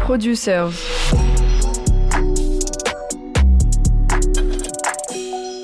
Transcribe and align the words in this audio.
Producers. 0.00 0.70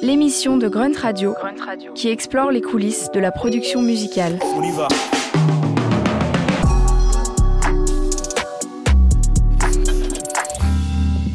L'émission 0.02 0.56
de 0.56 0.68
Grunt 0.68 0.96
Radio, 1.00 1.34
qui 1.94 2.08
explore 2.08 2.50
les 2.50 2.60
coulisses 2.60 3.10
de 3.12 3.20
la 3.20 3.30
production 3.30 3.82
musicale. 3.82 4.38
On 4.56 4.62
y 4.62 4.70
va. 4.72 4.88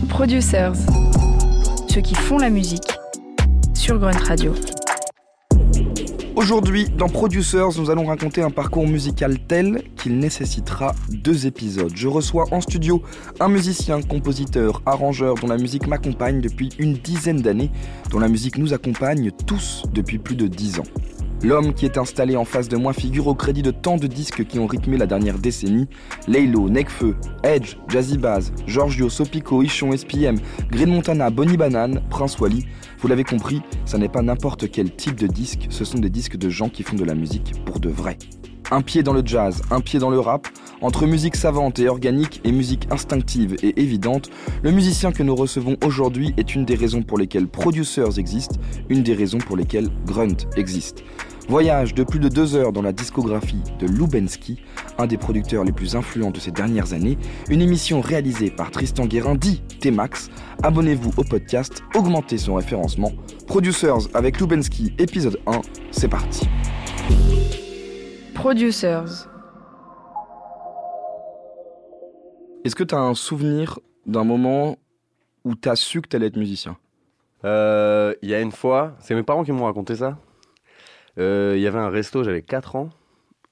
Producers. 0.09 0.73
Ceux 1.87 2.01
qui 2.01 2.15
font 2.15 2.39
la 2.39 2.49
musique 2.49 2.97
sur 3.73 3.99
Grunt 3.99 4.23
Radio. 4.27 4.53
Aujourd'hui, 6.37 6.87
dans 6.87 7.09
Producers, 7.09 7.79
nous 7.79 7.89
allons 7.89 8.05
raconter 8.05 8.43
un 8.43 8.51
parcours 8.51 8.87
musical 8.87 9.39
tel 9.39 9.81
qu'il 9.95 10.19
nécessitera 10.19 10.93
deux 11.09 11.47
épisodes. 11.47 11.91
Je 11.95 12.07
reçois 12.07 12.45
en 12.51 12.61
studio 12.61 13.01
un 13.39 13.47
musicien, 13.47 14.03
compositeur, 14.03 14.83
arrangeur 14.85 15.33
dont 15.33 15.47
la 15.47 15.57
musique 15.57 15.87
m'accompagne 15.87 16.39
depuis 16.39 16.69
une 16.77 16.93
dizaine 16.93 17.41
d'années, 17.41 17.71
dont 18.11 18.19
la 18.19 18.27
musique 18.27 18.59
nous 18.59 18.71
accompagne 18.71 19.31
tous 19.47 19.81
depuis 19.91 20.19
plus 20.19 20.35
de 20.35 20.45
dix 20.45 20.79
ans. 20.79 20.83
L'homme 21.43 21.73
qui 21.73 21.85
est 21.85 21.99
installé 21.99 22.35
en 22.35 22.45
face 22.45 22.67
de 22.67 22.77
moi 22.77 22.93
figure 22.93 23.27
au 23.27 23.35
crédit 23.35 23.61
de 23.61 23.69
tant 23.69 23.97
de 23.97 24.07
disques 24.07 24.45
qui 24.45 24.57
ont 24.57 24.65
rythmé 24.65 24.97
la 24.97 25.05
dernière 25.05 25.37
décennie. 25.37 25.87
Laylo, 26.27 26.67
Nekfeu, 26.67 27.15
Edge, 27.43 27.75
Jazzy 27.87 28.17
Baz, 28.17 28.51
Giorgio, 28.65 29.07
Sopico, 29.07 29.61
Ichon, 29.61 29.95
SPM, 29.95 30.37
Green 30.71 30.89
Montana, 30.89 31.29
Bonnie 31.29 31.57
Banane, 31.57 32.01
Prince 32.09 32.39
Wally. 32.39 32.65
Vous 32.99 33.07
l'avez 33.07 33.23
compris, 33.23 33.61
ça 33.85 33.99
n'est 33.99 34.09
pas 34.09 34.23
n'importe 34.23 34.71
quel 34.71 34.95
type 34.95 35.15
de 35.15 35.27
disque, 35.27 35.67
ce 35.69 35.85
sont 35.85 35.99
des 35.99 36.09
disques 36.09 36.37
de 36.37 36.49
gens 36.49 36.69
qui 36.69 36.81
font 36.81 36.95
de 36.95 37.05
la 37.05 37.13
musique 37.13 37.53
pour 37.65 37.79
de 37.79 37.89
vrai. 37.89 38.17
Un 38.71 38.81
pied 38.81 39.01
dans 39.03 39.13
le 39.13 39.21
jazz, 39.23 39.61
un 39.71 39.79
pied 39.79 39.99
dans 39.99 40.09
le 40.09 40.19
rap, 40.19 40.47
entre 40.81 41.05
musique 41.05 41.35
savante 41.35 41.79
et 41.79 41.87
organique 41.87 42.41
et 42.43 42.51
musique 42.51 42.87
instinctive 42.91 43.55
et 43.63 43.81
évidente, 43.81 44.29
le 44.61 44.71
musicien 44.71 45.11
que 45.11 45.23
nous 45.23 45.35
recevons 45.35 45.77
aujourd'hui 45.85 46.33
est 46.37 46.53
une 46.53 46.65
des 46.65 46.75
raisons 46.75 47.01
pour 47.01 47.17
lesquelles 47.17 47.47
Producers 47.47 48.19
existent, 48.19 48.57
une 48.89 49.03
des 49.03 49.13
raisons 49.13 49.37
pour 49.37 49.55
lesquelles 49.55 49.89
Grunt 50.05 50.35
existe. 50.57 51.03
Voyage 51.47 51.93
de 51.93 52.03
plus 52.03 52.19
de 52.19 52.27
deux 52.27 52.55
heures 52.55 52.73
dans 52.73 52.81
la 52.81 52.91
discographie 52.91 53.61
de 53.79 53.87
Lubensky, 53.87 54.61
un 54.97 55.07
des 55.07 55.17
producteurs 55.17 55.63
les 55.63 55.71
plus 55.71 55.95
influents 55.95 56.29
de 56.31 56.39
ces 56.41 56.51
dernières 56.51 56.91
années, 56.91 57.17
une 57.49 57.61
émission 57.61 58.01
réalisée 58.01 58.51
par 58.51 58.69
Tristan 58.69 59.05
Guérin 59.05 59.35
dit 59.35 59.61
T-Max. 59.79 60.29
Abonnez-vous 60.63 61.11
au 61.15 61.23
podcast, 61.23 61.83
augmentez 61.95 62.37
son 62.37 62.55
référencement. 62.55 63.13
Producers 63.47 64.09
avec 64.13 64.41
Lubensky, 64.41 64.93
épisode 64.99 65.39
1, 65.47 65.61
c'est 65.91 66.09
parti. 66.09 66.49
Producers. 68.33 69.29
Est-ce 72.65 72.75
que 72.75 72.83
tu 72.83 72.93
as 72.93 72.99
un 72.99 73.13
souvenir 73.13 73.79
d'un 74.05 74.25
moment 74.25 74.77
où 75.45 75.55
tu 75.55 75.69
as 75.69 75.77
su 75.77 76.01
que 76.01 76.09
tu 76.09 76.17
allais 76.17 76.27
être 76.27 76.35
musicien? 76.35 76.75
Euh, 77.45 78.13
Il 78.21 78.29
y 78.29 78.33
a 78.33 78.41
une 78.41 78.51
fois, 78.51 78.95
c'est 78.99 79.15
mes 79.15 79.23
parents 79.23 79.45
qui 79.45 79.53
m'ont 79.53 79.63
raconté 79.65 79.95
ça. 79.95 80.17
Euh, 81.17 81.53
Il 81.55 81.61
y 81.61 81.67
avait 81.67 81.79
un 81.79 81.89
resto, 81.89 82.23
j'avais 82.23 82.41
4 82.41 82.75
ans. 82.75 82.89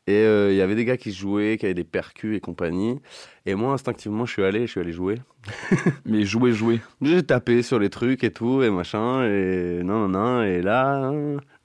Et 0.08 0.24
euh, 0.24 0.52
il 0.52 0.56
y 0.58 0.62
avait 0.62 0.76
des 0.76 0.86
gars 0.86 0.98
qui 0.98 1.12
jouaient, 1.12 1.58
qui 1.58 1.66
avaient 1.66 1.74
des 1.74 1.84
percus 1.84 2.38
et 2.38 2.40
compagnie. 2.40 3.00
Et 3.48 3.56
moi, 3.56 3.74
instinctivement, 3.74 4.26
je 4.26 4.34
suis 4.34 4.44
allé, 4.44 4.68
je 4.68 4.72
suis 4.72 4.80
allé 4.80 4.92
jouer. 4.92 5.20
Mais 6.06 6.26
jouer, 6.26 6.52
jouer. 6.52 6.80
J'ai 7.02 7.24
tapé 7.24 7.64
sur 7.64 7.80
les 7.80 7.90
trucs 7.90 8.24
et 8.24 8.30
tout, 8.30 8.62
et 8.62 8.70
machin, 8.70 9.24
et 9.24 9.82
non, 9.84 10.08
non, 10.08 10.10
non. 10.10 10.44
Et 10.44 10.62
là, 10.62 11.12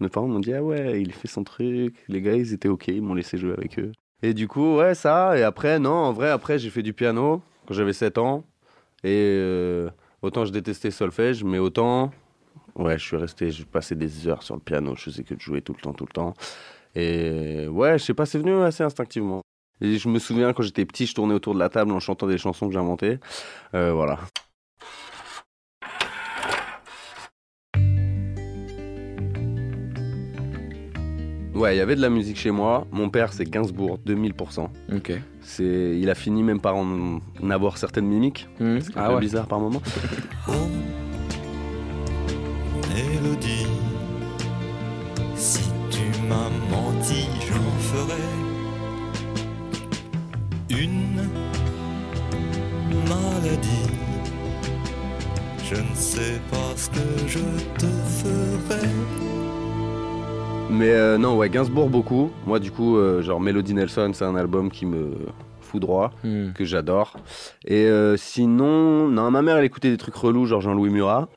mes 0.01 0.09
parents 0.09 0.27
m'ont 0.27 0.41
dit, 0.41 0.55
ah 0.55 0.63
ouais, 0.63 1.03
il 1.03 1.13
fait 1.13 1.29
son 1.29 1.45
truc. 1.45 1.95
Les 2.09 2.23
gars, 2.23 2.35
ils 2.35 2.55
étaient 2.55 2.69
OK, 2.69 2.89
ils 2.89 3.03
m'ont 3.03 3.13
laissé 3.13 3.37
jouer 3.37 3.53
avec 3.53 3.79
eux. 3.79 3.93
Et 4.23 4.33
du 4.33 4.49
coup, 4.49 4.77
ouais, 4.77 4.95
ça. 4.95 5.37
Et 5.39 5.43
après, 5.43 5.79
non, 5.79 5.91
en 5.93 6.13
vrai, 6.13 6.31
après, 6.31 6.59
j'ai 6.59 6.71
fait 6.71 6.83
du 6.83 6.95
piano 6.95 7.43
quand 7.67 7.75
j'avais 7.75 7.93
7 7.93 8.17
ans. 8.17 8.45
Et 9.05 9.37
euh, 9.39 9.91
autant 10.23 10.45
je 10.45 10.53
détestais 10.53 10.91
solfège, 10.91 11.45
mais 11.45 11.59
autant, 11.59 12.11
ouais, 12.77 12.99
je 12.99 13.05
suis 13.05 13.17
resté, 13.17 13.51
j'ai 13.51 13.65
passé 13.65 13.95
des 13.95 14.29
heures 14.29 14.43
sur 14.43 14.55
le 14.55 14.61
piano. 14.61 14.95
Je 14.97 15.05
faisais 15.05 15.23
que 15.23 15.35
de 15.35 15.41
jouer 15.41 15.63
tout 15.63 15.75
le 15.77 15.81
temps, 15.81 15.93
tout 15.93 16.07
le 16.07 16.13
temps. 16.13 16.35
Et 16.95 17.67
ouais, 17.69 17.99
je 17.99 18.05
sais 18.05 18.15
pas, 18.15 18.27
c'est 18.27 18.39
venu 18.39 18.55
assez 18.63 18.83
instinctivement. 18.83 19.43
Et 19.81 19.97
je 19.97 20.09
me 20.09 20.19
souviens 20.19 20.53
quand 20.53 20.63
j'étais 20.63 20.85
petit, 20.85 21.07
je 21.07 21.15
tournais 21.15 21.35
autour 21.35 21.55
de 21.55 21.59
la 21.59 21.69
table 21.69 21.93
en 21.93 22.01
chantant 22.01 22.27
des 22.27 22.39
chansons 22.39 22.69
que 22.69 22.75
j'inventais. 22.75 23.19
Euh, 23.75 23.93
voilà. 23.93 24.19
Ouais, 31.55 31.75
il 31.75 31.79
y 31.79 31.83
avait 31.83 31.97
de 31.97 32.01
la 32.01 32.09
musique 32.09 32.39
chez 32.39 32.51
moi. 32.51 32.87
Mon 32.91 33.11
père, 33.11 33.33
c'est 33.33 33.45
Gainsbourg, 33.45 33.99
2000%. 34.07 34.69
Ok. 34.97 35.13
C'est, 35.43 35.99
il 35.99 36.09
a 36.09 36.15
fini 36.15 36.43
même 36.43 36.61
par 36.61 36.77
en, 36.77 37.21
avoir 37.51 37.77
certaines 37.77 38.07
mimiques. 38.07 38.49
Mmh. 38.61 38.81
C'est 38.81 38.97
un 38.97 39.15
peu 39.15 39.21
bizarre 39.21 39.47
par 39.47 39.61
moment. 39.61 39.83
Mélodie, 43.23 43.67
si 45.35 45.61
tu 45.91 46.01
m'as 46.29 46.49
menti, 46.71 47.27
j'en 47.47 47.79
ferai 47.81 48.23
une 50.71 51.29
maladie. 53.09 53.91
Je 55.65 55.75
ne 55.77 55.95
sais 55.95 56.41
pas 56.51 56.57
ce 56.77 56.89
que 56.91 57.29
je 57.29 57.39
te 57.79 57.87
ferai. 57.87 58.89
Mais 60.71 60.91
euh, 60.93 61.19
non, 61.19 61.37
ouais, 61.37 61.51
Gainsbourg 61.51 61.91
beaucoup. 61.91 62.31
Moi, 62.47 62.59
du 62.59 62.71
coup, 62.71 62.97
euh, 62.97 63.23
genre 63.23 63.41
Melody 63.41 63.75
Nelson, 63.75 64.13
c'est 64.15 64.25
un 64.25 64.37
album 64.37 64.71
qui 64.71 64.87
me 64.87 65.11
fout 65.61 65.81
droit, 65.81 66.13
Mmh. 66.25 66.53
que 66.55 66.65
j'adore. 66.65 67.17
Et 67.67 67.85
euh, 67.87 68.17
sinon, 68.17 69.09
non, 69.09 69.31
ma 69.31 69.43
mère, 69.43 69.59
elle 69.59 69.65
écoutait 69.65 69.91
des 69.91 69.97
trucs 69.99 70.15
relous, 70.17 70.47
genre 70.47 70.61
Jean-Louis 70.61 70.91
Murat. 70.91 71.29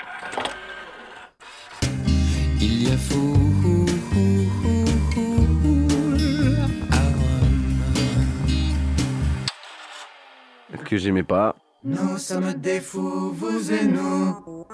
Que 10.94 11.00
j'aimais 11.00 11.24
pas. 11.24 11.56
Nous 11.84 12.18
sommes 12.18 12.54
des 12.54 12.80
fous, 12.80 13.32
vous 13.32 13.72
et 13.72 13.86
nous. 13.86 14.66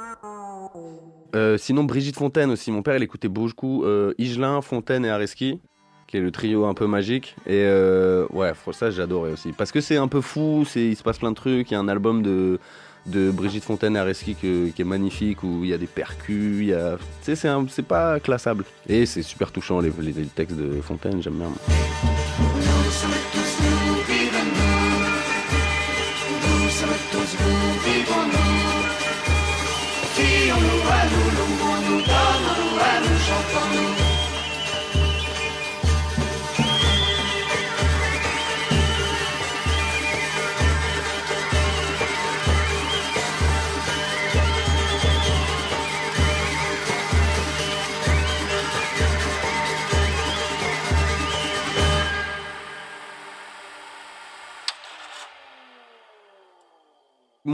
Euh, 1.35 1.57
sinon, 1.57 1.83
Brigitte 1.85 2.17
Fontaine 2.17 2.51
aussi. 2.51 2.71
Mon 2.71 2.81
père, 2.81 2.97
il 2.97 3.03
écoutait 3.03 3.29
beaucoup 3.29 3.83
euh, 3.85 4.13
Fontaine 4.61 5.05
et 5.05 5.09
Areski, 5.09 5.59
qui 6.07 6.17
est 6.17 6.19
le 6.19 6.31
trio 6.31 6.65
un 6.65 6.73
peu 6.73 6.87
magique. 6.87 7.35
Et 7.47 7.63
euh, 7.65 8.25
ouais, 8.31 8.51
ça, 8.73 8.91
j'adorais 8.91 9.31
aussi. 9.31 9.53
Parce 9.53 9.71
que 9.71 9.79
c'est 9.81 9.97
un 9.97 10.07
peu 10.07 10.21
fou, 10.21 10.65
c'est- 10.67 10.87
il 10.87 10.95
se 10.95 11.03
passe 11.03 11.17
plein 11.19 11.29
de 11.31 11.35
trucs. 11.35 11.71
Il 11.71 11.73
y 11.73 11.77
a 11.77 11.79
un 11.79 11.87
album 11.87 12.21
de, 12.21 12.59
de 13.05 13.31
Brigitte 13.31 13.63
Fontaine 13.63 13.95
et 13.95 13.99
Areski 13.99 14.35
que- 14.35 14.69
qui 14.69 14.81
est 14.81 14.85
magnifique, 14.85 15.41
où 15.43 15.63
il 15.63 15.69
y 15.69 15.73
a 15.73 15.77
des 15.77 15.87
percus, 15.87 16.65
a... 16.73 16.97
Tu 17.23 17.35
sais, 17.35 17.35
c'est 17.35 17.47
pas 17.87 18.19
classable. 18.19 18.65
Et 18.87 19.05
c'est 19.05 19.23
super 19.23 19.51
touchant, 19.51 19.79
les, 19.79 19.91
les- 20.01 20.11
les 20.11 20.25
textes 20.25 20.57
de 20.57 20.81
Fontaine, 20.81 21.21
j'aime 21.21 21.35
bien. 21.35 21.47
Moi, 21.47 22.48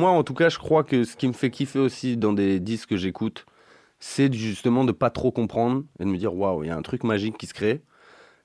en 0.04 0.24
tout 0.24 0.34
cas, 0.34 0.50
je 0.50 0.58
crois 0.58 0.84
que 0.84 1.04
ce 1.04 1.16
qui 1.16 1.28
me 1.28 1.34
fait 1.34 1.50
kiffer 1.50 1.80
aussi 1.80 2.18
dans 2.18 2.34
des 2.34 2.60
disques 2.60 2.90
que 2.90 2.98
j'écoute, 2.98 3.46
c'est 4.00 4.32
justement 4.34 4.84
de 4.84 4.92
pas 4.92 5.10
trop 5.10 5.32
comprendre 5.32 5.84
et 6.00 6.04
de 6.04 6.10
me 6.10 6.18
dire 6.18 6.36
waouh, 6.36 6.64
il 6.64 6.68
y 6.68 6.70
a 6.70 6.78
un 6.78 6.82
truc 6.82 7.04
magique 7.04 7.38
qui 7.38 7.48
se 7.48 7.54
crée. 7.54 7.82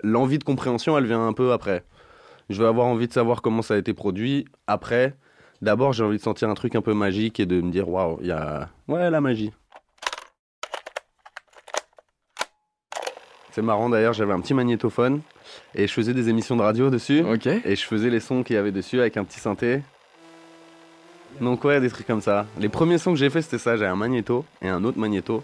L'envie 0.03 0.39
de 0.39 0.45
compréhension, 0.45 0.97
elle 0.97 1.07
vient 1.07 1.27
un 1.27 1.33
peu 1.33 1.53
après. 1.53 1.85
Je 2.49 2.63
vais 2.63 2.69
avoir 2.69 2.87
envie 2.87 3.07
de 3.07 3.13
savoir 3.13 3.43
comment 3.43 3.63
ça 3.63 3.75
a 3.75 3.77
été 3.77 3.93
produit. 3.93 4.47
Après, 4.67 5.15
d'abord, 5.61 5.93
j'ai 5.93 6.03
envie 6.03 6.17
de 6.17 6.23
sentir 6.23 6.49
un 6.49 6.55
truc 6.55 6.75
un 6.75 6.81
peu 6.81 6.95
magique 6.95 7.39
et 7.41 7.47
de 7.47 7.61
me 7.61 7.71
dire 7.71 7.89
waouh, 7.89 8.19
il 8.21 8.29
y 8.29 8.33
a 8.33 8.71
ouais 8.89 9.11
la 9.11 9.21
magie. 9.21 9.53
C'est 13.53 13.63
marrant 13.63 13.91
d'ailleurs, 13.91 14.13
j'avais 14.13 14.33
un 14.33 14.41
petit 14.41 14.55
magnétophone 14.55 15.23
et 15.75 15.89
je 15.89 15.93
faisais 15.93 16.15
des 16.15 16.29
émissions 16.29 16.57
de 16.57 16.63
radio 16.63 16.89
dessus. 16.89 17.23
Ok. 17.23 17.47
Et 17.47 17.75
je 17.75 17.85
faisais 17.85 18.09
les 18.09 18.21
sons 18.21 18.45
qu'il 18.45 18.55
y 18.55 18.59
avait 18.59 18.73
dessus 18.73 19.01
avec 19.01 19.17
un 19.17 19.25
petit 19.25 19.41
synthé. 19.41 19.83
Donc 21.41 21.65
ouais, 21.65 21.81
des 21.81 21.91
trucs 21.91 22.07
comme 22.07 22.21
ça. 22.21 22.47
Les 22.59 22.69
premiers 22.69 22.99
sons 22.99 23.13
que 23.13 23.19
j'ai 23.19 23.31
fait, 23.31 23.43
c'était 23.43 23.59
ça. 23.59 23.77
J'avais 23.77 23.91
un 23.91 23.97
magnéto 23.97 24.45
et 24.63 24.69
un 24.69 24.85
autre 24.85 24.99
magnéto. 24.99 25.43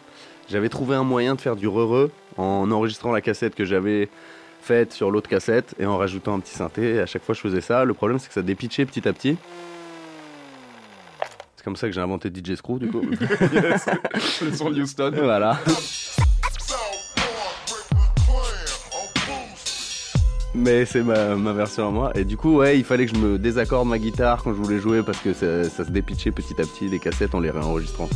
J'avais 0.49 0.69
trouvé 0.69 0.95
un 0.95 1.03
moyen 1.05 1.35
de 1.35 1.41
faire 1.41 1.57
du 1.57 1.67
re 1.69 2.09
en 2.37 2.71
enregistrant 2.71 3.13
la 3.13 3.21
cassette 3.21 3.55
que 3.55 3.65
j'avais 3.65 4.09
faite 4.63 4.93
sur 4.93 5.11
l'autre 5.11 5.29
cassette 5.29 5.75
et 5.79 5.87
en 5.87 5.97
rajoutant 5.97 6.35
un 6.35 6.41
petit 6.41 6.55
synthé. 6.55 6.95
Et 6.97 7.01
à 7.01 7.07
chaque 7.07 7.23
fois, 7.23 7.35
je 7.35 7.41
faisais 7.41 7.61
ça. 7.61 7.85
Le 7.85 7.95
problème, 7.95 8.19
c'est 8.19 8.29
que 8.29 8.35
ça 8.35 8.43
dépitchait 8.43 8.85
petit 8.85 9.09
à 9.09 9.13
petit. 9.13 9.37
C'est 11.57 11.65
comme 11.65 11.77
ça 11.77 11.89
que 11.89 11.95
j'ai 11.95 12.01
inventé 12.01 12.29
DJ 12.31 12.55
Screw, 12.57 12.79
du 12.79 12.89
coup. 12.89 13.01
Le 14.43 14.53
son 14.53 14.71
de 14.71 14.83
Houston. 14.83 15.13
voilà. 15.17 15.59
Mais 20.57 20.87
c'est 20.87 21.03
ma, 21.03 21.37
ma 21.37 21.53
version 21.53 21.89
à 21.89 21.91
moi. 21.91 22.13
Et 22.17 22.25
du 22.25 22.37
coup, 22.37 22.57
ouais, 22.57 22.79
il 22.79 22.85
fallait 22.85 23.07
que 23.07 23.15
je 23.15 23.21
me 23.21 23.39
désaccorde 23.39 23.87
ma 23.89 23.99
guitare 23.99 24.43
quand 24.43 24.53
je 24.55 24.59
voulais 24.61 24.79
jouer 24.79 25.03
parce 25.03 25.19
que 25.19 25.33
ça, 25.35 25.65
ça 25.65 25.85
se 25.85 25.91
dépitchait 25.91 26.31
petit 26.31 26.55
à 26.55 26.65
petit 26.65 26.89
les 26.89 26.99
cassettes 26.99 27.35
en 27.35 27.41
les 27.41 27.51
réenregistrant. 27.51 28.09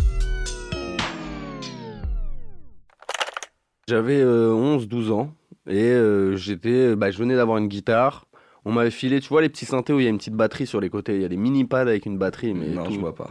J'avais 3.89 4.23
11-12 4.23 5.11
ans 5.13 5.35
et 5.69 5.83
euh, 5.91 6.37
j'étais, 6.37 6.95
bah, 6.97 7.11
je 7.11 7.19
venais 7.19 7.35
d'avoir 7.37 7.59
une 7.59 7.69
guitare. 7.69 8.27
On 8.65 8.73
m'avait 8.73 8.91
filé, 8.91 9.21
tu 9.21 9.29
vois, 9.29 9.43
les 9.43 9.49
petits 9.49 9.67
synthés 9.67 9.93
où 9.93 9.99
il 10.01 10.05
y 10.05 10.07
a 10.07 10.11
une 10.11 10.19
petite 10.19 10.35
batterie 10.35 10.67
sur 10.67 10.81
les 10.81 10.91
côtés. 10.91 11.17
Il 11.17 11.23
y 11.23 11.25
a 11.25 11.29
des 11.29 11.37
mini 11.37 11.65
pads 11.65 11.81
avec 11.81 12.07
une 12.07 12.17
batterie, 12.19 12.55
mais 12.55 12.69
non, 12.69 12.85
tout- 12.85 12.93
je 12.93 13.01
vois 13.01 13.15
pas. 13.15 13.31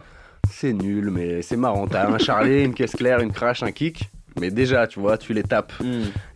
c'est 0.50 0.72
nul, 0.72 1.10
mais 1.10 1.42
c'est 1.42 1.56
marrant. 1.56 1.86
T'as 1.86 2.08
un 2.12 2.18
charlet, 2.18 2.64
une 2.64 2.74
caisse 2.74 2.92
claire, 2.92 3.20
une 3.20 3.32
crash, 3.32 3.62
un 3.62 3.72
kick. 3.72 4.10
Mais 4.40 4.50
déjà, 4.50 4.86
tu 4.86 5.00
vois, 5.00 5.18
tu 5.18 5.32
les 5.34 5.42
tapes. 5.42 5.72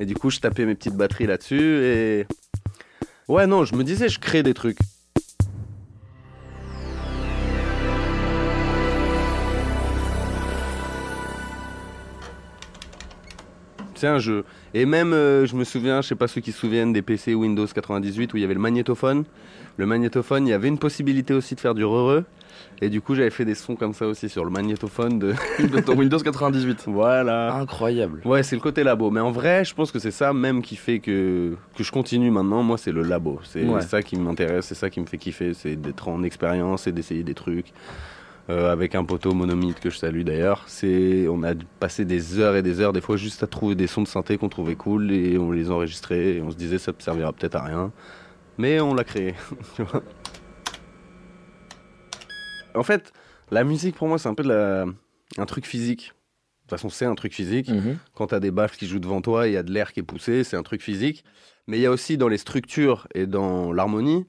Et 0.01 0.07
du 0.07 0.15
coup, 0.15 0.31
je 0.31 0.41
tapais 0.41 0.65
mes 0.65 0.75
petites 0.75 0.97
batteries 0.97 1.27
là-dessus 1.27 1.61
et. 1.85 2.27
Ouais, 3.27 3.47
non, 3.47 3.65
je 3.65 3.75
me 3.75 3.85
disais, 3.85 4.11
je 4.11 4.19
crée 4.19 4.43
des 4.43 4.53
trucs. 4.53 4.77
C'est 13.95 14.09
un 14.09 14.19
jeu. 14.19 14.45
Et 14.75 14.85
même, 14.85 15.15
euh, 15.15 15.47
je 15.47 15.57
me 15.57 15.65
souviens, 15.65 16.03
je 16.03 16.09
sais 16.09 16.15
pas 16.15 16.29
ceux 16.29 16.43
qui 16.43 16.53
se 16.53 16.59
souviennent 16.59 16.93
des 16.93 17.01
PC 17.01 17.35
Windows 17.35 17.67
98 17.67 18.35
où 18.35 18.37
il 18.37 18.41
y 18.41 18.45
avait 18.45 18.53
le 18.53 18.61
magnétophone. 18.61 19.25
Le 19.79 19.87
magnétophone, 19.87 20.47
il 20.47 20.51
y 20.51 20.53
avait 20.53 20.69
une 20.69 20.79
possibilité 20.79 21.33
aussi 21.33 21.55
de 21.55 21.61
faire 21.61 21.75
du 21.75 21.85
re 21.85 22.25
Et 22.83 22.89
du 22.89 23.01
coup, 23.01 23.15
j'avais 23.15 23.31
fait 23.31 23.45
des 23.45 23.55
sons 23.55 23.77
comme 23.77 23.95
ça 23.95 24.07
aussi 24.07 24.29
sur 24.29 24.45
le 24.45 24.51
magnétophone 24.51 25.19
de. 25.19 25.35
De 25.59 25.81
ton 25.81 25.97
Windows 25.97 26.19
98. 26.19 26.85
voilà. 26.87 27.55
Incroyable. 27.55 28.21
Ouais, 28.25 28.43
c'est 28.43 28.57
le 28.57 28.63
côté 28.63 28.83
labo. 28.85 29.11
Mais 29.11 29.21
en 29.21 29.31
vrai, 29.31 29.65
je 29.65 29.75
pense 29.75 29.91
que 29.93 29.99
c'est 29.99 30.11
ça 30.11 30.33
même 30.33 30.61
qui 30.63 30.77
fait 30.77 30.99
que, 30.99 31.57
que 31.77 31.85
je 31.85 31.91
continue 31.93 32.31
maintenant. 32.31 32.63
Moi, 32.63 32.77
c'est 32.79 32.93
le 32.93 33.03
labo. 33.03 33.41
C'est 33.45 33.65
Ouais. 33.65 33.81
ça 33.81 34.03
qui 34.03 34.17
m'intéresse, 34.17 34.67
c'est 34.67 34.75
ça 34.75 34.91
qui 34.91 35.01
me 35.01 35.07
fait 35.07 35.19
kiffer. 35.19 35.55
C'est 35.55 35.77
d'être 35.77 36.09
en 36.09 36.23
expérience 36.23 36.87
et 36.87 36.93
d'essayer 36.93 37.23
des 37.23 37.35
trucs. 37.35 37.73
Euh, 38.51 38.71
avec 38.71 38.95
un 38.95 39.05
poteau 39.05 39.33
monomythe 39.33 39.81
que 39.81 39.89
je 39.89 39.97
salue 39.97 40.21
d'ailleurs. 40.21 40.65
C'est, 40.67 41.27
on 41.29 41.43
a 41.45 41.55
passé 41.81 42.05
des 42.05 42.39
heures 42.39 42.57
et 42.57 42.63
des 42.63 42.79
heures, 42.81 42.93
des 42.93 43.01
fois, 43.01 43.17
juste 43.17 43.43
à 43.43 43.47
trouver 43.47 43.75
des 43.75 43.87
sons 43.87 44.03
de 44.03 44.07
synthé 44.07 44.37
qu'on 44.37 44.51
trouvait 44.51 44.75
cool 44.75 45.13
et 45.13 45.39
on 45.39 45.51
les 45.51 45.71
enregistrait 45.71 46.35
et 46.35 46.43
on 46.43 46.51
se 46.51 46.57
disait 46.57 46.77
ça 46.77 46.93
servira 46.99 47.33
peut-être 47.33 47.55
à 47.55 47.63
rien. 47.63 47.91
Mais 48.59 48.81
on 48.81 48.93
l'a 48.93 49.05
créé. 49.05 49.35
en 52.75 52.83
fait, 52.83 53.13
la 53.51 53.65
musique 53.65 53.97
pour 53.97 54.09
moi, 54.09 54.19
c'est 54.19 54.29
un 54.29 54.35
peu 54.35 54.43
de 54.43 54.49
la... 54.49 54.85
un 55.39 55.47
truc 55.47 55.67
physique. 55.67 56.09
De 56.09 56.69
toute 56.69 56.71
façon, 56.71 56.89
c'est 56.89 57.05
un 57.05 57.15
truc 57.15 57.35
physique 57.35 57.69
Mhm. 57.69 57.99
quand 58.15 58.29
tu 58.29 58.35
as 58.35 58.41
des 58.41 58.51
baffles 58.51 58.77
qui 58.79 58.87
jouent 58.87 58.99
devant 58.99 59.21
toi, 59.21 59.47
il 59.49 59.53
y 59.53 59.57
a 59.57 59.63
de 59.63 59.71
l'air 59.73 59.93
qui 59.93 60.01
est 60.01 60.05
poussé, 60.05 60.45
c'est 60.45 60.57
un 60.57 60.63
truc 60.63 60.81
physique. 60.83 61.25
Mais 61.67 61.79
il 61.79 61.83
y 61.83 61.87
a 61.87 61.91
aussi 61.91 62.17
dans 62.17 62.29
les 62.29 62.39
structures 62.39 63.07
et 63.15 63.27
dans 63.27 63.73
l'harmonie, 63.73 64.27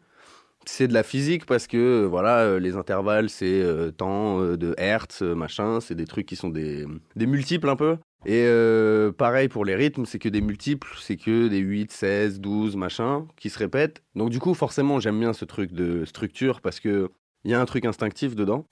c'est 0.66 0.88
de 0.88 0.94
la 0.94 1.04
physique 1.04 1.46
parce 1.46 1.68
que 1.68 1.78
euh, 1.78 2.06
voilà, 2.08 2.40
euh, 2.40 2.60
les 2.60 2.76
intervalles, 2.76 3.30
c'est 3.30 3.62
euh, 3.62 3.92
tant 3.92 4.42
euh, 4.42 4.58
de 4.58 4.74
hertz, 4.78 5.22
machin, 5.22 5.80
c'est 5.80 5.96
des 5.96 6.06
trucs 6.06 6.26
qui 6.26 6.36
sont 6.36 6.50
des, 6.50 6.86
des 7.16 7.26
multiples 7.28 7.70
un 7.70 7.76
peu. 7.76 7.98
Et 8.26 8.44
euh, 8.48 9.12
pareil 9.12 9.48
pour 9.48 9.64
les 9.66 9.76
rythmes, 9.76 10.06
c'est 10.06 10.18
que 10.18 10.30
des 10.30 10.42
multiples, 10.42 10.88
c'est 11.00 11.18
que 11.18 11.48
des 11.48 11.60
8, 11.60 11.92
16, 11.92 12.40
12, 12.42 12.76
machin, 12.76 13.28
qui 13.38 13.50
se 13.50 13.60
répètent. 13.60 14.02
Donc 14.16 14.30
du 14.32 14.40
coup, 14.40 14.54
forcément, 14.56 15.00
j'aime 15.00 15.20
bien 15.20 15.34
ce 15.34 15.46
truc 15.46 15.72
de 15.72 16.04
structure 16.06 16.60
parce 16.62 16.80
que 16.80 17.10
il 17.46 17.52
y 17.52 17.54
a 17.54 17.62
un 17.62 17.66
truc 17.66 17.86
instinctif 17.86 18.36
dedans. 18.36 18.66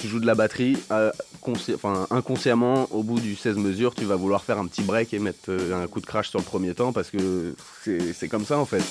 Tu 0.00 0.08
joues 0.08 0.20
de 0.20 0.26
la 0.26 0.34
batterie, 0.34 0.76
euh, 0.90 1.10
inconsciemment, 2.10 2.88
au 2.90 3.02
bout 3.02 3.20
du 3.20 3.36
16 3.36 3.56
mesures, 3.56 3.94
tu 3.94 4.04
vas 4.04 4.16
vouloir 4.16 4.44
faire 4.44 4.58
un 4.58 4.66
petit 4.66 4.82
break 4.82 5.14
et 5.14 5.20
mettre 5.20 5.48
euh, 5.48 5.84
un 5.84 5.86
coup 5.86 6.00
de 6.00 6.06
crash 6.06 6.28
sur 6.28 6.40
le 6.40 6.44
premier 6.44 6.74
temps 6.74 6.92
parce 6.92 7.10
que 7.10 7.54
c'est 8.12 8.28
comme 8.28 8.44
ça 8.44 8.58
en 8.58 8.66
fait. 8.66 8.82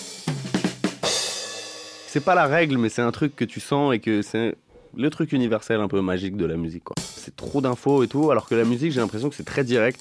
C'est 2.07 2.23
pas 2.23 2.33
la 2.33 2.45
règle, 2.45 2.77
mais 2.77 2.87
c'est 2.87 3.01
un 3.01 3.11
truc 3.11 3.35
que 3.35 3.43
tu 3.43 3.59
sens 3.59 3.93
et 3.93 3.99
que 3.99 4.21
c'est 4.21 4.55
le 4.95 5.09
truc 5.09 5.33
universel 5.33 5.81
un 5.81 5.89
peu 5.89 5.99
magique 5.99 6.37
de 6.37 6.45
la 6.45 6.55
musique. 6.55 6.83
C'est 6.97 7.35
trop 7.35 7.59
d'infos 7.59 8.03
et 8.03 8.07
tout, 8.07 8.31
alors 8.31 8.47
que 8.47 8.55
la 8.55 8.63
musique, 8.63 8.93
j'ai 8.93 9.01
l'impression 9.01 9.29
que 9.29 9.35
c'est 9.35 9.43
très 9.43 9.65
direct. 9.65 9.99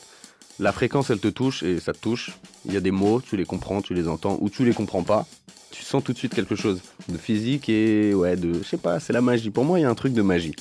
La 0.60 0.70
fréquence, 0.70 1.10
elle 1.10 1.18
te 1.18 1.26
touche 1.26 1.64
et 1.64 1.80
ça 1.80 1.92
te 1.92 1.98
touche. 1.98 2.30
Il 2.64 2.72
y 2.72 2.76
a 2.76 2.80
des 2.80 2.92
mots, 2.92 3.20
tu 3.20 3.36
les 3.36 3.44
comprends, 3.44 3.82
tu 3.82 3.94
les 3.94 4.06
entends 4.06 4.38
ou 4.40 4.48
tu 4.48 4.64
les 4.64 4.72
comprends 4.72 5.02
pas. 5.02 5.26
Tu 5.76 5.82
sens 5.82 6.04
tout 6.04 6.12
de 6.12 6.18
suite 6.18 6.34
quelque 6.34 6.54
chose 6.54 6.80
de 7.08 7.18
physique 7.18 7.68
et 7.68 8.14
ouais, 8.14 8.36
de. 8.36 8.52
Je 8.54 8.62
sais 8.62 8.76
pas, 8.76 9.00
c'est 9.00 9.12
la 9.12 9.20
magie. 9.20 9.50
Pour 9.50 9.64
moi, 9.64 9.80
il 9.80 9.82
y 9.82 9.84
a 9.84 9.90
un 9.90 9.94
truc 9.96 10.12
de 10.12 10.22
magie. 10.22 10.54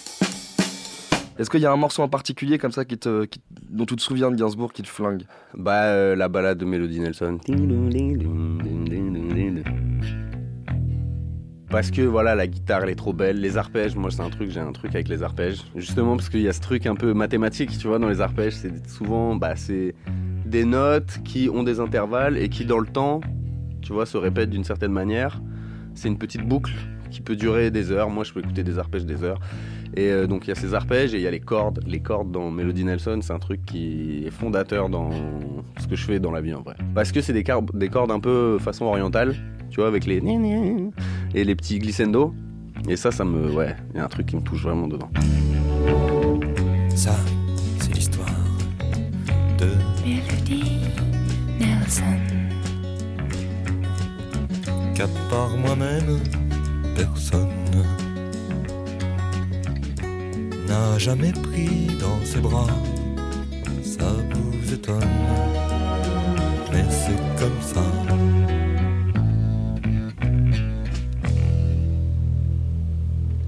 Est-ce 1.37 1.49
qu'il 1.51 1.61
y 1.61 1.65
a 1.67 1.71
un 1.71 1.75
morceau 1.77 2.01
en 2.01 2.09
particulier 2.09 2.57
comme 2.57 2.71
ça 2.71 2.83
qui 2.83 2.97
te, 2.97 3.25
qui- 3.25 3.41
dont 3.69 3.85
tu 3.85 3.95
te 3.95 4.01
souviens 4.01 4.31
de 4.31 4.35
Gainsbourg 4.35 4.73
qui 4.73 4.81
te 4.81 4.87
flingue 4.87 5.23
Bah, 5.55 5.83
euh, 5.85 6.15
la 6.15 6.29
balade 6.29 6.57
de 6.57 6.65
Melody 6.65 6.99
Nelson. 6.99 7.37
Parce 11.69 11.89
que 11.89 12.01
voilà, 12.03 12.35
la 12.35 12.45
guitare 12.45 12.83
elle 12.83 12.89
est 12.89 12.95
trop 12.95 13.13
belle. 13.13 13.39
Les 13.39 13.57
arpèges, 13.57 13.95
moi 13.95 14.11
c'est 14.11 14.21
un 14.21 14.29
truc, 14.29 14.51
j'ai 14.51 14.59
un 14.59 14.71
truc 14.71 14.93
avec 14.93 15.07
les 15.09 15.23
arpèges. 15.23 15.63
Justement 15.75 16.15
parce 16.15 16.29
qu'il 16.29 16.41
y 16.41 16.47
a 16.47 16.53
ce 16.53 16.61
truc 16.61 16.85
un 16.85 16.95
peu 16.95 17.13
mathématique, 17.13 17.77
tu 17.79 17.87
vois, 17.87 17.97
dans 17.97 18.09
les 18.09 18.21
arpèges. 18.21 18.53
C'est 18.55 18.87
souvent, 18.87 19.35
bah, 19.35 19.55
c'est 19.55 19.95
des 20.45 20.65
notes 20.65 21.19
qui 21.25 21.49
ont 21.49 21.63
des 21.63 21.79
intervalles 21.79 22.37
et 22.37 22.49
qui 22.49 22.65
dans 22.65 22.77
le 22.79 22.85
temps, 22.87 23.21
tu 23.83 23.93
vois, 23.93 24.05
se 24.05 24.17
répètent 24.17 24.49
d'une 24.49 24.63
certaine 24.63 24.91
manière. 24.91 25.41
C'est 25.93 26.07
une 26.07 26.17
petite 26.17 26.47
boucle 26.47 26.73
qui 27.11 27.21
peut 27.21 27.35
durer 27.35 27.69
des 27.69 27.91
heures. 27.91 28.09
Moi 28.09 28.23
je 28.23 28.33
peux 28.33 28.39
écouter 28.39 28.63
des 28.63 28.79
arpèges 28.79 29.05
des 29.05 29.23
heures. 29.23 29.39
Et 29.95 30.09
euh, 30.09 30.25
donc 30.25 30.45
il 30.45 30.49
y 30.49 30.51
a 30.51 30.55
ces 30.55 30.73
arpèges 30.73 31.13
et 31.13 31.17
il 31.17 31.23
y 31.23 31.27
a 31.27 31.31
les 31.31 31.39
cordes. 31.39 31.81
Les 31.85 31.99
cordes 31.99 32.31
dans 32.31 32.49
Melody 32.49 32.83
Nelson, 32.83 33.19
c'est 33.21 33.33
un 33.33 33.39
truc 33.39 33.63
qui 33.65 34.23
est 34.25 34.31
fondateur 34.31 34.89
dans 34.89 35.11
ce 35.79 35.87
que 35.87 35.95
je 35.95 36.03
fais 36.03 36.19
dans 36.19 36.31
la 36.31 36.41
vie 36.41 36.53
en 36.53 36.61
vrai. 36.61 36.75
Parce 36.95 37.11
que 37.11 37.21
c'est 37.21 37.33
des, 37.33 37.43
cordes 37.43 38.11
un 38.11 38.19
peu 38.19 38.57
façon 38.59 38.85
orientale, 38.85 39.35
tu 39.69 39.79
vois, 39.79 39.87
avec 39.87 40.05
les 40.05 40.21
et 41.35 41.43
les 41.43 41.55
petits 41.55 41.79
glissando. 41.79 42.33
Et 42.89 42.95
ça, 42.95 43.11
ça 43.11 43.23
me. 43.23 43.51
Ouais, 43.51 43.75
il 43.93 43.97
y 43.97 43.99
a 43.99 44.05
un 44.05 44.09
truc 44.09 44.25
qui 44.25 44.35
me 44.35 44.41
touche 44.41 44.63
vraiment 44.63 44.87
dedans. 44.87 45.09
Ça, 46.95 47.15
qu'à 55.03 55.09
part 55.29 55.57
moi-même, 55.57 56.19
personne 56.95 57.49
n'a 60.67 60.97
jamais 60.97 61.31
pris 61.31 61.87
dans 61.99 62.23
ses 62.23 62.39
bras. 62.39 62.67
Ça 63.83 64.05
vous 64.31 64.73
étonne, 64.73 64.99
mais 66.71 66.85
c'est 66.89 67.17
comme 67.37 67.61
ça. 67.61 67.83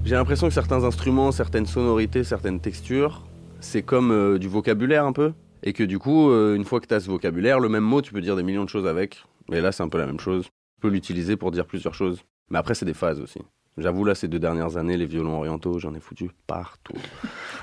J'ai 0.04 0.14
l'impression 0.14 0.48
que 0.48 0.54
certains 0.54 0.84
instruments, 0.84 1.32
certaines 1.32 1.66
sonorités, 1.66 2.22
certaines 2.22 2.60
textures, 2.60 3.24
c'est 3.60 3.82
comme 3.82 4.12
euh, 4.12 4.38
du 4.38 4.48
vocabulaire 4.48 5.04
un 5.04 5.12
peu. 5.12 5.32
Et 5.62 5.72
que 5.72 5.82
du 5.82 5.98
coup, 5.98 6.30
euh, 6.30 6.54
une 6.54 6.64
fois 6.64 6.80
que 6.80 6.86
tu 6.86 6.94
as 6.94 7.00
ce 7.00 7.08
vocabulaire, 7.08 7.58
le 7.58 7.68
même 7.68 7.82
mot, 7.82 8.02
tu 8.02 8.12
peux 8.12 8.20
dire 8.20 8.36
des 8.36 8.42
millions 8.44 8.64
de 8.64 8.68
choses 8.68 8.86
avec. 8.86 9.24
Et 9.50 9.60
là, 9.60 9.72
c'est 9.72 9.82
un 9.82 9.88
peu 9.88 9.98
la 9.98 10.06
même 10.06 10.20
chose. 10.20 10.48
Peux 10.80 10.88
l'utiliser 10.88 11.36
pour 11.36 11.50
dire 11.50 11.66
plusieurs 11.66 11.94
choses. 11.94 12.22
Mais 12.50 12.58
après, 12.58 12.74
c'est 12.74 12.84
des 12.86 12.94
phases 12.94 13.20
aussi. 13.20 13.40
J'avoue, 13.78 14.04
là, 14.04 14.14
ces 14.14 14.28
deux 14.28 14.38
dernières 14.38 14.76
années, 14.76 14.96
les 14.96 15.06
violons 15.06 15.36
orientaux, 15.36 15.78
j'en 15.78 15.94
ai 15.94 16.00
foutu 16.00 16.30
partout. 16.46 16.94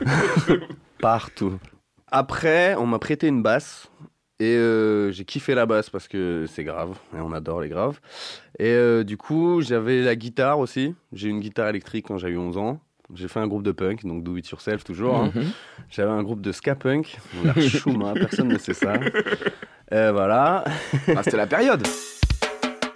partout. 0.99 1.59
Après, 2.11 2.75
on 2.75 2.85
m'a 2.85 2.99
prêté 2.99 3.27
une 3.27 3.41
basse. 3.41 3.89
Et 4.39 4.57
euh, 4.57 5.11
j'ai 5.11 5.25
kiffé 5.25 5.55
la 5.55 5.65
basse 5.65 5.89
parce 5.89 6.07
que 6.07 6.45
c'est 6.47 6.63
grave. 6.63 6.97
Et 7.15 7.19
on 7.21 7.31
adore 7.31 7.61
les 7.61 7.69
graves. 7.69 7.99
Et 8.59 8.71
euh, 8.71 9.03
du 9.03 9.15
coup, 9.15 9.61
j'avais 9.61 10.01
la 10.01 10.15
guitare 10.15 10.59
aussi. 10.59 10.95
J'ai 11.13 11.27
eu 11.27 11.31
une 11.31 11.39
guitare 11.39 11.69
électrique 11.69 12.05
quand 12.07 12.17
j'ai 12.17 12.29
eu 12.29 12.37
11 12.37 12.57
ans. 12.57 12.79
J'ai 13.13 13.27
fait 13.27 13.39
un 13.39 13.47
groupe 13.47 13.63
de 13.63 13.71
punk, 13.71 14.05
donc 14.05 14.23
do 14.23 14.35
it 14.37 14.49
yourself 14.49 14.83
toujours. 14.83 15.15
hein. 15.17 15.31
Mhm. 15.35 15.43
J'avais 15.89 16.11
un 16.11 16.23
groupe 16.23 16.41
de 16.41 16.51
ska 16.51 16.73
punk. 16.75 17.17
On 17.43 17.49
a 17.49 17.53
chouma, 17.61 18.13
personne 18.13 18.47
ne 18.47 18.57
sait 18.57 18.73
ça. 18.73 18.93
Euh, 19.93 20.11
voilà. 20.11 20.63
Ah, 21.15 21.23
C'était 21.23 21.37
la 21.37 21.47
période 21.47 21.83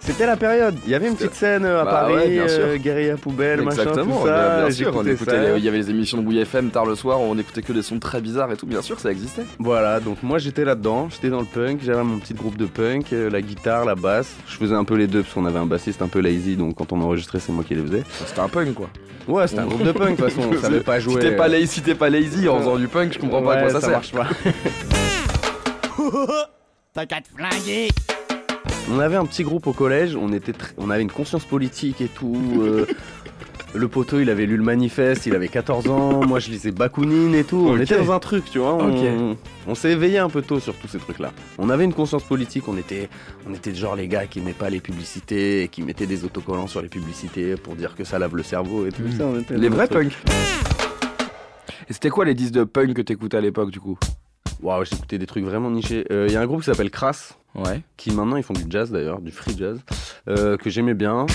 C'était 0.08 0.26
la 0.26 0.36
période. 0.36 0.74
Il 0.86 0.90
y 0.90 0.94
avait 0.94 1.06
une 1.06 1.14
petite 1.16 1.34
scène 1.34 1.64
euh, 1.66 1.82
à 1.82 1.84
Bah 1.84 1.90
Paris, 1.90 2.14
ouais, 2.14 2.38
euh, 2.48 2.76
guérilla 2.78 3.16
poubelle, 3.16 3.60
machin, 3.60 3.82
Exactement, 3.82 4.20
tout 4.22 4.26
ça. 4.26 4.60
bien, 4.62 4.70
sûr. 4.70 4.92
On 4.96 5.06
écoutait 5.06 5.30
ça. 5.30 5.52
les- 5.52 5.58
il 5.58 5.64
y 5.64 5.68
avait 5.68 5.76
les 5.76 5.90
émissions 5.90 6.16
de 6.18 6.22
Bouille 6.22 6.38
FM 6.40 6.70
tard 6.70 6.86
le 6.86 6.94
soir, 6.94 7.20
on 7.20 7.36
écoutait 7.38 7.60
que 7.62 7.72
des 7.74 7.82
sons 7.82 7.98
très 7.98 8.20
bizarres 8.22 8.50
et 8.50 8.56
tout. 8.56 8.66
Bien 8.66 8.80
sûr, 8.82 8.98
ça 8.98 9.10
existait. 9.12 9.44
Voilà, 9.58 10.00
donc 10.00 10.22
moi 10.22 10.38
j'étais 10.38 10.64
là-dedans, 10.64 11.08
j'étais 11.10 11.28
dans 11.28 11.40
le 11.40 11.46
punk, 11.46 11.80
j'avais 11.84 12.02
mon 12.02 12.18
petit 12.18 12.32
groupe 12.34 12.56
de 12.56 12.64
punk, 12.64 13.12
euh, 13.12 13.28
la 13.28 13.42
guitare, 13.42 13.84
la 13.84 13.94
basse. 13.94 14.34
Je 14.48 14.56
faisais 14.56 14.74
un 14.74 14.84
peu 14.84 14.94
les 14.96 15.06
deux 15.06 15.22
parce 15.22 15.34
qu'on 15.34 15.44
avait 15.44 15.58
un 15.58 15.66
bassiste 15.66 16.00
un 16.00 16.08
peu 16.08 16.20
lazy, 16.20 16.56
donc 16.56 16.74
quand 16.76 16.90
on 16.92 17.00
enregistrait, 17.02 17.38
c'est 17.38 17.52
moi 17.52 17.62
qui 17.62 17.74
les 17.74 17.82
faisais. 17.82 18.02
C'était 18.26 18.40
un 18.40 18.48
punk 18.48 18.72
quoi. 18.74 18.88
Ouais, 19.28 19.46
c'était 19.46 19.60
un 19.60 19.66
groupe 19.66 19.82
de 19.84 19.92
punk 19.92 20.16
de 20.18 20.22
toute 20.24 20.32
façon, 20.32 20.48
on 20.52 20.60
savait 20.60 20.80
pas 20.80 21.00
jouer. 21.00 21.20
Si 21.20 21.28
t'es 21.28 21.36
pas, 21.36 21.44
euh, 21.44 21.48
lazy, 21.48 21.66
si 21.66 21.82
t'es 21.82 21.94
pas 21.94 22.08
lazy 22.08 22.48
en 22.48 22.58
faisant 22.60 22.76
du 22.76 22.88
punk, 22.88 23.12
je 23.12 23.18
comprends 23.18 23.42
pas 23.42 23.52
à 23.54 23.56
quoi 23.58 23.66
Ouais, 23.66 23.72
ça, 23.74 23.80
sert. 23.82 23.90
marche 23.90 24.12
pas. 24.12 24.26
T'as 26.94 27.04
qu'à 27.06 27.20
te 27.20 27.28
flinguer. 27.36 27.88
On 28.90 28.98
avait 29.00 29.16
un 29.16 29.26
petit 29.26 29.42
groupe 29.44 29.66
au 29.66 29.72
collège, 29.72 30.16
on, 30.16 30.32
était 30.32 30.52
tr- 30.52 30.72
on 30.78 30.88
avait 30.90 31.02
une 31.02 31.10
conscience 31.12 31.44
politique 31.44 32.00
et 32.00 32.06
tout. 32.08 32.36
euh, 32.62 32.86
le 33.74 33.86
poteau, 33.88 34.18
il 34.18 34.30
avait 34.30 34.46
lu 34.46 34.56
le 34.56 34.62
manifeste, 34.62 35.26
il 35.26 35.34
avait 35.34 35.48
14 35.48 35.88
ans. 35.90 36.24
Moi, 36.26 36.38
je 36.38 36.48
lisais 36.50 36.70
Bakounine 36.70 37.34
et 37.34 37.44
tout. 37.44 37.66
On 37.68 37.78
était 37.78 37.98
dans 37.98 38.12
un 38.12 38.18
truc, 38.18 38.44
tu 38.50 38.58
vois. 38.58 38.78
On, 39.66 39.74
s'est 39.74 39.90
éveillé 39.92 40.16
un 40.18 40.30
peu 40.30 40.40
tôt 40.40 40.58
sur 40.58 40.74
tous 40.74 40.88
ces 40.88 40.98
trucs-là. 40.98 41.32
On 41.58 41.68
avait 41.68 41.84
une 41.84 41.92
conscience 41.92 42.22
politique. 42.24 42.66
On 42.68 42.78
était, 42.78 43.10
on 43.48 43.52
était 43.52 43.74
genre 43.74 43.94
les 43.94 44.08
gars 44.08 44.26
qui 44.26 44.38
aimaient 44.38 44.52
pas 44.54 44.70
les 44.70 44.80
publicités 44.80 45.64
et 45.64 45.68
qui 45.68 45.82
mettaient 45.82 46.06
des 46.06 46.24
autocollants 46.24 46.66
sur 46.68 46.80
les 46.80 46.88
publicités 46.88 47.56
pour 47.56 47.76
dire 47.76 47.94
que 47.94 48.04
ça 48.04 48.18
lave 48.18 48.34
le 48.36 48.42
cerveau 48.42 48.86
et 48.86 48.90
tout 48.92 49.02
Mhm. 49.02 49.12
ça. 49.18 49.24
on 49.26 49.38
était 49.40 49.58
Les 49.58 49.68
vrais 49.68 49.86
punks. 49.88 50.16
Et 51.90 51.92
c'était 51.92 52.08
quoi 52.10 52.24
les 52.24 52.34
disques 52.34 52.52
de 52.54 52.64
punk 52.64 52.94
que 52.94 53.02
t'écoutais 53.02 53.36
à 53.36 53.40
l'époque 53.42 53.70
du 53.70 53.80
coup? 53.80 53.98
Waouh, 54.60 54.84
j'écoutais 54.84 55.18
des 55.18 55.26
trucs 55.26 55.44
vraiment 55.44 55.70
nichés. 55.70 56.04
Il 56.10 56.32
y 56.32 56.36
a 56.36 56.40
un 56.40 56.46
groupe 56.46 56.60
qui 56.60 56.66
s'appelle 56.66 56.90
Crass. 56.90 57.38
Ouais. 57.54 57.82
qui 57.96 58.12
maintenant 58.12 58.36
ils 58.36 58.42
font 58.42 58.52
du 58.52 58.64
jazz 58.68 58.90
d'ailleurs, 58.90 59.20
du 59.20 59.32
free 59.32 59.56
jazz, 59.56 59.80
euh, 60.28 60.56
que 60.56 60.70
j'aimais 60.70 60.94
bien. 60.94 61.26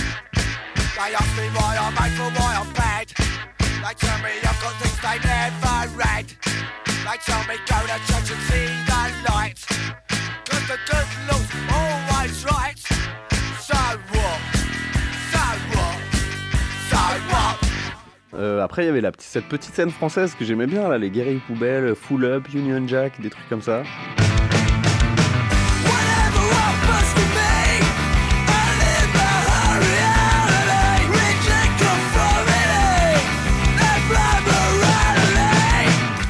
Euh, 18.44 18.62
après 18.62 18.82
il 18.82 18.86
y 18.86 18.88
avait 18.90 19.00
la 19.00 19.10
petite, 19.10 19.30
cette 19.30 19.46
petite 19.46 19.74
scène 19.74 19.90
française 19.90 20.34
que 20.38 20.44
j'aimais 20.44 20.66
bien 20.66 20.86
là, 20.86 20.98
les 20.98 21.08
guerriers 21.08 21.40
poubelles, 21.46 21.94
Full 21.94 22.24
Up, 22.26 22.46
Union 22.52 22.86
Jack, 22.86 23.18
des 23.20 23.30
trucs 23.30 23.48
comme 23.48 23.62
ça. 23.62 23.82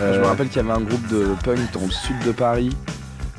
Je 0.01 0.21
me 0.21 0.27
rappelle 0.27 0.49
qu'il 0.49 0.59
y 0.59 0.61
avait 0.61 0.71
un 0.71 0.83
groupe 0.83 1.07
de 1.09 1.35
punk 1.43 1.73
dans 1.73 1.81
le 1.81 1.91
sud 1.91 2.19
de 2.25 2.31
Paris. 2.33 2.77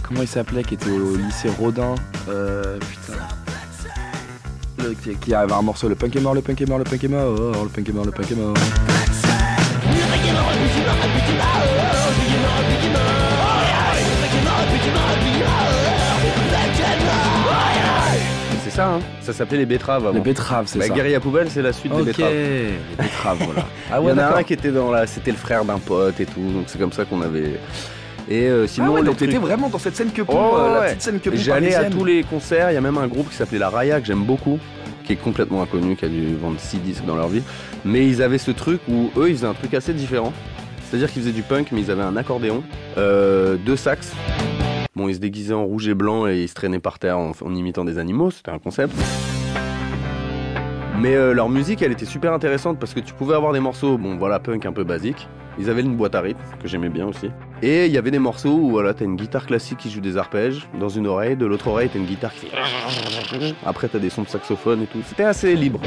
Comment 0.04 0.22
il 0.22 0.28
s'appelait 0.28 0.64
Qui 0.64 0.74
était 0.74 0.90
au 0.90 1.16
lycée 1.16 1.50
Rodin? 1.58 1.96
Euh. 2.28 2.78
Putain. 2.80 3.45
Qui, 5.04 5.16
qui 5.16 5.34
avait 5.34 5.52
un 5.54 5.62
morceau 5.62 5.90
Le 5.90 5.96
punk 5.96 6.16
est 6.16 6.20
mort, 6.22 6.34
le 6.36 6.42
punk 6.42 6.62
est 6.62 6.66
mort, 6.68 6.78
le 6.78 6.84
punk 6.84 7.04
est 7.04 7.08
mort, 7.08 7.36
oh, 7.38 7.64
le 7.64 7.70
punk 7.70 7.90
est 7.90 7.94
mort, 7.94 8.06
le 8.06 8.12
punk 8.12 8.32
est 8.32 8.36
mort. 8.36 8.54
c'est 18.64 18.70
ça, 18.72 18.88
hein 18.88 19.00
ça 19.22 19.34
s'appelait 19.34 19.60
les 19.60 19.66
betteraves 19.66 20.06
avant. 20.06 20.16
Les 20.16 20.22
betteraves, 20.22 20.68
c'est 20.68 20.80
Bah, 20.80 20.88
ça. 20.88 20.94
Guérilla 20.94 21.20
poubelle, 21.20 21.50
c'est 21.50 21.62
la 21.62 21.74
suite 21.74 21.96
des 21.96 22.04
betteraves. 22.04 22.32
les 22.34 22.78
betteraves, 22.98 23.38
voilà. 23.44 23.66
Ah 23.92 24.00
Il 24.02 24.10
y 24.10 24.12
en 24.12 24.18
a 24.18 24.38
un 24.38 24.44
qui 24.44 24.54
était 24.54 24.72
dans 24.72 24.92
la, 24.92 25.08
c'était 25.08 25.32
le 25.32 25.38
frère 25.38 25.66
d'un 25.66 25.80
pote 25.80 26.20
et 26.20 26.26
tout, 26.26 26.42
donc 26.52 26.66
c'est 26.68 26.80
comme 26.80 26.92
ça 26.92 27.06
qu'on 27.06 27.22
avait. 27.22 27.60
Et 28.30 28.48
euh, 28.48 28.64
Ah 28.64 28.68
sinon, 28.68 28.94
ouais, 28.94 29.04
donc 29.04 29.18
trucs- 29.18 29.30
t'étais 29.30 29.40
vraiment 29.42 29.70
dans 29.70 29.78
cette 29.78 29.96
scène 29.96 30.12
que 30.12 30.22
pour, 30.24 30.36
Oh, 30.36 30.58
euh, 30.58 30.74
la 30.74 30.80
ouais. 30.82 30.88
petite 30.90 31.02
scène 31.04 31.20
que 31.20 31.30
pour 31.30 31.38
J'allais 31.40 31.76
à 31.76 31.90
tous 31.90 32.04
les 32.06 32.24
concerts, 32.24 32.72
il 32.72 32.74
y 32.74 32.78
a 32.78 32.82
même 32.82 32.98
un 32.98 33.08
groupe 33.08 33.30
qui 33.30 33.36
s'appelait 33.36 33.60
La 33.60 33.70
Raya 33.70 34.02
que 34.02 34.08
j'aime 34.08 34.24
beaucoup, 34.24 34.58
qui 35.04 35.14
est 35.14 35.18
complètement 35.18 35.62
inconnu, 35.62 35.96
qui 35.96 36.06
a 36.06 36.08
dû 36.10 36.36
vendre 36.36 36.60
6 36.60 36.78
disques 36.80 37.06
dans 37.06 37.16
leur 37.16 37.28
vie. 37.28 37.44
Mais 37.84 38.08
ils 38.08 38.24
avaient 38.24 38.40
ce 38.40 38.50
truc 38.52 38.82
où 38.90 39.12
eux 39.18 39.30
ils 39.30 39.36
faisaient 39.36 39.48
un 39.48 39.54
truc 39.54 39.74
assez 39.76 39.94
différent. 39.94 40.34
C'est-à-dire 40.90 41.12
qu'ils 41.12 41.22
faisaient 41.22 41.34
du 41.34 41.44
punk 41.44 41.68
mais 41.72 41.82
ils 41.82 41.92
avaient 41.92 42.02
un 42.04 42.16
accordéon, 42.18 42.64
euh, 42.98 43.58
deux 43.58 43.76
sax. 43.76 44.12
Bon, 44.96 45.08
ils 45.10 45.16
se 45.16 45.20
déguisaient 45.20 45.54
en 45.54 45.66
rouge 45.66 45.88
et 45.88 45.94
blanc 45.94 46.26
et 46.26 46.42
ils 46.44 46.48
se 46.48 46.54
traînaient 46.54 46.80
par 46.80 46.98
terre 47.00 47.20
en, 47.20 47.32
en 47.40 47.54
imitant 47.56 47.84
des 47.86 47.98
animaux, 48.00 48.32
c'était 48.32 48.52
un 48.52 48.60
concept. 48.60 48.94
Mais 51.00 51.16
euh, 51.16 51.34
leur 51.34 51.50
musique, 51.50 51.82
elle 51.82 51.92
était 51.92 52.06
super 52.06 52.34
intéressante 52.34 52.80
parce 52.80 52.94
que 52.94 53.02
tu 53.02 53.14
pouvais 53.14 53.36
avoir 53.36 53.52
des 53.54 53.60
morceaux, 53.60 53.98
bon 53.98 54.16
voilà, 54.18 54.40
punk 54.40 54.66
un 54.66 54.72
peu 54.72 54.84
basique. 54.84 55.28
Ils 55.58 55.70
avaient 55.70 55.82
une 55.82 55.96
boîte 55.96 56.16
à 56.16 56.22
rythme 56.22 56.42
que 56.62 56.68
j'aimais 56.68 56.90
bien 56.90 57.08
aussi. 57.08 57.30
Et 57.62 57.86
il 57.86 57.92
y 57.92 57.98
avait 57.98 58.12
des 58.12 58.20
morceaux 58.20 58.52
où 58.52 58.72
voilà, 58.72 58.94
t'as 58.94 59.06
une 59.06 59.16
guitare 59.16 59.46
classique 59.46 59.78
qui 59.78 59.90
joue 59.90 60.02
des 60.02 60.18
arpèges 60.18 60.68
dans 60.80 60.90
une 60.90 61.08
oreille, 61.08 61.38
de 61.38 61.46
l'autre 61.46 61.68
oreille 61.68 61.90
t'as 61.92 62.00
une 62.00 62.06
guitare 62.06 62.34
qui 62.34 62.48
fait. 62.48 63.56
Après 63.66 63.88
t'as 63.88 64.00
des 64.00 64.10
sons 64.10 64.24
de 64.24 64.28
saxophone 64.28 64.84
et 64.84 64.88
tout. 64.88 65.00
C'était 65.08 65.24
assez 65.24 65.56
libre. 65.56 65.80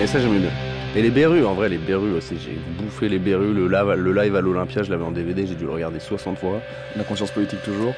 Et 0.00 0.06
ça 0.06 0.20
j'aimais 0.20 0.38
bien. 0.38 0.50
Et 0.94 1.00
les 1.00 1.10
Berus, 1.10 1.46
en 1.46 1.54
vrai, 1.54 1.70
les 1.70 1.78
Berus 1.78 2.14
aussi. 2.14 2.36
J'ai 2.38 2.58
bouffé 2.82 3.08
les 3.08 3.18
Berus, 3.18 3.54
le 3.54 3.66
live, 3.66 3.94
le 3.96 4.12
live 4.12 4.36
à 4.36 4.42
l'Olympia, 4.42 4.82
je 4.82 4.90
l'avais 4.90 5.04
en 5.04 5.10
DVD, 5.10 5.46
j'ai 5.46 5.54
dû 5.54 5.64
le 5.64 5.70
regarder 5.70 5.98
60 5.98 6.38
fois. 6.38 6.60
La 6.96 7.04
conscience 7.04 7.30
politique 7.30 7.62
toujours. 7.62 7.94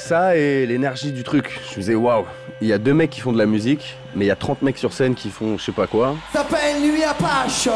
Ça 0.00 0.36
et 0.36 0.66
l'énergie 0.66 1.12
du 1.12 1.22
truc. 1.22 1.60
Je 1.68 1.76
me 1.76 1.80
disais, 1.80 1.94
waouh, 1.94 2.24
il 2.60 2.68
y 2.68 2.72
a 2.72 2.78
deux 2.78 2.94
mecs 2.94 3.10
qui 3.10 3.20
font 3.20 3.32
de 3.32 3.38
la 3.38 3.46
musique, 3.46 3.96
mais 4.16 4.24
il 4.24 4.28
y 4.28 4.30
a 4.32 4.36
30 4.36 4.62
mecs 4.62 4.78
sur 4.78 4.92
scène 4.92 5.14
qui 5.14 5.28
font 5.30 5.56
je 5.58 5.64
sais 5.64 5.72
pas 5.72 5.86
quoi. 5.86 6.16
S'appelle 6.32 6.80
Nuit 6.82 7.04
Apache. 7.04 7.68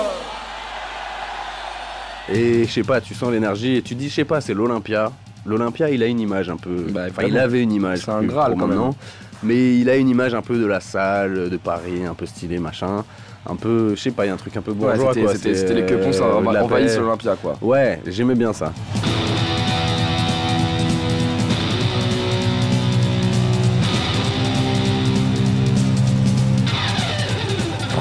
Et 2.32 2.64
je 2.64 2.72
sais 2.72 2.82
pas, 2.82 3.00
tu 3.00 3.14
sens 3.14 3.30
l'énergie 3.30 3.76
et 3.76 3.82
tu 3.82 3.94
dis, 3.94 4.08
je 4.08 4.14
sais 4.14 4.24
pas, 4.24 4.40
c'est 4.40 4.54
l'Olympia. 4.54 5.12
L'Olympia, 5.44 5.90
il 5.90 6.02
a 6.02 6.06
une 6.06 6.20
image 6.20 6.48
un 6.48 6.56
peu. 6.56 6.86
Bah, 6.90 7.02
enfin, 7.10 7.24
il 7.24 7.38
avait 7.38 7.60
une 7.62 7.72
image. 7.72 7.98
C'est 7.98 8.10
un 8.10 8.22
Graal, 8.22 8.52
pour 8.52 8.60
quand 8.62 8.66
même. 8.66 8.78
maintenant. 8.78 8.96
Mais 9.42 9.76
il 9.76 9.90
a 9.90 9.96
une 9.96 10.08
image 10.08 10.34
un 10.34 10.40
peu 10.40 10.58
de 10.58 10.64
la 10.64 10.80
salle, 10.80 11.50
de 11.50 11.56
Paris, 11.58 12.04
un 12.06 12.14
peu 12.14 12.24
stylé, 12.24 12.58
machin. 12.58 13.04
Un 13.46 13.56
peu, 13.56 13.90
je 13.94 14.00
sais 14.00 14.10
pas, 14.10 14.24
il 14.24 14.28
y 14.28 14.30
a 14.30 14.34
un 14.34 14.38
truc 14.38 14.56
un 14.56 14.62
peu 14.62 14.72
bourgeois, 14.72 15.12
c'était- 15.34 15.74
les 15.74 15.84
quepons, 15.84 16.12
ça 16.12 16.24
euh, 16.24 16.42
envahissent 16.62 16.96
l'Olympia 16.96 17.36
quoi. 17.36 17.58
Ouais, 17.60 18.00
j'aimais 18.06 18.34
bien 18.34 18.54
ça. 18.54 18.72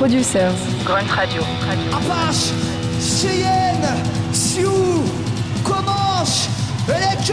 Producers. 0.03 0.51
Grunt 0.83 1.09
Radio. 1.11 1.41
Apache, 1.93 2.51
Cheyenne, 2.99 3.87
Sioux, 4.33 5.01
Comanche, 5.63 6.49
et 6.89 7.23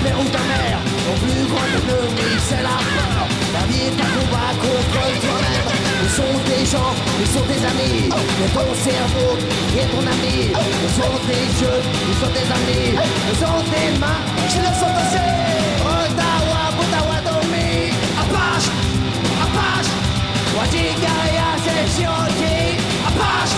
frère, 0.00 0.18
ou 0.20 0.28
ta 0.28 0.42
mère, 0.50 0.78
ton 1.04 1.16
plus 1.22 1.44
grand 1.50 1.66
ennemi 1.76 2.30
c'est 2.48 2.62
la 2.62 2.76
peur, 2.94 3.22
la 3.56 3.62
vie 3.68 3.84
est 3.88 3.98
un 4.06 4.10
combat 4.16 4.50
contre 4.62 5.02
toi-même, 5.24 5.68
ils 6.04 6.14
sont 6.18 6.36
des 6.50 6.64
gens, 6.72 6.92
ils 7.20 7.30
sont 7.34 7.46
des 7.52 7.62
amis, 7.72 8.08
mais 8.38 8.50
ton 8.56 8.70
cerveau 8.86 9.30
est 9.80 9.88
ton 9.92 10.04
ami, 10.14 10.36
ils 10.52 10.94
sont 10.98 11.16
des 11.30 11.46
jeux, 11.60 11.80
ils 12.10 12.18
sont 12.20 12.32
des 12.38 12.48
amis, 12.58 12.88
ils 13.30 13.38
sont 13.42 13.60
des 13.74 13.88
mains, 13.98 14.22
je 14.52 14.60
le 14.66 14.72
sens 14.80 14.94
aussi, 15.02 15.26
Ottawa, 15.82 16.62
Ottawa, 16.80 17.18
Domi, 17.26 17.90
Apache, 18.22 18.68
Apache, 19.44 19.92
Wajikaria, 20.56 21.48
c'est 21.64 21.84
Chioki, 21.94 22.78
Apache, 23.08 23.54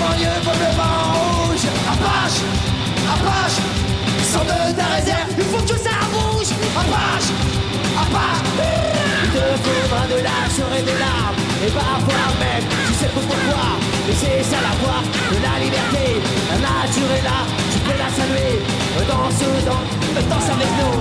banlieue, 0.00 0.40
peuple 0.44 0.70
vent 0.76 1.12
rouge. 1.14 1.66
Apache, 1.92 2.40
Apache, 3.14 3.58
sors 4.34 4.44
de 4.44 4.58
ta 4.74 4.86
réserve, 4.98 5.30
il 5.38 5.48
faut 5.52 5.62
que 5.70 5.78
ça 5.86 5.96
bouge. 6.12 6.50
Apache, 6.82 7.30
Apache, 8.02 8.42
il 9.24 9.30
te 9.34 9.44
faudra 9.62 10.02
de 10.10 10.18
l'âge, 10.26 10.58
et 10.78 10.82
des 10.82 10.98
larmes. 10.98 11.38
Et 11.64 11.70
parfois 11.70 12.26
même, 12.42 12.66
tu 12.86 12.92
sais 12.98 13.10
pourquoi, 13.14 13.36
mais 14.06 14.16
c'est 14.20 14.42
ça 14.50 14.58
la 14.68 14.74
voie 14.82 15.02
de 15.32 15.38
la 15.46 15.54
liberté. 15.64 16.04
La 16.50 16.58
nature 16.66 17.10
est 17.18 17.24
là, 17.30 17.38
tu 17.72 17.78
peux 17.86 17.96
la 18.04 18.10
saluer. 18.18 18.58
Danse, 19.08 19.42
danse, 19.68 20.26
danse 20.30 20.48
avec 20.54 20.70
nous. 20.80 20.98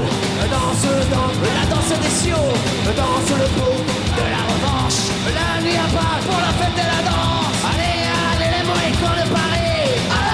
Danse, 0.53 0.87
danse, 1.13 1.37
la 1.57 1.65
danse 1.73 1.93
des 2.03 2.13
cieux. 2.21 2.47
Danse 3.01 3.31
le 3.41 3.47
pot 3.57 3.79
de 4.17 4.25
la 4.35 4.41
revanche. 4.51 4.99
La 5.39 5.61
nuit 5.63 5.77
à 5.77 5.87
part 5.95 6.19
pour 6.25 6.39
la 6.45 6.51
fête 6.59 6.75
de 6.81 6.85
la 6.93 7.01
danse. 7.09 7.57
Allez, 7.69 7.99
allez, 8.29 8.51
les 8.55 8.65
mohicans 8.69 9.17
de 9.21 9.25
Paris. 9.37 9.87
Allez, 10.17 10.32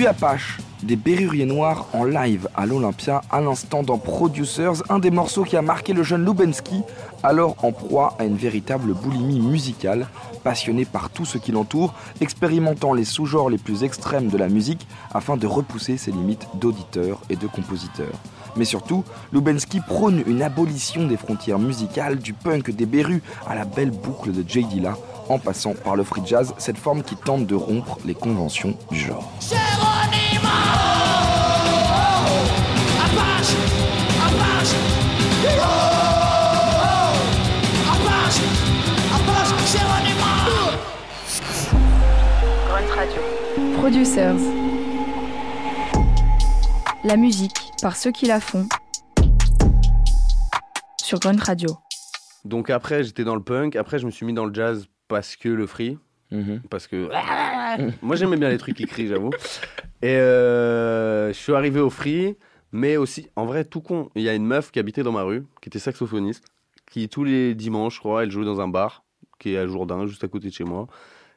Nuit 0.00 0.06
Apache, 0.06 0.56
des 0.82 0.96
Berruriers 0.96 1.44
Noirs 1.44 1.86
en 1.92 2.04
live 2.04 2.48
à 2.56 2.64
l'Olympia, 2.64 3.20
à 3.30 3.42
l'instant 3.42 3.82
dans 3.82 3.98
Producers, 3.98 4.82
un 4.88 4.98
des 4.98 5.10
morceaux 5.10 5.44
qui 5.44 5.58
a 5.58 5.60
marqué 5.60 5.92
le 5.92 6.02
jeune 6.02 6.24
Lubensky, 6.24 6.80
alors 7.22 7.54
en 7.62 7.70
proie 7.70 8.16
à 8.18 8.24
une 8.24 8.38
véritable 8.38 8.94
boulimie 8.94 9.40
musicale, 9.40 10.08
passionné 10.42 10.86
par 10.86 11.10
tout 11.10 11.26
ce 11.26 11.36
qui 11.36 11.52
l'entoure, 11.52 11.92
expérimentant 12.22 12.94
les 12.94 13.04
sous-genres 13.04 13.50
les 13.50 13.58
plus 13.58 13.84
extrêmes 13.84 14.28
de 14.28 14.38
la 14.38 14.48
musique 14.48 14.86
afin 15.12 15.36
de 15.36 15.46
repousser 15.46 15.98
ses 15.98 16.12
limites 16.12 16.48
d'auditeur 16.54 17.20
et 17.28 17.36
de 17.36 17.46
compositeur. 17.46 18.14
Mais 18.56 18.64
surtout, 18.64 19.04
Lubensky 19.34 19.80
prône 19.80 20.22
une 20.26 20.40
abolition 20.40 21.06
des 21.06 21.18
frontières 21.18 21.58
musicales, 21.58 22.18
du 22.18 22.32
punk 22.32 22.70
des 22.70 22.86
Berus 22.86 23.22
à 23.46 23.54
la 23.54 23.66
belle 23.66 23.90
boucle 23.90 24.32
de 24.32 24.42
J. 24.48 24.64
Dilla, 24.64 24.96
en 25.28 25.38
passant 25.38 25.74
par 25.74 25.94
le 25.94 26.02
free 26.02 26.22
jazz, 26.26 26.52
cette 26.58 26.78
forme 26.78 27.02
qui 27.02 27.16
tente 27.16 27.46
de 27.46 27.54
rompre 27.54 27.98
les 28.04 28.14
conventions 28.14 28.76
du 28.90 28.98
genre. 28.98 29.30
Producers. 43.76 44.36
La 47.02 47.16
musique 47.16 47.72
par 47.82 47.96
ceux 47.96 48.12
qui 48.12 48.26
la 48.26 48.40
font. 48.40 48.68
Sur 51.02 51.18
Grunt 51.18 51.42
Radio. 51.42 51.70
Donc 52.44 52.70
après, 52.70 53.02
j'étais 53.04 53.24
dans 53.24 53.34
le 53.34 53.42
punk. 53.42 53.76
Après, 53.76 53.98
je 53.98 54.06
me 54.06 54.10
suis 54.10 54.26
mis 54.26 54.34
dans 54.34 54.44
le 54.44 54.54
jazz 54.54 54.86
parce 55.08 55.36
que 55.36 55.48
le 55.48 55.66
free. 55.66 55.98
Parce 56.68 56.86
que. 56.86 57.08
Moi, 58.02 58.16
j'aimais 58.16 58.36
bien 58.36 58.48
les 58.48 58.58
trucs 58.58 58.76
crient, 58.76 59.08
j'avoue. 59.08 59.30
Et 60.02 60.16
euh, 60.16 61.28
je 61.28 61.38
suis 61.38 61.52
arrivé 61.54 61.80
au 61.80 61.90
free. 61.90 62.36
Mais 62.72 62.96
aussi, 62.96 63.28
en 63.34 63.46
vrai, 63.46 63.64
tout 63.64 63.80
con, 63.80 64.10
il 64.14 64.22
y 64.22 64.28
a 64.28 64.34
une 64.34 64.46
meuf 64.46 64.70
qui 64.70 64.78
habitait 64.78 65.02
dans 65.02 65.12
ma 65.12 65.22
rue, 65.22 65.44
qui 65.60 65.68
était 65.68 65.80
saxophoniste, 65.80 66.44
qui 66.90 67.08
tous 67.08 67.24
les 67.24 67.54
dimanches, 67.54 67.96
je 67.96 67.98
crois, 67.98 68.22
elle 68.22 68.30
jouait 68.30 68.44
dans 68.44 68.60
un 68.60 68.68
bar, 68.68 69.02
qui 69.40 69.54
est 69.54 69.58
à 69.58 69.66
Jourdain, 69.66 70.06
juste 70.06 70.22
à 70.22 70.28
côté 70.28 70.48
de 70.48 70.54
chez 70.54 70.64
moi. 70.64 70.86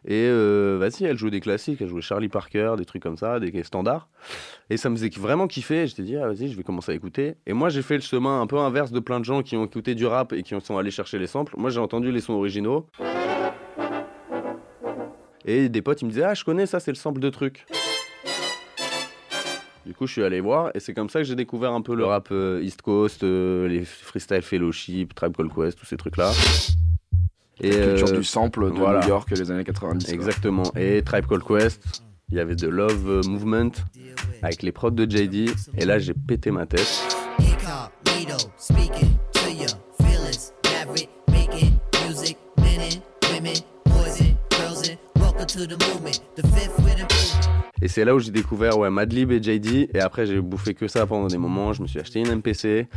Et 0.06 0.28
euh, 0.28 0.78
vas-y, 0.80 1.06
elle 1.06 1.18
jouait 1.18 1.32
des 1.32 1.40
classiques, 1.40 1.82
elle 1.82 1.88
jouait 1.88 2.02
Charlie 2.02 2.28
Parker, 2.28 2.75
des 2.78 2.86
trucs 2.86 3.02
comme 3.02 3.16
ça, 3.16 3.40
des 3.40 3.63
standards. 3.63 4.10
Et 4.69 4.76
ça 4.76 4.89
me 4.89 4.96
faisait 4.96 5.10
vraiment 5.10 5.48
kiffer. 5.48 5.88
J'étais 5.88 6.04
dit, 6.04 6.17
ah, 6.17 6.28
vas-y, 6.28 6.50
je 6.50 6.58
vais 6.58 6.63
commencer 6.63 6.91
à 6.91 6.96
écouter. 6.96 7.36
Et 7.48 7.54
moi, 7.54 7.69
j'ai 7.69 7.82
fait 7.82 7.96
le 7.96 8.02
chemin 8.02 8.41
un 8.41 8.48
peu 8.48 8.58
inverse 8.58 8.91
de 8.91 9.00
plein 9.00 9.19
de 9.19 9.26
gens 9.26 9.41
qui 9.41 9.56
ont 9.56 9.65
écouté 9.65 9.96
du 9.96 10.06
rap 10.06 10.34
et 10.34 10.43
qui 10.43 10.54
sont 10.62 10.78
allés 10.78 10.91
chercher 10.91 11.19
les 11.19 11.28
samples. 11.28 11.56
Moi, 11.58 11.69
j'ai 11.69 11.80
entendu 11.80 12.12
les 12.12 12.19
sons 12.19 12.34
originaux. 12.34 12.88
Et 15.45 15.69
des 15.69 15.82
potes, 15.82 16.01
ils 16.01 16.06
me 16.06 16.10
disaient, 16.10 16.23
ah, 16.23 16.34
je 16.34 16.43
connais 16.43 16.65
ça, 16.65 16.79
c'est 16.79 16.91
le 16.91 16.95
sample 16.95 17.19
de 17.19 17.29
truc. 17.29 17.65
Du 19.86 19.93
coup, 19.93 20.08
je 20.08 20.13
suis 20.13 20.23
allé 20.23 20.39
voir 20.39 20.71
et 20.73 20.79
c'est 20.79 20.93
comme 20.93 21.10
ça 21.10 21.19
que 21.19 21.25
j'ai 21.25 21.36
découvert 21.36 21.73
un 21.73 21.82
peu 21.82 21.93
le 21.93 22.06
rap 22.06 22.29
euh, 22.32 22.62
East 22.63 22.82
Coast, 22.82 23.23
euh, 23.23 23.67
les 23.67 23.84
freestyle 23.84 24.41
fellowship, 24.41 25.13
Tribe 25.13 25.36
Called 25.36 25.51
Quest, 25.53 25.77
tous 25.77 25.86
ces 25.86 25.97
trucs-là. 25.97 26.32
Et 27.60 27.69
culture 27.71 28.08
euh, 28.08 28.17
du 28.17 28.23
sample 28.23 28.71
de 28.71 28.77
voilà. 28.77 29.01
New 29.01 29.10
York 29.10 29.29
les 29.32 29.51
années 29.51 29.65
90. 29.65 30.06
quoi. 30.06 30.13
Exactement. 30.13 30.63
Et 30.77 31.01
Tribe 31.01 31.25
Called 31.27 31.43
Quest, 31.43 32.01
il 32.29 32.38
y 32.38 32.39
avait 32.39 32.56
de 32.56 32.67
Love 32.67 33.27
Movement 33.27 33.71
avec 34.41 34.63
les 34.63 34.71
prods 34.71 34.91
de 34.91 35.03
JD. 35.03 35.49
Et 35.77 35.86
là, 35.86 35.99
j'ai 35.99 36.13
pété 36.13 36.49
ma 36.49 36.65
tête. 36.65 37.03
Et 47.82 47.88
c'est 47.88 48.06
là 48.06 48.15
où 48.15 48.19
j'ai 48.19 48.32
découvert 48.32 48.77
ouais, 48.77 48.89
Madlib 48.89 49.32
et 49.32 49.43
JD. 49.43 49.89
Et 49.93 49.99
après, 49.99 50.25
j'ai 50.25 50.39
bouffé 50.39 50.73
que 50.73 50.88
ça 50.88 51.06
pendant 51.06 51.27
des 51.27 51.38
moments. 51.38 51.73
Je 51.73 51.82
me 51.82 51.88
suis 51.88 51.99
acheté 51.99 52.19
une 52.19 52.36
MPC. 52.36 52.88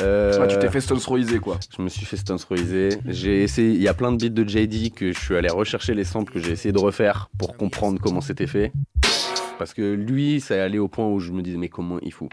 Euh, 0.00 0.38
Ah, 0.40 0.46
tu 0.46 0.58
t'es 0.58 0.68
fait 0.68 0.80
Stones 0.80 1.00
quoi. 1.40 1.58
Je 1.76 1.82
me 1.82 1.88
suis 1.88 2.06
fait 2.06 2.16
sponsorisé. 2.16 2.90
J'ai 3.06 3.42
essayé. 3.42 3.70
Il 3.70 3.82
y 3.82 3.88
a 3.88 3.94
plein 3.94 4.12
de 4.12 4.16
beats 4.18 4.28
de 4.28 4.48
JD 4.48 4.94
que 4.94 5.12
je 5.12 5.18
suis 5.18 5.34
allé 5.36 5.48
rechercher 5.48 5.94
les 5.94 6.04
samples 6.04 6.32
que 6.32 6.40
j'ai 6.40 6.52
essayé 6.52 6.72
de 6.72 6.78
refaire 6.78 7.30
pour 7.38 7.56
comprendre 7.56 7.98
comment 8.00 8.20
c'était 8.20 8.46
fait. 8.46 8.72
Parce 9.58 9.74
que 9.74 9.94
lui, 9.94 10.40
ça 10.40 10.56
est 10.56 10.60
allé 10.60 10.78
au 10.78 10.88
point 10.88 11.06
où 11.08 11.18
je 11.18 11.32
me 11.32 11.42
disais 11.42 11.56
mais 11.56 11.68
comment 11.68 11.98
il 12.02 12.12
faut? 12.12 12.28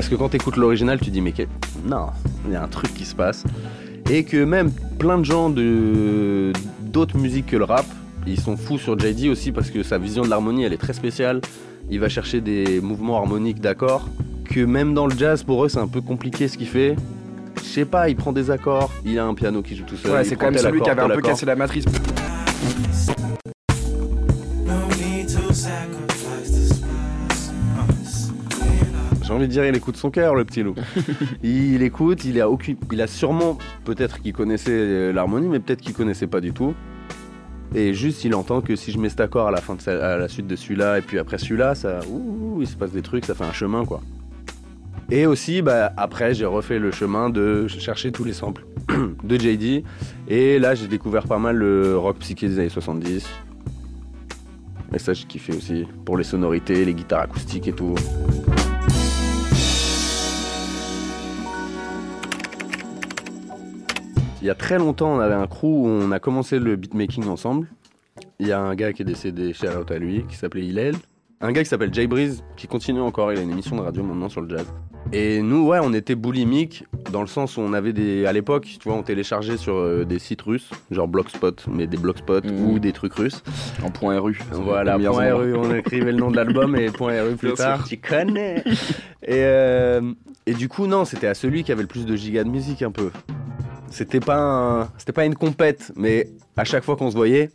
Parce 0.00 0.08
que 0.08 0.14
quand 0.14 0.30
t'écoutes 0.30 0.56
l'original, 0.56 0.98
tu 0.98 1.10
dis 1.10 1.20
mais 1.20 1.34
non, 1.84 2.06
il 2.46 2.54
y 2.54 2.56
a 2.56 2.62
un 2.62 2.68
truc 2.68 2.94
qui 2.94 3.04
se 3.04 3.14
passe. 3.14 3.44
Et 4.10 4.24
que 4.24 4.42
même 4.42 4.72
plein 4.98 5.18
de 5.18 5.26
gens 5.26 5.50
de 5.50 6.54
d'autres 6.80 7.18
musiques 7.18 7.44
que 7.44 7.58
le 7.58 7.64
rap, 7.64 7.84
ils 8.26 8.40
sont 8.40 8.56
fous 8.56 8.78
sur 8.78 8.98
JD 8.98 9.26
aussi 9.26 9.52
parce 9.52 9.68
que 9.68 9.82
sa 9.82 9.98
vision 9.98 10.22
de 10.22 10.30
l'harmonie, 10.30 10.64
elle 10.64 10.72
est 10.72 10.78
très 10.78 10.94
spéciale. 10.94 11.42
Il 11.90 12.00
va 12.00 12.08
chercher 12.08 12.40
des 12.40 12.80
mouvements 12.80 13.18
harmoniques 13.18 13.60
d'accords 13.60 14.08
que 14.46 14.60
même 14.60 14.94
dans 14.94 15.06
le 15.06 15.14
jazz, 15.14 15.42
pour 15.42 15.66
eux, 15.66 15.68
c'est 15.68 15.80
un 15.80 15.86
peu 15.86 16.00
compliqué 16.00 16.48
ce 16.48 16.56
qu'il 16.56 16.68
fait. 16.68 16.96
Je 17.56 17.68
sais 17.68 17.84
pas, 17.84 18.08
il 18.08 18.16
prend 18.16 18.32
des 18.32 18.50
accords, 18.50 18.90
il 19.04 19.18
a 19.18 19.26
un 19.26 19.34
piano 19.34 19.60
qui 19.60 19.76
joue 19.76 19.84
tout 19.84 19.96
seul. 19.96 20.12
Ouais, 20.12 20.24
c'est 20.24 20.34
quand 20.34 20.50
même 20.50 20.56
celui 20.56 20.80
qui 20.80 20.88
avait 20.88 21.02
un 21.02 21.10
peu 21.10 21.20
cassé 21.20 21.44
la 21.44 21.56
matrice. 21.56 21.84
Envie 29.40 29.48
de 29.48 29.52
dire, 29.52 29.64
il 29.64 29.74
écoute 29.74 29.96
son 29.96 30.10
cœur, 30.10 30.34
le 30.34 30.44
petit 30.44 30.62
loup. 30.62 30.74
il 31.42 31.82
écoute, 31.82 32.24
il 32.24 32.40
a 32.40 32.48
aucune, 32.48 32.76
il 32.92 33.00
a 33.00 33.06
sûrement, 33.06 33.58
peut-être 33.84 34.20
qu'il 34.20 34.32
connaissait 34.32 34.70
euh, 34.70 35.12
l'harmonie, 35.12 35.48
mais 35.48 35.60
peut-être 35.60 35.80
qu'il 35.80 35.94
connaissait 35.94 36.26
pas 36.26 36.40
du 36.40 36.52
tout. 36.52 36.74
Et 37.74 37.94
juste, 37.94 38.24
il 38.24 38.34
entend 38.34 38.60
que 38.60 38.76
si 38.76 38.90
je 38.92 38.98
mets 38.98 39.08
cet 39.08 39.20
accord 39.20 39.48
à 39.48 39.50
la 39.50 39.60
fin 39.60 39.76
de 39.76 39.90
à 39.90 40.16
la 40.16 40.28
suite 40.28 40.46
de 40.46 40.56
celui-là, 40.56 40.98
et 40.98 41.02
puis 41.02 41.18
après 41.18 41.38
celui-là, 41.38 41.74
ça, 41.74 42.00
ouh, 42.08 42.58
il 42.60 42.66
se 42.66 42.76
passe 42.76 42.90
des 42.90 43.02
trucs, 43.02 43.24
ça 43.24 43.34
fait 43.34 43.44
un 43.44 43.52
chemin, 43.52 43.84
quoi. 43.84 44.00
Et 45.10 45.26
aussi, 45.26 45.62
bah, 45.62 45.92
après, 45.96 46.34
j'ai 46.34 46.46
refait 46.46 46.78
le 46.78 46.92
chemin 46.92 47.30
de 47.30 47.66
chercher 47.66 48.12
tous 48.12 48.24
les 48.24 48.32
samples 48.32 48.64
de 49.24 49.36
JD. 49.36 49.84
Et 50.28 50.58
là, 50.58 50.74
j'ai 50.74 50.86
découvert 50.86 51.26
pas 51.26 51.38
mal 51.38 51.56
le 51.56 51.96
rock 51.96 52.18
psyché 52.18 52.48
des 52.48 52.58
années 52.58 52.68
70. 52.68 53.26
Et 54.92 54.98
ça, 54.98 55.12
j'ai 55.12 55.24
kiffé 55.24 55.52
aussi. 55.52 55.86
Pour 56.04 56.16
les 56.16 56.24
sonorités, 56.24 56.84
les 56.84 56.94
guitares 56.94 57.22
acoustiques 57.22 57.68
et 57.68 57.72
tout. 57.72 57.94
Il 64.42 64.46
y 64.46 64.50
a 64.50 64.54
très 64.54 64.78
longtemps, 64.78 65.14
on 65.14 65.20
avait 65.20 65.34
un 65.34 65.46
crew 65.46 65.64
où 65.64 65.86
on 65.86 66.12
a 66.12 66.18
commencé 66.18 66.58
le 66.58 66.76
beatmaking 66.76 67.28
ensemble. 67.28 67.68
Il 68.38 68.46
y 68.46 68.52
a 68.52 68.60
un 68.60 68.74
gars 68.74 68.92
qui 68.92 69.02
est 69.02 69.04
décédé, 69.04 69.52
shout 69.52 69.66
out 69.78 69.90
à 69.90 69.98
lui, 69.98 70.24
qui 70.28 70.36
s'appelait 70.36 70.62
Hillel. 70.64 70.94
Un 71.42 71.52
gars 71.52 71.62
qui 71.62 71.68
s'appelle 71.68 71.92
Jay 71.92 72.06
Breeze, 72.06 72.42
qui 72.56 72.66
continue 72.66 73.00
encore, 73.00 73.32
il 73.32 73.38
a 73.38 73.42
une 73.42 73.50
émission 73.50 73.76
de 73.76 73.80
radio 73.80 74.02
maintenant 74.02 74.28
sur 74.28 74.42
le 74.42 74.48
jazz. 74.50 74.66
Et 75.12 75.40
nous, 75.40 75.66
ouais, 75.66 75.78
on 75.82 75.94
était 75.94 76.14
boulimiques, 76.14 76.84
dans 77.12 77.22
le 77.22 77.26
sens 77.26 77.56
où 77.56 77.60
on 77.62 77.72
avait 77.72 77.94
des. 77.94 78.26
À 78.26 78.32
l'époque, 78.34 78.64
tu 78.78 78.86
vois, 78.88 78.98
on 78.98 79.02
téléchargeait 79.02 79.56
sur 79.56 79.74
euh, 79.76 80.04
des 80.04 80.18
sites 80.18 80.42
russes, 80.42 80.68
genre 80.90 81.08
Blogspot, 81.08 81.66
mais 81.72 81.86
des 81.86 81.96
Blogspot 81.96 82.44
Mhm. 82.44 82.64
ou 82.70 82.78
des 82.78 82.92
trucs 82.92 83.14
russes. 83.14 83.42
En 83.82 83.90
point 83.90 84.18
RU. 84.20 84.38
Voilà, 84.52 84.98
point. 84.98 85.32
RU, 85.34 85.54
on 85.54 85.74
écrivait 85.74 86.12
le 86.12 86.18
nom 86.18 86.30
de 86.30 86.36
l'album 86.36 86.76
et 86.76 86.90
point 86.90 87.22
RU 87.22 87.36
plus 87.36 87.54
tard. 87.54 87.84
Tu 87.88 87.96
connais 87.96 88.62
et, 89.22 89.42
euh, 89.44 90.12
et 90.44 90.52
du 90.52 90.68
coup, 90.68 90.86
non, 90.86 91.06
c'était 91.06 91.26
à 91.28 91.34
celui 91.34 91.64
qui 91.64 91.72
avait 91.72 91.82
le 91.82 91.88
plus 91.88 92.04
de 92.04 92.14
gigas 92.16 92.44
de 92.44 92.50
musique 92.50 92.82
un 92.82 92.90
peu. 92.92 93.10
C'était 93.90 94.20
pas, 94.20 94.36
un- 94.38 94.88
c'était 94.98 95.12
pas 95.12 95.24
une 95.24 95.34
compète, 95.34 95.92
mais 95.96 96.28
à 96.56 96.64
chaque 96.64 96.84
fois 96.84 96.96
qu'on 96.96 97.10
se 97.10 97.16
voyait, 97.16 97.50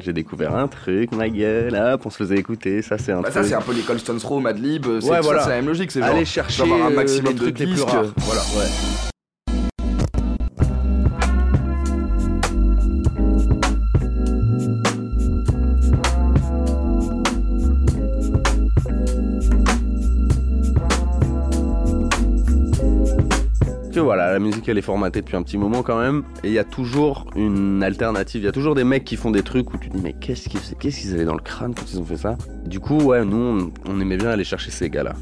j'ai 0.00 0.12
découvert 0.12 0.54
un 0.56 0.66
truc, 0.68 1.12
ma 1.12 1.28
gueule, 1.28 1.74
hop, 1.76 2.02
on 2.06 2.10
se 2.10 2.16
faisait 2.16 2.36
écouter, 2.36 2.82
ça 2.82 2.98
c'est 2.98 3.12
un 3.12 3.20
Bah, 3.22 3.30
truc. 3.30 3.42
ça, 3.44 3.48
c'est 3.48 3.54
un 3.54 3.60
peu 3.60 3.72
l'école 3.72 3.98
Stones 4.00 4.18
Throw, 4.18 4.40
Madlib. 4.40 4.84
C'est 5.00 5.08
Ouais, 5.10 5.20
voilà. 5.20 5.42
c'est 5.44 5.50
la 5.50 5.56
même 5.56 5.66
logique. 5.66 5.90
C'est 5.92 6.00
genre, 6.00 6.10
Aller 6.10 6.24
chercher 6.24 6.62
avoir 6.62 6.82
un 6.86 6.90
euh, 6.90 6.96
maximum 6.96 7.32
les 7.32 7.38
de 7.38 7.38
trucs 7.44 7.58
les 7.60 7.66
plus 7.66 7.82
rares. 7.82 8.04
Voilà. 8.16 8.40
Ouais. 8.56 8.66
La 24.36 24.40
musique 24.40 24.68
elle 24.68 24.76
est 24.76 24.82
formatée 24.82 25.22
depuis 25.22 25.34
un 25.34 25.42
petit 25.42 25.56
moment 25.56 25.82
quand 25.82 25.98
même, 25.98 26.22
et 26.44 26.48
il 26.48 26.52
y 26.52 26.58
a 26.58 26.64
toujours 26.64 27.26
une 27.36 27.82
alternative. 27.82 28.42
Il 28.42 28.44
y 28.44 28.48
a 28.48 28.52
toujours 28.52 28.74
des 28.74 28.84
mecs 28.84 29.06
qui 29.06 29.16
font 29.16 29.30
des 29.30 29.42
trucs 29.42 29.72
où 29.72 29.78
tu 29.78 29.88
te 29.88 29.96
dis 29.96 30.02
mais 30.02 30.12
qu'est-ce 30.12 30.50
qu'ils 30.50 30.60
qu'est-ce 30.78 31.00
qu'ils 31.00 31.14
avaient 31.14 31.24
dans 31.24 31.32
le 31.32 31.40
crâne 31.40 31.74
quand 31.74 31.90
ils 31.90 31.98
ont 31.98 32.04
fait 32.04 32.18
ça? 32.18 32.36
Du 32.66 32.78
coup, 32.78 32.98
ouais, 32.98 33.24
nous 33.24 33.70
on, 33.86 33.90
on 33.90 33.98
aimait 33.98 34.18
bien 34.18 34.28
aller 34.28 34.44
chercher 34.44 34.70
ces 34.70 34.90
gars-là. 34.90 35.14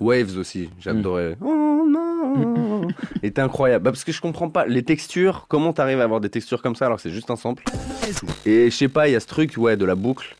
Waves 0.00 0.38
aussi, 0.38 0.70
j'adorais. 0.80 1.36
Oh 1.42 1.84
non 1.86 2.88
Était 3.22 3.42
incroyable. 3.42 3.84
Bah, 3.84 3.90
parce 3.90 4.04
que 4.04 4.12
je 4.12 4.22
comprends 4.22 4.48
pas 4.48 4.64
les 4.64 4.82
textures, 4.82 5.44
comment 5.46 5.74
t'arrives 5.74 6.00
à 6.00 6.04
avoir 6.04 6.22
des 6.22 6.30
textures 6.30 6.62
comme 6.62 6.74
ça 6.74 6.86
alors 6.86 6.96
que 6.96 7.02
c'est 7.02 7.10
juste 7.10 7.30
un 7.30 7.36
sample? 7.36 7.64
Et 8.46 8.70
je 8.70 8.74
sais 8.74 8.88
pas, 8.88 9.08
il 9.08 9.12
y 9.12 9.14
a 9.14 9.20
ce 9.20 9.26
truc 9.26 9.58
ouais 9.58 9.76
de 9.76 9.84
la 9.84 9.94
boucle. 9.94 10.36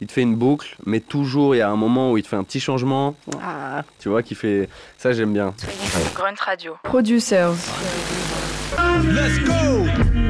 Il 0.00 0.06
te 0.06 0.12
fait 0.12 0.22
une 0.22 0.34
boucle, 0.34 0.76
mais 0.86 1.00
toujours 1.00 1.54
il 1.54 1.58
y 1.58 1.62
a 1.62 1.70
un 1.70 1.76
moment 1.76 2.12
où 2.12 2.18
il 2.18 2.22
te 2.22 2.28
fait 2.28 2.36
un 2.36 2.44
petit 2.44 2.60
changement. 2.60 3.14
Ah, 3.42 3.82
tu 4.00 4.08
vois, 4.08 4.22
qui 4.22 4.34
fait. 4.34 4.68
Ça, 4.98 5.12
j'aime 5.12 5.32
bien. 5.32 5.54
Grunt 6.14 6.34
Radio. 6.40 6.76
Producers. 6.82 7.54
Grunt 8.76 10.23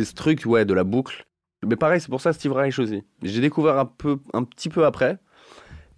C'est 0.00 0.06
ce 0.06 0.14
truc, 0.14 0.46
ouais, 0.46 0.64
de 0.64 0.72
la 0.72 0.82
boucle. 0.82 1.26
Mais 1.62 1.76
pareil, 1.76 2.00
c'est 2.00 2.08
pour 2.08 2.22
ça 2.22 2.32
Steve 2.32 2.52
Reich 2.52 2.78
aussi. 2.78 3.02
J'ai 3.22 3.42
découvert 3.42 3.78
un, 3.78 3.84
peu, 3.84 4.16
un 4.32 4.44
petit 4.44 4.70
peu 4.70 4.86
après. 4.86 5.18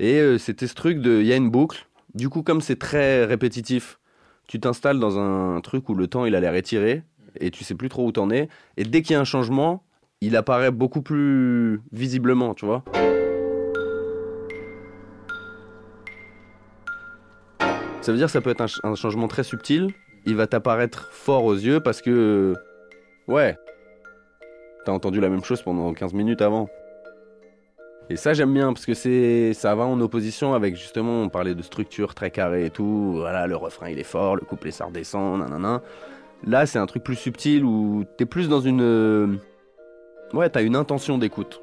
Et 0.01 0.19
euh, 0.19 0.39
c'était 0.39 0.67
ce 0.67 0.75
truc 0.75 0.99
de. 0.99 1.21
Il 1.21 1.27
y 1.29 1.33
a 1.33 1.37
une 1.37 1.51
boucle. 1.51 1.87
Du 2.17 2.29
coup, 2.29 2.43
comme 2.43 2.61
c'est 2.61 2.81
très 2.81 3.25
répétitif, 3.25 4.01
tu 4.49 4.59
t'installes 4.59 4.99
dans 4.99 5.21
un 5.21 5.61
truc 5.61 5.89
où 5.89 5.95
le 5.95 6.09
temps 6.09 6.25
il 6.25 6.35
a 6.35 6.41
l'air 6.41 6.57
étiré 6.57 7.05
et 7.39 7.53
tu 7.53 7.63
sais 7.63 7.77
plus 7.77 7.89
trop 7.89 8.05
où 8.05 8.11
t'en 8.11 8.29
es. 8.31 8.49
Et 8.77 8.83
dès 8.83 9.03
qu'il 9.03 9.15
y 9.15 9.17
a 9.17 9.21
un 9.21 9.25
changement, 9.25 9.85
il 10.21 10.35
apparaît 10.35 10.73
beaucoup 10.73 11.01
plus 11.01 11.81
visiblement, 11.93 12.55
tu 12.55 12.67
vois. 12.67 12.83
Ça 18.01 18.11
veut 18.11 18.19
dire 18.19 18.27
que 18.27 18.33
ça 18.33 18.41
peut 18.41 18.51
être 18.51 18.63
un, 18.63 18.91
un 18.91 18.97
changement 18.97 19.29
très 19.29 19.45
subtil. 19.45 19.95
Il 20.27 20.35
va 20.35 20.49
t'apparaître 20.49 21.09
fort 21.13 21.45
aux 21.45 21.55
yeux 21.55 21.79
parce 21.79 22.03
que. 22.03 22.57
Ouais. 23.29 23.57
T'as 24.85 24.93
entendu 24.93 25.21
la 25.21 25.29
même 25.29 25.45
chose 25.45 25.63
pendant 25.63 25.93
15 25.93 26.13
minutes 26.13 26.43
avant. 26.43 26.69
Et 28.11 28.17
ça, 28.17 28.35
j'aime 28.35 28.53
bien 28.53 28.73
parce 28.73 28.85
que 28.85 28.95
c'est, 28.95 29.55
ça 29.55 29.75
va 29.75 29.85
en 29.85 30.01
opposition 30.01 30.55
avec 30.55 30.77
justement, 30.77 31.23
on 31.23 31.29
parlait 31.29 31.55
de 31.55 31.63
structure 31.63 32.15
très 32.15 32.31
carrée 32.31 32.67
et 32.67 32.71
tout. 32.71 33.13
Voilà, 33.17 33.47
le 33.47 33.57
refrain 33.57 33.89
il 33.91 33.99
est 33.99 34.05
fort, 34.05 34.37
le 34.37 34.43
couplet 34.43 34.71
ça 34.71 34.87
redescend, 34.87 35.39
nanana. 35.39 35.83
Là, 36.45 36.67
c'est 36.67 36.79
un 36.81 36.87
truc 36.87 37.05
plus 37.05 37.15
subtil 37.15 37.65
où 37.65 38.05
t'es 38.17 38.27
plus 38.27 38.49
dans 38.49 38.61
une. 38.61 38.81
euh, 38.83 39.29
Ouais, 40.33 40.49
t'as 40.49 40.63
une 40.63 40.77
intention 40.77 41.17
d'écoute. 41.19 41.61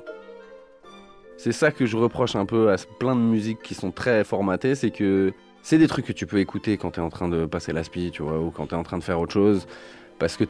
C'est 1.37 1.51
ça 1.51 1.71
que 1.71 1.85
je 1.85 1.97
reproche 1.97 2.35
un 2.35 2.45
peu 2.45 2.71
à 2.71 2.75
plein 2.99 3.15
de 3.15 3.21
musiques 3.21 3.61
qui 3.61 3.73
sont 3.73 3.91
très 3.91 4.23
formatées, 4.23 4.75
c'est 4.75 4.91
que 4.91 5.33
c'est 5.61 5.77
des 5.77 5.87
trucs 5.87 6.05
que 6.05 6.13
tu 6.13 6.25
peux 6.25 6.39
écouter 6.39 6.77
quand 6.77 6.91
t'es 6.91 7.01
en 7.01 7.09
train 7.09 7.27
de 7.27 7.45
passer 7.45 7.73
l'aspi, 7.73 8.11
tu 8.11 8.23
vois, 8.23 8.39
ou 8.39 8.51
quand 8.51 8.67
t'es 8.67 8.75
en 8.75 8.83
train 8.83 8.97
de 8.97 9.03
faire 9.03 9.19
autre 9.19 9.33
chose, 9.33 9.67
parce 10.19 10.37
que 10.37 10.43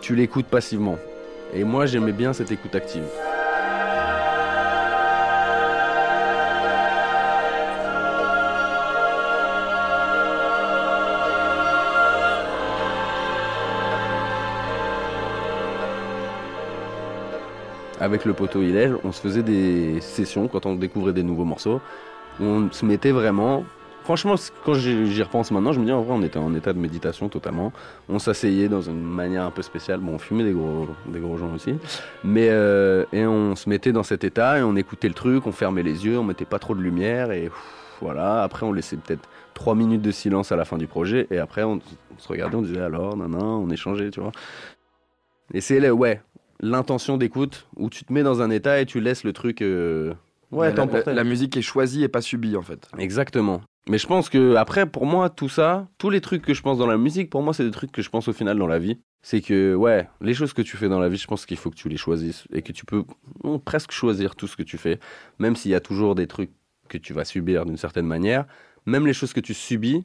tu 0.00 0.14
l'écoutes 0.14 0.46
passivement. 0.46 0.96
Et 1.56 1.62
moi, 1.62 1.86
j'aimais 1.86 2.12
bien 2.12 2.32
cette 2.32 2.50
écoute 2.50 2.74
active. 2.74 3.04
Avec 18.00 18.24
le 18.24 18.34
poteau 18.34 18.60
Hillel, 18.60 18.96
on 19.04 19.12
se 19.12 19.20
faisait 19.20 19.44
des 19.44 20.00
sessions 20.00 20.48
quand 20.48 20.66
on 20.66 20.74
découvrait 20.74 21.12
des 21.12 21.22
nouveaux 21.22 21.44
morceaux. 21.44 21.80
On 22.40 22.68
se 22.72 22.84
mettait 22.84 23.12
vraiment. 23.12 23.64
Franchement, 24.04 24.34
quand 24.66 24.74
j'y 24.74 25.22
repense 25.22 25.50
maintenant, 25.50 25.72
je 25.72 25.80
me 25.80 25.86
dis 25.86 25.92
en 25.92 26.02
vrai, 26.02 26.14
on 26.14 26.22
était 26.22 26.38
en 26.38 26.54
état 26.54 26.72
de 26.74 26.78
méditation 26.78 27.30
totalement. 27.30 27.72
On 28.10 28.18
s'asseyait 28.18 28.68
dans 28.68 28.82
une 28.82 29.00
manière 29.02 29.44
un 29.44 29.50
peu 29.50 29.62
spéciale. 29.62 30.00
Bon, 30.00 30.12
on 30.12 30.18
fumait 30.18 30.44
des 30.44 30.52
gros, 30.52 30.86
des 31.06 31.20
gros 31.20 31.38
joints 31.38 31.54
aussi. 31.54 31.74
Mais, 32.22 32.48
euh, 32.50 33.06
et 33.14 33.26
on 33.26 33.56
se 33.56 33.66
mettait 33.68 33.92
dans 33.92 34.02
cet 34.02 34.22
état 34.22 34.58
et 34.58 34.62
on 34.62 34.76
écoutait 34.76 35.08
le 35.08 35.14
truc, 35.14 35.46
on 35.46 35.52
fermait 35.52 35.82
les 35.82 36.04
yeux, 36.04 36.18
on 36.18 36.22
mettait 36.24 36.44
pas 36.44 36.58
trop 36.58 36.74
de 36.74 36.82
lumière 36.82 37.32
et 37.32 37.44
pff, 37.44 37.96
voilà. 38.02 38.42
Après, 38.42 38.66
on 38.66 38.72
laissait 38.74 38.98
peut-être 38.98 39.26
trois 39.54 39.74
minutes 39.74 40.02
de 40.02 40.10
silence 40.10 40.52
à 40.52 40.56
la 40.56 40.66
fin 40.66 40.76
du 40.76 40.86
projet 40.86 41.26
et 41.30 41.38
après, 41.38 41.62
on, 41.62 41.76
on 41.76 42.18
se 42.18 42.28
regardait, 42.28 42.56
on 42.56 42.62
disait 42.62 42.80
alors, 42.82 43.16
nan, 43.16 43.30
nan, 43.30 43.40
on 43.42 43.70
échangeait, 43.70 44.10
tu 44.10 44.20
vois. 44.20 44.32
Et 45.54 45.62
c'est 45.62 45.90
ouais, 45.90 46.20
l'intention 46.60 47.16
d'écoute 47.16 47.66
où 47.76 47.88
tu 47.88 48.04
te 48.04 48.12
mets 48.12 48.22
dans 48.22 48.42
un 48.42 48.50
état 48.50 48.80
et 48.80 48.84
tu 48.86 49.00
laisses 49.00 49.24
le 49.24 49.32
truc. 49.32 49.62
euh, 49.62 50.12
ouais, 50.52 50.68
la, 50.74 50.84
la- 50.84 51.14
la 51.14 51.24
musique 51.24 51.56
est 51.56 51.62
choisie 51.62 52.02
et 52.04 52.08
pas 52.08 52.20
subie 52.20 52.56
en 52.56 52.62
fait. 52.62 52.88
Exactement. 52.98 53.62
Mais 53.88 53.98
je 53.98 54.06
pense 54.06 54.30
que 54.30 54.54
après, 54.54 54.86
pour 54.86 55.04
moi, 55.04 55.28
tout 55.28 55.48
ça, 55.48 55.88
tous 55.98 56.08
les 56.08 56.22
trucs 56.22 56.42
que 56.42 56.54
je 56.54 56.62
pense 56.62 56.78
dans 56.78 56.86
la 56.86 56.96
musique, 56.96 57.28
pour 57.28 57.42
moi, 57.42 57.52
c'est 57.52 57.64
des 57.64 57.70
trucs 57.70 57.92
que 57.92 58.00
je 58.00 58.08
pense 58.08 58.28
au 58.28 58.32
final 58.32 58.58
dans 58.58 58.66
la 58.66 58.78
vie. 58.78 58.98
C'est 59.20 59.40
que, 59.40 59.74
ouais, 59.74 60.08
les 60.20 60.34
choses 60.34 60.52
que 60.52 60.62
tu 60.62 60.76
fais 60.76 60.88
dans 60.88 61.00
la 61.00 61.08
vie, 61.08 61.18
je 61.18 61.26
pense 61.26 61.44
qu'il 61.44 61.56
faut 61.56 61.70
que 61.70 61.76
tu 61.76 61.88
les 61.88 61.96
choisisses 61.96 62.46
et 62.52 62.62
que 62.62 62.72
tu 62.72 62.84
peux 62.84 63.04
presque 63.64 63.92
choisir 63.92 64.36
tout 64.36 64.46
ce 64.46 64.56
que 64.56 64.62
tu 64.62 64.78
fais, 64.78 64.98
même 65.38 65.56
s'il 65.56 65.70
y 65.70 65.74
a 65.74 65.80
toujours 65.80 66.14
des 66.14 66.26
trucs 66.26 66.50
que 66.88 66.98
tu 66.98 67.12
vas 67.12 67.24
subir 67.24 67.66
d'une 67.66 67.76
certaine 67.76 68.06
manière. 68.06 68.46
Même 68.86 69.06
les 69.06 69.14
choses 69.14 69.32
que 69.32 69.40
tu 69.40 69.54
subis, 69.54 70.04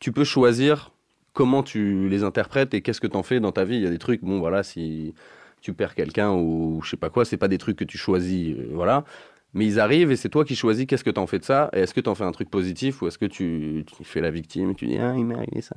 tu 0.00 0.12
peux 0.12 0.24
choisir 0.24 0.92
comment 1.32 1.62
tu 1.62 2.08
les 2.08 2.24
interprètes 2.24 2.74
et 2.74 2.82
qu'est-ce 2.82 3.00
que 3.00 3.06
tu 3.06 3.16
en 3.16 3.22
fais 3.22 3.40
dans 3.40 3.52
ta 3.52 3.64
vie. 3.64 3.76
Il 3.76 3.82
y 3.82 3.86
a 3.86 3.90
des 3.90 3.98
trucs, 3.98 4.22
bon, 4.22 4.38
voilà, 4.40 4.62
si 4.62 5.14
tu 5.60 5.74
perds 5.74 5.94
quelqu'un 5.94 6.32
ou 6.32 6.80
je 6.82 6.90
sais 6.90 6.96
pas 6.96 7.10
quoi, 7.10 7.24
c'est 7.24 7.36
pas 7.36 7.48
des 7.48 7.58
trucs 7.58 7.76
que 7.76 7.84
tu 7.84 7.98
choisis, 7.98 8.56
euh, 8.56 8.70
voilà. 8.72 9.04
Mais 9.52 9.66
ils 9.66 9.80
arrivent 9.80 10.12
et 10.12 10.16
c'est 10.16 10.28
toi 10.28 10.44
qui 10.44 10.54
choisis 10.54 10.86
qu'est-ce 10.86 11.04
que 11.04 11.10
t'en 11.10 11.26
fais 11.26 11.38
de 11.38 11.44
ça. 11.44 11.70
Et 11.72 11.80
est-ce 11.80 11.94
que 11.94 12.00
t'en 12.00 12.14
fais 12.14 12.24
un 12.24 12.32
truc 12.32 12.50
positif 12.50 13.02
ou 13.02 13.08
est-ce 13.08 13.18
que 13.18 13.26
tu, 13.26 13.84
fais 14.04 14.20
la 14.20 14.30
victime 14.30 14.70
et 14.70 14.74
tu 14.74 14.86
dis 14.86 14.98
ah 14.98 15.14
il 15.16 15.24
m'est 15.24 15.34
arrivé 15.34 15.60
ça. 15.60 15.76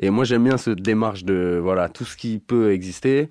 Et 0.00 0.10
moi 0.10 0.24
j'aime 0.24 0.44
bien 0.44 0.56
cette 0.56 0.80
démarche 0.80 1.24
de 1.24 1.60
voilà 1.62 1.88
tout 1.88 2.04
ce 2.04 2.16
qui 2.16 2.38
peut 2.38 2.72
exister, 2.72 3.30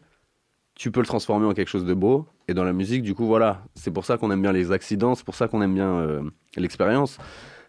tu 0.76 0.92
peux 0.92 1.00
le 1.00 1.08
transformer 1.08 1.48
en 1.48 1.54
quelque 1.54 1.70
chose 1.70 1.86
de 1.86 1.94
beau. 1.94 2.28
Et 2.48 2.54
dans 2.54 2.64
la 2.64 2.74
musique 2.74 3.02
du 3.02 3.16
coup 3.16 3.26
voilà 3.26 3.64
c'est 3.76 3.92
pour 3.92 4.06
ça 4.06 4.18
qu'on 4.18 4.30
aime 4.30 4.42
bien 4.42 4.52
les 4.52 4.72
accidents, 4.72 5.16
c'est 5.16 5.26
pour 5.26 5.36
ça 5.36 5.48
qu'on 5.48 5.62
aime 5.62 5.74
bien 5.74 5.96
euh, 5.96 6.22
l'expérience. 6.58 7.18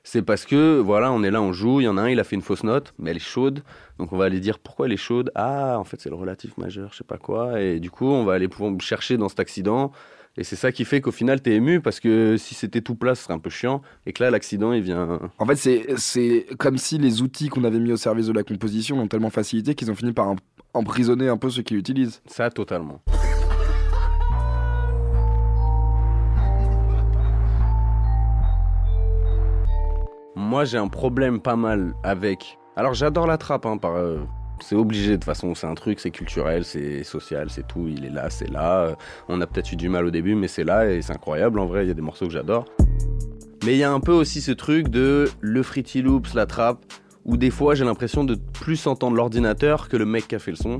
C'est 0.04 0.22
parce 0.22 0.44
que 0.44 0.80
voilà 0.80 1.12
on 1.12 1.22
est 1.22 1.30
là 1.30 1.40
on 1.40 1.52
joue, 1.52 1.80
il 1.80 1.84
y 1.84 1.88
en 1.88 1.96
a 1.96 2.02
un 2.02 2.10
il 2.10 2.20
a 2.20 2.24
fait 2.24 2.36
une 2.36 2.42
fausse 2.42 2.64
note 2.64 2.92
mais 2.98 3.12
elle 3.12 3.16
est 3.16 3.20
chaude 3.20 3.62
donc 3.98 4.12
on 4.12 4.18
va 4.18 4.24
aller 4.26 4.40
dire 4.40 4.58
pourquoi 4.58 4.86
elle 4.86 4.92
est 4.92 4.96
chaude? 4.98 5.30
Ah 5.34 5.78
en 5.78 5.84
fait 5.84 6.00
c'est 6.00 6.10
le 6.10 6.16
relatif 6.16 6.58
majeur 6.58 6.90
je 6.92 6.98
sais 6.98 7.04
pas 7.04 7.18
quoi 7.18 7.62
et 7.62 7.80
du 7.80 7.90
coup 7.90 8.06
on 8.06 8.24
va 8.24 8.34
aller 8.34 8.48
pouvoir 8.48 8.78
chercher 8.80 9.16
dans 9.16 9.30
cet 9.30 9.40
accident. 9.40 9.92
Et 10.38 10.44
c'est 10.44 10.56
ça 10.56 10.72
qui 10.72 10.86
fait 10.86 11.02
qu'au 11.02 11.12
final, 11.12 11.42
t'es 11.42 11.52
ému 11.52 11.80
parce 11.82 12.00
que 12.00 12.36
si 12.38 12.54
c'était 12.54 12.80
tout 12.80 12.94
plat, 12.94 13.14
ce 13.14 13.24
serait 13.24 13.34
un 13.34 13.38
peu 13.38 13.50
chiant. 13.50 13.82
Et 14.06 14.12
que 14.14 14.22
là, 14.22 14.30
l'accident, 14.30 14.72
il 14.72 14.82
vient. 14.82 15.20
En 15.38 15.44
fait, 15.46 15.56
c'est- 15.56 15.86
c'est 15.98 16.46
comme 16.58 16.78
si 16.78 16.96
les 16.96 17.20
outils 17.20 17.48
qu'on 17.48 17.64
avait 17.64 17.78
mis 17.78 17.92
au 17.92 17.98
service 17.98 18.28
de 18.28 18.32
la 18.32 18.42
composition 18.42 18.96
l'ont 18.96 19.08
tellement 19.08 19.28
facilité 19.30 19.74
qu'ils 19.74 19.90
ont 19.90 19.94
fini 19.94 20.12
par 20.12 20.28
em- 20.30 20.36
emprisonner 20.72 21.28
un 21.28 21.36
peu 21.36 21.50
ceux 21.50 21.62
qui 21.62 21.74
l'utilisent. 21.74 22.22
Ça, 22.26 22.48
totalement. 22.50 23.02
Moi, 30.34 30.64
j'ai 30.64 30.78
un 30.78 30.88
problème 30.88 31.40
pas 31.40 31.56
mal 31.56 31.94
avec. 32.02 32.58
Alors, 32.76 32.94
j'adore 32.94 33.26
la 33.26 33.38
trappe, 33.38 33.66
hein, 33.66 33.76
par. 33.76 33.92
euh, 33.96 34.20
C'est 34.62 34.76
obligé 34.76 35.10
de 35.10 35.16
toute 35.16 35.24
façon, 35.24 35.54
c'est 35.54 35.66
un 35.66 35.74
truc, 35.74 35.98
c'est 35.98 36.12
culturel, 36.12 36.64
c'est 36.64 37.02
social, 37.02 37.50
c'est 37.50 37.66
tout, 37.66 37.88
il 37.88 38.04
est 38.04 38.10
là, 38.10 38.30
c'est 38.30 38.48
là. 38.48 38.82
Euh, 38.82 38.94
On 39.28 39.40
a 39.40 39.46
peut-être 39.46 39.72
eu 39.72 39.76
du 39.76 39.88
mal 39.88 40.06
au 40.06 40.10
début, 40.10 40.36
mais 40.36 40.48
c'est 40.48 40.64
là 40.64 40.90
et 40.90 41.02
c'est 41.02 41.12
incroyable 41.12 41.58
en 41.58 41.66
vrai, 41.66 41.84
il 41.84 41.88
y 41.88 41.90
a 41.90 41.94
des 41.94 42.02
morceaux 42.02 42.26
que 42.26 42.32
j'adore. 42.32 42.64
Mais 43.64 43.72
il 43.72 43.78
y 43.78 43.84
a 43.84 43.92
un 43.92 44.00
peu 44.00 44.12
aussi 44.12 44.40
ce 44.40 44.52
truc 44.52 44.88
de 44.88 45.28
le 45.40 45.62
Fruity 45.62 46.00
Loops, 46.00 46.34
la 46.34 46.46
trappe, 46.46 46.84
où 47.24 47.36
des 47.36 47.50
fois 47.50 47.74
j'ai 47.74 47.84
l'impression 47.84 48.24
de 48.24 48.34
plus 48.34 48.86
entendre 48.86 49.16
l'ordinateur 49.16 49.88
que 49.88 49.96
le 49.96 50.06
mec 50.06 50.28
qui 50.28 50.34
a 50.36 50.38
fait 50.38 50.52
le 50.52 50.56
son. 50.56 50.78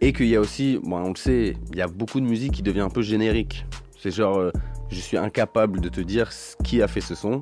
Et 0.00 0.12
qu'il 0.12 0.26
y 0.26 0.34
a 0.34 0.40
aussi, 0.40 0.80
bon, 0.82 0.96
on 0.96 1.10
le 1.10 1.16
sait, 1.16 1.56
il 1.70 1.78
y 1.78 1.80
a 1.80 1.86
beaucoup 1.86 2.18
de 2.18 2.26
musique 2.26 2.52
qui 2.52 2.62
devient 2.62 2.80
un 2.80 2.88
peu 2.88 3.02
générique. 3.02 3.64
C'est 3.96 4.10
genre, 4.10 4.36
euh, 4.36 4.50
je 4.90 4.98
suis 4.98 5.16
incapable 5.16 5.80
de 5.80 5.88
te 5.88 6.00
dire 6.00 6.30
qui 6.64 6.82
a 6.82 6.88
fait 6.88 7.00
ce 7.00 7.14
son. 7.14 7.40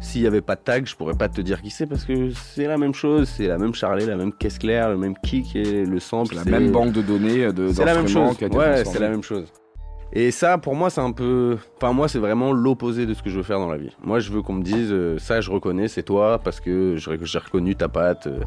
S'il 0.00 0.20
n'y 0.20 0.26
avait 0.28 0.40
pas 0.40 0.54
de 0.54 0.60
tag, 0.60 0.86
je 0.86 0.94
pourrais 0.94 1.14
pas 1.16 1.28
te 1.28 1.40
dire 1.40 1.60
qui 1.60 1.70
c'est 1.70 1.86
parce 1.86 2.04
que 2.04 2.30
c'est 2.30 2.66
la 2.66 2.78
même 2.78 2.94
chose, 2.94 3.28
c'est 3.28 3.46
la 3.48 3.58
même 3.58 3.74
charlet, 3.74 4.06
la 4.06 4.16
même 4.16 4.32
caisse 4.32 4.58
claire, 4.58 4.88
le 4.90 4.96
même 4.96 5.14
kick 5.24 5.56
et 5.56 5.84
le 5.84 5.98
sample. 5.98 6.36
La 6.36 6.44
même 6.44 6.70
banque 6.70 6.92
de 6.92 7.02
données 7.02 7.52
de 7.52 7.68
c'est 7.72 7.84
la 7.84 7.94
même 7.94 8.06
chose. 8.08 8.36
Ouais, 8.52 8.84
c'est 8.84 9.00
la 9.00 9.08
même 9.10 9.22
chose. 9.24 9.52
Et 10.12 10.30
ça, 10.30 10.56
pour 10.56 10.74
moi, 10.74 10.88
c'est 10.88 11.02
un 11.02 11.12
peu. 11.12 11.58
Enfin, 11.76 11.92
moi, 11.92 12.08
c'est 12.08 12.18
vraiment 12.18 12.52
l'opposé 12.52 13.04
de 13.04 13.12
ce 13.12 13.22
que 13.22 13.28
je 13.28 13.36
veux 13.36 13.42
faire 13.42 13.58
dans 13.58 13.68
la 13.68 13.76
vie. 13.76 13.94
Moi, 14.02 14.20
je 14.20 14.32
veux 14.32 14.40
qu'on 14.40 14.54
me 14.54 14.62
dise, 14.62 14.88
euh, 14.90 15.18
ça, 15.18 15.42
je 15.42 15.50
reconnais, 15.50 15.86
c'est 15.86 16.02
toi, 16.02 16.38
parce 16.42 16.60
que 16.60 16.96
j'ai 16.96 17.38
reconnu 17.38 17.74
ta 17.76 17.88
patte. 17.88 18.26
euh, 18.26 18.40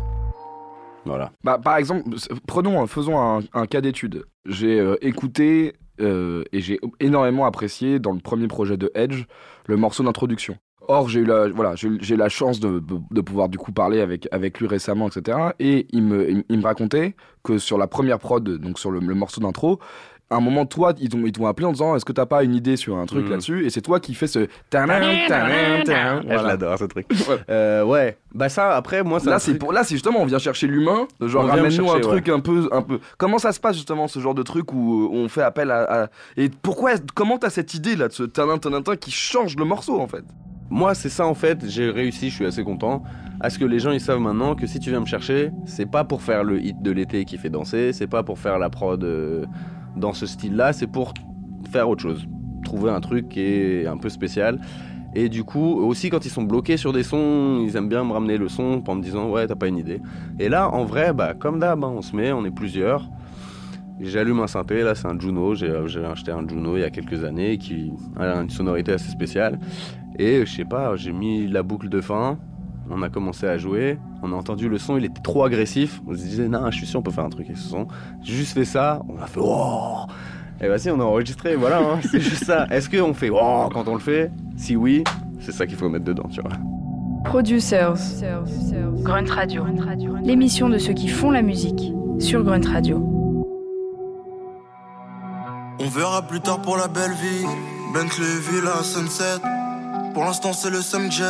Voilà. 1.06 1.32
Bah, 1.44 1.60
par 1.64 1.78
exemple, 1.78 2.10
prenons, 2.48 2.88
faisons 2.88 3.20
un, 3.20 3.42
un 3.54 3.68
cas 3.68 3.80
d'étude. 3.82 4.24
J'ai 4.48 4.80
euh, 4.80 4.96
écouté 5.02 5.74
euh, 6.00 6.44
et 6.52 6.62
j'ai 6.62 6.80
énormément 7.00 7.46
apprécié 7.46 8.00
dans 8.00 8.14
le 8.14 8.20
premier 8.20 8.48
projet 8.48 8.78
de 8.78 8.92
Edge 8.96 9.26
le 9.68 9.78
morceau 9.78 10.04
d'introduction. 10.04 10.58
Or, 10.88 11.08
j'ai 11.10 11.20
eu 11.22 11.26
la, 11.26 11.48
voilà, 11.50 11.74
j'ai 11.76 12.16
la 12.18 12.28
chance 12.30 12.60
de, 12.60 12.82
de 13.12 13.22
pouvoir 13.22 13.50
du 13.50 13.58
coup 13.58 13.72
parler 13.72 14.02
avec, 14.02 14.28
avec 14.32 14.60
lui 14.60 14.68
récemment, 14.68 15.08
etc. 15.08 15.38
Et 15.60 15.88
il 15.92 16.04
me, 16.04 16.30
il, 16.30 16.44
il 16.50 16.58
me 16.60 16.64
racontait 16.64 17.16
que 17.44 17.58
sur 17.60 17.78
la 17.78 17.88
première 17.88 18.18
prod, 18.20 18.44
donc 18.58 18.80
sur 18.80 18.90
le, 18.92 19.00
le 19.00 19.14
morceau 19.16 19.42
d'intro, 19.42 19.80
à 20.32 20.38
un 20.38 20.40
moment, 20.40 20.66
toi, 20.66 20.94
ils 20.98 21.10
t'ont 21.10 21.26
ils 21.26 21.34
t'ont 21.34 21.46
appelé 21.46 21.68
en 21.68 21.74
disant 21.74 21.94
Est-ce 21.96 22.06
que 22.06 22.14
t'as 22.14 22.26
pas 22.26 22.44
une 22.44 22.56
idée 22.56 22.78
sur 22.78 22.98
un 22.98 23.06
truc 23.06 23.26
Mhm. 23.26 23.32
là-dessus? 23.32 23.66
Et 23.66 23.70
c'est 23.70 23.82
toi 23.82 24.00
qui 24.00 24.14
fais 24.14 24.28
ce. 24.28 24.48
tadam. 24.70 25.02
Je 26.22 26.26
Voilà. 26.26 26.42
l'adore, 26.48 26.78
ce 26.80 26.86
truc. 26.86 27.06
Ouais. 27.30 27.38
Euh, 27.50 27.84
ouais. 27.84 28.18
Bah, 28.34 28.48
ça, 28.50 28.72
après, 28.76 29.04
moi, 29.04 29.20
ça. 29.20 29.30
Là, 29.30 29.40
c'est 29.40 29.56
pour 29.56 29.74
là, 29.74 29.84
c'est 29.84 29.96
justement, 29.96 30.20
on 30.22 30.26
vient 30.26 30.40
chercher 30.40 30.68
l'humain. 30.68 31.06
Genre, 31.20 31.44
ramène-nous 31.46 31.92
un 31.92 32.00
truc 32.00 32.30
un 32.30 32.40
peu, 32.40 32.70
un 32.72 32.82
peu. 32.82 33.00
Comment 33.18 33.40
ça 33.40 33.52
se 33.52 33.60
passe 33.60 33.76
justement 33.76 34.08
ce 34.08 34.20
genre 34.20 34.34
de 34.34 34.44
truc 34.44 34.72
où 34.74 35.04
euh, 35.04 35.10
on 35.12 35.28
fait 35.28 35.44
appel 35.44 35.70
à, 35.70 36.04
à- 36.04 36.08
et 36.38 36.50
pourquoi, 36.50 36.92
comment 37.14 37.38
t'as 37.38 37.50
cette 37.50 37.74
idée 37.74 37.96
là 37.98 38.08
de 38.08 38.14
ce 38.14 38.24
tanin 38.24 38.58
tanin 38.58 38.82
tanin 38.82 38.96
qui 38.98 39.12
change 39.12 39.58
le 39.58 39.66
morceau 39.66 40.00
en 40.00 40.08
fait? 40.08 40.24
Moi, 40.72 40.96
c'est 40.96 41.10
ça 41.10 41.28
en 41.28 41.34
fait. 41.34 41.68
J'ai 41.68 41.90
réussi, 41.90 42.30
je 42.30 42.36
suis 42.36 42.46
assez 42.46 42.64
content. 42.64 43.04
À 43.42 43.50
ce 43.50 43.60
que 43.60 43.66
les 43.66 43.80
gens 43.80 43.92
ils 43.92 44.00
savent 44.00 44.22
maintenant 44.22 44.56
que 44.56 44.66
si 44.68 44.80
tu 44.80 44.90
viens 44.90 45.02
me 45.02 45.06
chercher, 45.06 45.52
c'est 45.66 45.86
pas 45.86 46.06
pour 46.06 46.22
faire 46.22 46.46
le 46.46 46.64
hit 46.64 46.82
de 46.82 46.92
l'été 46.92 47.26
qui 47.26 47.38
fait 47.38 47.50
danser, 47.50 47.92
c'est 47.92 48.08
pas 48.08 48.24
pour 48.24 48.40
faire 48.40 48.58
la 48.58 48.70
prod 48.70 49.04
euh, 49.04 49.46
dans 49.98 50.14
ce 50.14 50.26
style-là, 50.26 50.72
c'est 50.72 50.88
pour 50.88 51.14
faire 51.72 51.90
autre 51.90 52.02
chose. 52.02 52.26
Trouver 52.64 52.90
un 52.90 53.02
truc 53.02 53.28
qui 53.28 53.42
est 53.42 53.86
un 53.86 53.98
peu 53.98 54.08
spécial. 54.08 54.62
Et 55.14 55.28
du 55.28 55.44
coup, 55.44 55.82
aussi 55.82 56.10
quand 56.10 56.26
ils 56.26 56.30
sont 56.30 56.44
bloqués 56.44 56.78
sur 56.78 56.94
des 56.94 57.04
sons, 57.04 57.66
ils 57.68 57.76
aiment 57.76 57.90
bien 57.90 58.06
me 58.06 58.14
ramener 58.14 58.38
le 58.38 58.48
son 58.48 58.82
en 58.88 58.96
me 58.96 59.04
disant 59.04 59.30
ouais, 59.30 59.46
t'as 59.48 59.56
pas 59.56 59.68
une 59.68 59.78
idée. 59.78 60.00
Et 60.40 60.48
là, 60.48 60.70
en 60.70 60.86
vrai, 60.86 61.12
bah 61.12 61.34
comme 61.38 61.60
d'hab, 61.60 61.84
hein, 61.84 61.92
on 61.94 62.02
se 62.02 62.16
met, 62.16 62.32
on 62.32 62.46
est 62.46 62.52
plusieurs. 62.52 63.10
J'allume 64.00 64.40
un 64.40 64.48
synthé, 64.48 64.82
là 64.82 64.96
c'est 64.96 65.08
un 65.08 65.20
Juno, 65.20 65.54
j'ai 65.54 65.72
j'ai 65.86 66.04
acheté 66.04 66.32
un 66.32 66.48
Juno 66.48 66.76
il 66.76 66.80
y 66.80 66.84
a 66.84 66.90
quelques 66.90 67.24
années 67.24 67.60
qui 67.60 67.92
a 68.18 68.42
une 68.42 68.50
sonorité 68.50 68.94
assez 68.94 69.12
spéciale. 69.12 69.60
Et 70.22 70.46
je 70.46 70.56
sais 70.56 70.66
pas, 70.66 70.96
j'ai 70.98 71.12
mis 71.12 71.48
la 71.48 71.64
boucle 71.64 71.90
de 71.90 72.00
fin, 72.00 72.38
on 72.92 73.02
a 73.02 73.10
commencé 73.10 73.48
à 73.48 73.58
jouer, 73.58 73.98
on 74.22 74.32
a 74.32 74.36
entendu 74.36 74.70
le 74.70 74.78
son, 74.78 74.96
il 74.96 75.06
était 75.06 75.20
trop 75.20 75.44
agressif. 75.44 76.00
On 76.06 76.14
se 76.14 76.20
disait, 76.20 76.48
non, 76.48 76.70
je 76.70 76.78
suis 76.78 76.86
sûr, 76.86 77.00
on 77.00 77.02
peut 77.02 77.10
faire 77.10 77.24
un 77.24 77.30
truc 77.30 77.48
avec 77.48 77.58
ce 77.58 77.70
son. 77.70 77.88
J'ai 78.22 78.36
juste 78.36 78.54
fait 78.54 78.66
ça, 78.66 79.02
on 79.10 79.20
a 79.20 79.26
fait, 79.26 79.40
oh 79.42 80.06
Et 80.62 80.68
bah 80.68 80.78
si, 80.78 80.92
on 80.92 81.00
a 81.00 81.04
enregistré, 81.04 81.56
voilà, 81.56 81.80
hein, 81.80 82.00
c'est 82.12 82.20
juste 82.20 82.44
ça. 82.44 82.68
Est-ce 82.70 82.88
qu'on 82.88 83.16
fait, 83.16 83.32
oh 83.32 83.68
quand 83.74 83.88
on 83.88 83.96
le 83.96 84.00
fait? 84.00 84.30
Si 84.58 84.76
oui, 84.76 85.04
c'est 85.40 85.54
ça 85.54 85.66
qu'il 85.66 85.76
faut 85.76 85.90
mettre 85.90 86.06
dedans, 86.06 86.30
tu 86.30 86.40
vois. 86.40 86.52
Producers. 87.24 87.96
Grunt 88.98 89.26
Radio. 89.28 89.66
L'émission 90.24 90.70
de 90.70 90.78
ceux 90.78 90.94
qui 90.94 91.08
font 91.08 91.32
la 91.32 91.42
musique 91.42 91.94
sur 92.20 92.44
Grunt 92.44 92.68
Radio. 92.72 93.04
On 95.80 95.88
verra 95.88 96.22
plus 96.22 96.42
tard 96.42 96.62
pour 96.62 96.78
la 96.78 96.88
belle 96.88 97.14
vie. 97.14 97.48
Bentley, 97.92 98.40
Villa, 98.52 98.84
Sunset. 98.84 99.42
Pour 100.14 100.26
l'instant, 100.26 100.52
c'est 100.52 100.70
le 100.70 100.80
5G. 100.80 101.24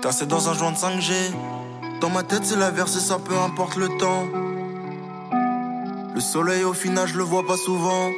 Tassé 0.00 0.24
dans 0.24 0.48
un 0.48 0.54
joint 0.54 0.72
de 0.72 0.76
5G. 0.76 1.12
Dans 2.00 2.08
ma 2.08 2.22
tête, 2.22 2.44
c'est 2.44 2.56
la 2.56 2.70
versée, 2.70 2.98
ça 2.98 3.18
peu 3.18 3.36
importe 3.36 3.76
le 3.76 3.88
temps. 3.98 4.24
Le 6.14 6.20
soleil, 6.20 6.64
au 6.64 6.72
final, 6.72 7.06
je 7.06 7.18
le 7.18 7.24
vois 7.24 7.46
pas 7.46 7.58
souvent. 7.58 8.10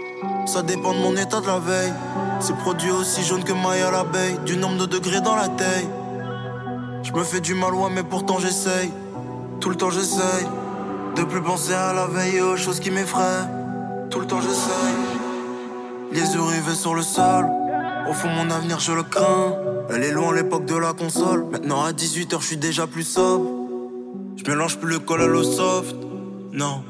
Ça 0.46 0.62
dépend 0.62 0.94
de 0.94 0.98
mon 1.00 1.16
état 1.16 1.40
de 1.40 1.46
la 1.46 1.58
veille. 1.58 1.92
C'est 2.38 2.56
produit 2.58 2.92
aussi 2.92 3.24
jaune 3.24 3.42
que 3.42 3.52
maille 3.52 3.82
à 3.82 3.90
l'abeille. 3.90 4.38
Du 4.46 4.56
nombre 4.56 4.78
de 4.78 4.86
degrés 4.86 5.20
dans 5.20 5.34
la 5.34 5.48
taille. 5.48 5.88
Je 7.02 7.12
me 7.12 7.24
fais 7.24 7.40
du 7.40 7.54
mal, 7.54 7.74
ouais, 7.74 7.90
mais 7.92 8.04
pourtant 8.04 8.38
j'essaye. 8.38 8.92
Tout 9.60 9.68
le 9.68 9.76
temps 9.76 9.90
j'essaye. 9.90 10.46
De 11.16 11.24
plus 11.24 11.42
penser 11.42 11.74
à 11.74 11.92
la 11.92 12.06
veille 12.06 12.36
et 12.36 12.42
aux 12.42 12.56
choses 12.56 12.78
qui 12.78 12.92
m'effraient. 12.92 13.48
Tout 14.10 14.20
le 14.20 14.26
temps 14.28 14.40
j'essaye. 14.40 14.94
Les 16.12 16.34
yeux 16.34 16.42
rivés 16.42 16.76
sur 16.76 16.94
le 16.94 17.02
sol. 17.02 17.61
Au 18.08 18.12
fond, 18.12 18.28
mon 18.28 18.50
avenir, 18.50 18.80
je 18.80 18.92
le 18.92 19.02
crains. 19.02 19.56
Elle 19.90 20.04
est 20.04 20.10
loin 20.10 20.34
l'époque 20.34 20.64
de 20.64 20.76
la 20.76 20.92
console. 20.92 21.44
Maintenant, 21.50 21.84
à 21.84 21.92
18h, 21.92 22.40
je 22.40 22.46
suis 22.46 22.56
déjà 22.56 22.86
plus 22.86 23.04
sobre. 23.04 23.48
Je 24.36 24.50
mélange 24.50 24.78
plus 24.78 24.90
le 24.90 24.98
col 24.98 25.22
à 25.22 25.26
l'eau 25.26 25.42
soft. 25.42 25.96
Non. 26.52 26.82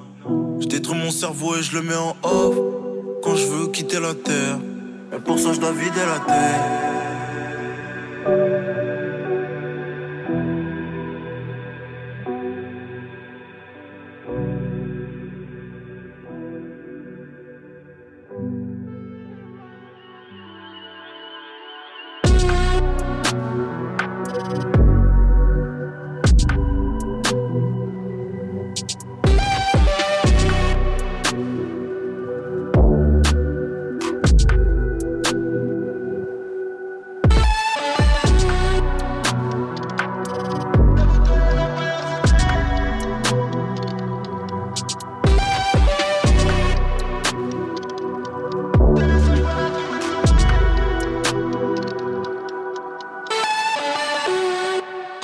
Je 0.60 0.66
détruis 0.66 0.98
mon 0.98 1.10
cerveau 1.10 1.56
et 1.56 1.62
je 1.62 1.76
le 1.76 1.82
mets 1.82 1.96
en 1.96 2.16
off. 2.22 2.56
Quand 3.22 3.36
je 3.36 3.46
veux 3.46 3.68
quitter 3.68 4.00
la 4.00 4.14
terre. 4.14 4.58
Et 5.14 5.18
pour 5.18 5.38
ça, 5.38 5.52
je 5.52 5.60
dois 5.60 5.72
vider 5.72 6.00
la 6.06 6.20
terre. 6.20 6.62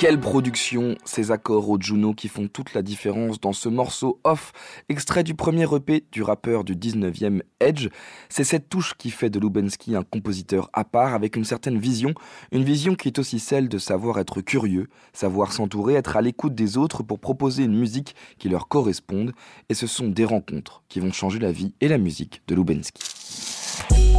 Quelle 0.09 0.19
production, 0.19 0.95
ces 1.05 1.29
accords 1.29 1.69
au 1.69 1.79
Juno 1.79 2.15
qui 2.15 2.29
font 2.29 2.47
toute 2.47 2.73
la 2.73 2.81
différence 2.81 3.39
dans 3.39 3.53
ce 3.53 3.69
morceau 3.69 4.19
off, 4.23 4.53
extrait 4.89 5.23
du 5.23 5.35
premier 5.35 5.67
EP 5.71 6.03
du 6.11 6.23
rappeur 6.23 6.63
du 6.63 6.75
19e 6.75 7.43
Edge. 7.59 7.89
C'est 8.27 8.43
cette 8.43 8.69
touche 8.69 8.95
qui 8.97 9.11
fait 9.11 9.29
de 9.29 9.39
Lubensky 9.39 9.95
un 9.95 10.01
compositeur 10.01 10.71
à 10.73 10.83
part 10.83 11.13
avec 11.13 11.35
une 11.35 11.43
certaine 11.43 11.77
vision, 11.77 12.15
une 12.51 12.63
vision 12.63 12.95
qui 12.95 13.09
est 13.09 13.19
aussi 13.19 13.37
celle 13.37 13.69
de 13.69 13.77
savoir 13.77 14.17
être 14.17 14.41
curieux, 14.41 14.87
savoir 15.13 15.53
s'entourer, 15.53 15.93
être 15.93 16.17
à 16.17 16.23
l'écoute 16.23 16.55
des 16.55 16.75
autres 16.75 17.03
pour 17.03 17.19
proposer 17.19 17.65
une 17.65 17.77
musique 17.77 18.15
qui 18.39 18.49
leur 18.49 18.67
corresponde. 18.67 19.33
Et 19.69 19.75
ce 19.75 19.85
sont 19.85 20.07
des 20.07 20.25
rencontres 20.25 20.81
qui 20.89 20.99
vont 21.01 21.11
changer 21.11 21.37
la 21.37 21.51
vie 21.51 21.75
et 21.81 21.87
la 21.87 21.99
musique 21.99 22.41
de 22.47 22.55
Lubensky. 22.55 23.03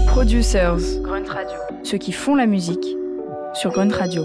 Producers, 0.07 1.01
Grunt 1.03 1.27
Radio. 1.27 1.59
Ceux 1.83 1.99
qui 1.99 2.13
font 2.13 2.37
la 2.37 2.47
musique 2.47 2.97
sur 3.55 3.73
Grunt 3.73 3.91
Radio. 3.91 4.25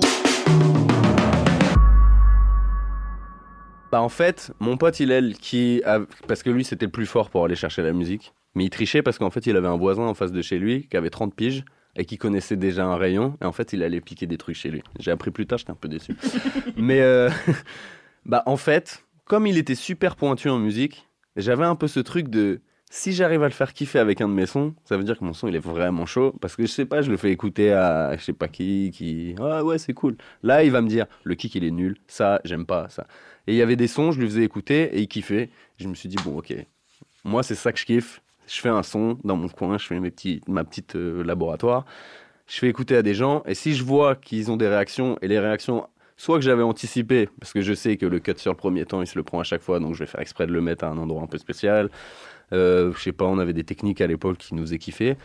Bah 3.92 4.02
en 4.02 4.10
fait, 4.10 4.52
mon 4.60 4.78
pote 4.78 5.00
Hillel, 5.00 5.38
qui 5.38 5.82
a... 5.86 6.00
parce 6.28 6.44
que 6.44 6.50
lui 6.50 6.64
c'était 6.64 6.86
le 6.86 6.92
plus 6.92 7.06
fort 7.06 7.30
pour 7.30 7.46
aller 7.46 7.56
chercher 7.56 7.82
la 7.82 7.94
musique, 7.94 8.34
mais 8.56 8.66
il 8.66 8.70
trichait 8.70 9.02
parce 9.02 9.18
qu'en 9.18 9.30
fait 9.30 9.46
il 9.46 9.56
avait 9.56 9.68
un 9.68 9.78
voisin 9.78 10.04
en 10.04 10.14
face 10.14 10.32
de 10.32 10.42
chez 10.42 10.58
lui 10.58 10.88
qui 10.88 10.98
avait 10.98 11.10
30 11.10 11.34
piges 11.36 11.64
et 11.96 12.06
qui 12.06 12.18
connaissait 12.18 12.58
déjà 12.58 12.86
un 12.86 12.98
rayon, 12.98 13.38
et 13.42 13.46
en 13.46 13.52
fait 13.52 13.74
il 13.74 13.84
allait 13.84 14.02
piquer 14.02 14.28
des 14.28 14.38
trucs 14.38 14.56
chez 14.56 14.70
lui. 14.70 14.84
J'ai 15.00 15.12
appris 15.12 15.32
plus 15.32 15.48
tard, 15.48 15.60
j'étais 15.60 15.72
un 15.72 15.76
peu 15.76 15.88
déçu. 15.88 16.16
mais 16.78 17.02
euh, 17.02 17.30
bah 18.26 18.44
en 18.46 18.58
fait, 18.58 19.06
comme 19.24 19.48
il 19.48 19.58
était 19.58 19.76
super 19.76 20.16
pointu 20.16 20.50
en 20.50 20.58
musique, 20.58 21.08
j'avais 21.36 21.66
un 21.66 21.76
peu 21.76 21.88
ce 21.88 22.00
truc 22.00 22.28
de 22.30 22.62
si 22.96 23.12
j'arrive 23.12 23.44
à 23.44 23.48
le 23.48 23.54
faire 23.54 23.74
kiffer 23.74 24.00
avec 24.00 24.22
un 24.22 24.30
de 24.30 24.34
mes 24.34 24.46
sons, 24.46 24.74
ça 24.86 24.96
veut 24.96 25.04
dire 25.04 25.20
que 25.20 25.26
mon 25.26 25.34
son 25.34 25.50
il 25.50 25.56
est 25.56 25.60
vraiment 25.60 26.06
chaud 26.06 26.34
parce 26.40 26.56
que 26.56 26.64
je 26.64 26.72
sais 26.72 26.86
pas, 26.86 27.02
je 27.02 27.12
le 27.12 27.18
fais 27.18 27.30
écouter 27.30 27.74
à 27.74 28.16
je 28.16 28.24
sais 28.24 28.34
pas 28.34 28.48
qui 28.48 28.90
qui 28.92 29.36
ah 29.38 29.66
ouais, 29.66 29.78
c'est 29.78 29.94
cool. 29.94 30.16
Là, 30.44 30.64
il 30.64 30.72
va 30.72 30.82
me 30.82 30.88
dire 30.88 31.06
le 31.26 31.36
kick 31.36 31.56
il 31.56 31.66
est 31.66 31.72
nul, 31.72 31.98
ça 32.08 32.40
j'aime 32.46 32.66
pas 32.66 32.88
ça. 32.88 33.06
Et 33.48 33.54
il 33.54 33.58
y 33.58 33.62
avait 33.62 33.76
des 33.76 33.88
sons, 33.88 34.14
je 34.14 34.22
lui 34.22 34.28
faisais 34.28 34.44
écouter 34.44 34.96
et 34.96 35.02
il 35.02 35.08
kiffait. 35.10 35.50
Je 35.78 35.90
me 35.90 35.94
suis 35.94 36.08
dit 36.08 36.16
bon, 36.24 36.38
OK. 36.38 36.56
Moi, 37.26 37.44
c'est 37.44 37.56
ça 37.56 37.74
que 37.74 37.80
je 37.80 37.86
kiffe. 37.86 38.22
Je 38.48 38.62
fais 38.62 38.70
un 38.70 38.82
son 38.82 39.20
dans 39.26 39.36
mon 39.36 39.50
coin, 39.50 39.78
je 39.78 39.86
fais 39.86 40.00
mes 40.00 40.10
petits 40.10 40.40
ma 40.48 40.64
petite 40.64 40.96
euh, 40.96 41.22
laboratoire. 41.22 41.86
Je 42.48 42.60
fais 42.60 42.70
écouter 42.70 42.96
à 42.96 43.02
des 43.02 43.14
gens 43.14 43.44
et 43.46 43.56
si 43.56 43.76
je 43.76 43.84
vois 43.84 44.16
qu'ils 44.16 44.52
ont 44.52 44.58
des 44.58 44.70
réactions 44.70 45.18
et 45.22 45.28
les 45.28 45.40
réactions 45.40 45.86
soit 46.16 46.38
que 46.38 46.46
j'avais 46.46 46.64
anticipé 46.64 47.28
parce 47.42 47.52
que 47.52 47.60
je 47.60 47.74
sais 47.74 47.98
que 47.98 48.06
le 48.06 48.20
cut 48.20 48.36
sur 48.38 48.54
le 48.54 48.58
premier 48.58 48.86
temps, 48.86 49.02
il 49.02 49.08
se 49.08 49.18
le 49.18 49.24
prend 49.24 49.42
à 49.42 49.44
chaque 49.44 49.62
fois 49.62 49.82
donc 49.82 49.96
je 49.96 50.00
vais 50.00 50.06
faire 50.06 50.22
exprès 50.22 50.48
de 50.48 50.54
le 50.54 50.62
mettre 50.62 50.86
à 50.86 50.88
un 50.88 50.98
endroit 50.98 51.22
un 51.22 51.28
peu 51.28 51.38
spécial. 51.38 51.90
Euh, 52.54 52.94
je 52.96 53.02
sais 53.02 53.12
pas, 53.12 53.26
on 53.26 53.40
avait 53.40 53.54
des 53.54 53.64
techniques 53.64 54.02
à 54.02 54.08
l'époque 54.08 54.38
qui 54.38 54.56
nous 54.56 54.64
faisaient 54.64 54.78
kiffer. 54.78 55.16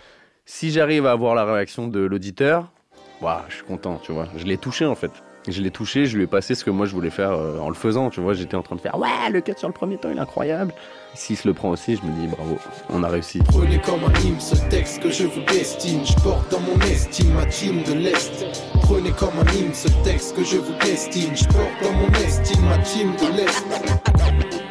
Si 0.47 0.71
j'arrive 0.71 1.07
à 1.07 1.13
avoir 1.13 1.35
la 1.35 1.45
réaction 1.45 1.89
de 1.89 2.01
l'auditeur, 2.01 2.73
waouh, 3.21 3.41
je 3.49 3.57
suis 3.57 3.65
content, 3.65 4.01
tu 4.03 4.13
vois. 4.13 4.27
Je 4.37 4.45
l'ai 4.45 4.59
touché 4.59 4.87
en 4.87 4.95
fait. 4.95 5.13
Je 5.49 5.63
l'ai 5.63 5.71
touché, 5.71 6.05
je 6.05 6.19
lui 6.19 6.25
ai 6.25 6.27
passé 6.27 6.55
ce 6.55 6.65
que 6.65 6.71
moi 6.71 6.85
je 6.85 6.93
voulais 6.93 7.11
faire 7.11 7.33
euh, 7.33 7.59
en 7.61 7.69
le 7.69 7.75
faisant, 7.75 8.11
tu 8.11 8.21
vois. 8.21 8.35
J'étais 8.35 8.57
en 8.57 8.63
train 8.63 8.77
de 8.77 8.81
faire 8.81 8.99
ouais, 8.99 9.31
le 9.31 9.41
cut 9.41 9.55
sur 9.57 9.69
le 9.69 9.75
premier 9.75 9.97
temps, 9.97 10.11
il 10.11 10.19
est 10.19 10.21
incroyable. 10.21 10.75
S'il 11.15 11.37
se 11.37 11.49
le 11.49 11.55
prend 11.55 11.71
aussi, 11.71 11.97
je 11.97 12.03
me 12.03 12.13
dis 12.13 12.27
bravo, 12.27 12.59
on 12.91 13.03
a 13.03 13.09
réussi. 13.09 13.39
Prenez 13.49 13.81
comme 13.81 14.05
un 14.05 14.21
hymne 14.21 14.39
ce 14.39 14.57
texte 14.69 15.03
que 15.03 15.11
je 15.11 15.25
vous 15.25 15.41
destine. 15.43 16.05
Je 16.05 16.15
porte 16.23 16.51
dans 16.51 16.61
mon 16.61 16.79
estime 16.81 17.33
ma 17.33 17.47
team 17.47 17.83
de 17.85 17.95
l'Est. 17.95 18.45
Prenez 18.83 19.13
comme 19.13 19.39
un 19.39 19.53
hymne 19.53 19.75
ce 19.75 19.89
texte 20.05 20.37
que 20.37 20.45
je 20.45 20.59
vous 20.59 20.75
destine. 20.85 21.35
Je 21.35 21.45
porte 21.45 21.83
dans 21.83 21.93
mon 21.93 22.09
estime 22.13 22.65
ma 22.69 22.79
team 22.79 23.13
de 23.17 23.37
l'Est. 23.37 24.70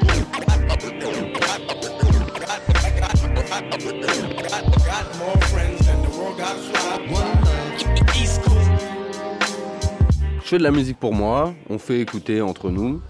Je 10.41 10.55
fais 10.55 10.57
de 10.57 10.63
la 10.63 10.71
musique 10.71 10.97
pour 10.97 11.13
moi, 11.13 11.53
on 11.69 11.77
fait 11.77 11.99
écouter 11.99 12.41
entre 12.41 12.71
nous. 12.71 13.01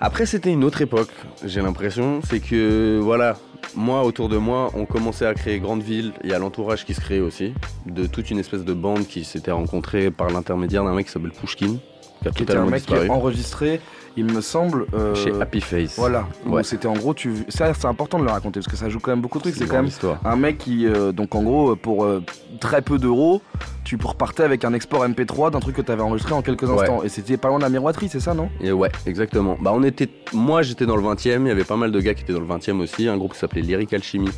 Après, 0.00 0.24
c'était 0.24 0.50
une 0.50 0.64
autre 0.64 0.80
époque, 0.80 1.10
j'ai 1.44 1.60
l'impression. 1.60 2.20
C'est 2.24 2.40
que, 2.40 2.98
voilà, 3.02 3.36
moi, 3.76 4.04
autour 4.04 4.30
de 4.30 4.38
moi, 4.38 4.70
on 4.74 4.86
commençait 4.86 5.26
à 5.26 5.34
créer 5.34 5.60
Grande 5.60 5.82
Ville. 5.82 6.12
Il 6.24 6.30
y 6.30 6.32
a 6.32 6.38
l'entourage 6.38 6.86
qui 6.86 6.94
se 6.94 7.00
crée 7.00 7.20
aussi, 7.20 7.52
de 7.86 8.06
toute 8.06 8.30
une 8.30 8.38
espèce 8.38 8.64
de 8.64 8.72
bande 8.72 9.06
qui 9.06 9.24
s'était 9.24 9.50
rencontrée 9.50 10.10
par 10.10 10.30
l'intermédiaire 10.30 10.84
d'un 10.84 10.94
mec 10.94 11.06
qui 11.06 11.12
s'appelle 11.12 11.32
Pushkin, 11.32 11.76
qui 12.22 12.28
a 12.28 12.30
Qui 12.30 12.42
était 12.44 12.56
un 12.56 12.64
mec 12.64 12.86
qui 12.86 12.94
est 12.94 13.10
enregistré, 13.10 13.80
il 14.16 14.24
me 14.26 14.40
semble. 14.40 14.86
euh, 14.94 15.14
Chez 15.14 15.32
Happy 15.40 15.60
Face. 15.60 15.94
Voilà. 15.96 16.26
où 16.46 16.50
Ouais. 16.54 16.62
C'était 16.64 16.86
en 16.88 16.94
gros, 16.94 17.14
tu. 17.14 17.34
Ça, 17.48 17.72
c'est 17.74 17.86
important 17.86 18.18
de 18.18 18.24
le 18.24 18.30
raconter 18.30 18.60
parce 18.60 18.68
que 18.70 18.76
ça 18.76 18.88
joue 18.88 18.98
quand 19.00 19.10
même 19.12 19.20
beaucoup 19.20 19.38
de 19.38 19.44
trucs. 19.44 19.54
C'est 19.56 19.66
quand 19.66 19.76
même 19.76 19.86
histoire. 19.86 20.18
un 20.24 20.36
mec 20.36 20.58
qui, 20.58 20.86
euh, 20.86 21.12
donc 21.12 21.34
en 21.34 21.42
gros, 21.42 21.76
pour 21.76 22.04
euh, 22.04 22.22
très 22.60 22.82
peu 22.82 22.98
d'euros, 22.98 23.42
tu 23.84 23.98
repartais 24.02 24.42
avec 24.44 24.64
un 24.64 24.72
export 24.74 25.04
MP3 25.06 25.50
d'un 25.50 25.60
truc 25.60 25.76
que 25.76 25.82
tu 25.82 25.90
avais 25.92 26.02
enregistré 26.02 26.34
en 26.34 26.42
quelques 26.42 26.62
Ouais. 26.62 26.80
instants. 26.80 27.02
Et 27.02 27.08
c'était 27.08 27.36
pas 27.36 27.48
loin 27.48 27.58
de 27.58 27.62
la 27.64 27.68
miroiterie, 27.70 28.08
c'est 28.08 28.20
ça, 28.20 28.34
non? 28.34 28.48
Et 28.60 28.72
ouais, 28.72 28.90
exactement. 29.06 29.56
Bah, 29.60 29.72
on 29.74 29.82
était, 29.82 30.08
moi, 30.32 30.62
j'étais 30.62 30.86
dans 30.86 30.96
le 30.96 31.02
20e. 31.02 31.42
Il 31.42 31.48
y 31.48 31.50
avait 31.50 31.64
pas 31.64 31.76
mal 31.76 31.90
de 31.90 32.00
gars 32.00 32.14
qui 32.14 32.22
étaient 32.22 32.32
dans 32.32 32.40
le 32.40 32.46
20e 32.46 32.80
aussi. 32.80 33.08
Un 33.08 33.16
groupe 33.16 33.32
qui 33.32 33.38
s'appelait 33.38 33.62
Lyric 33.62 33.92
Alchemy, 33.92 34.30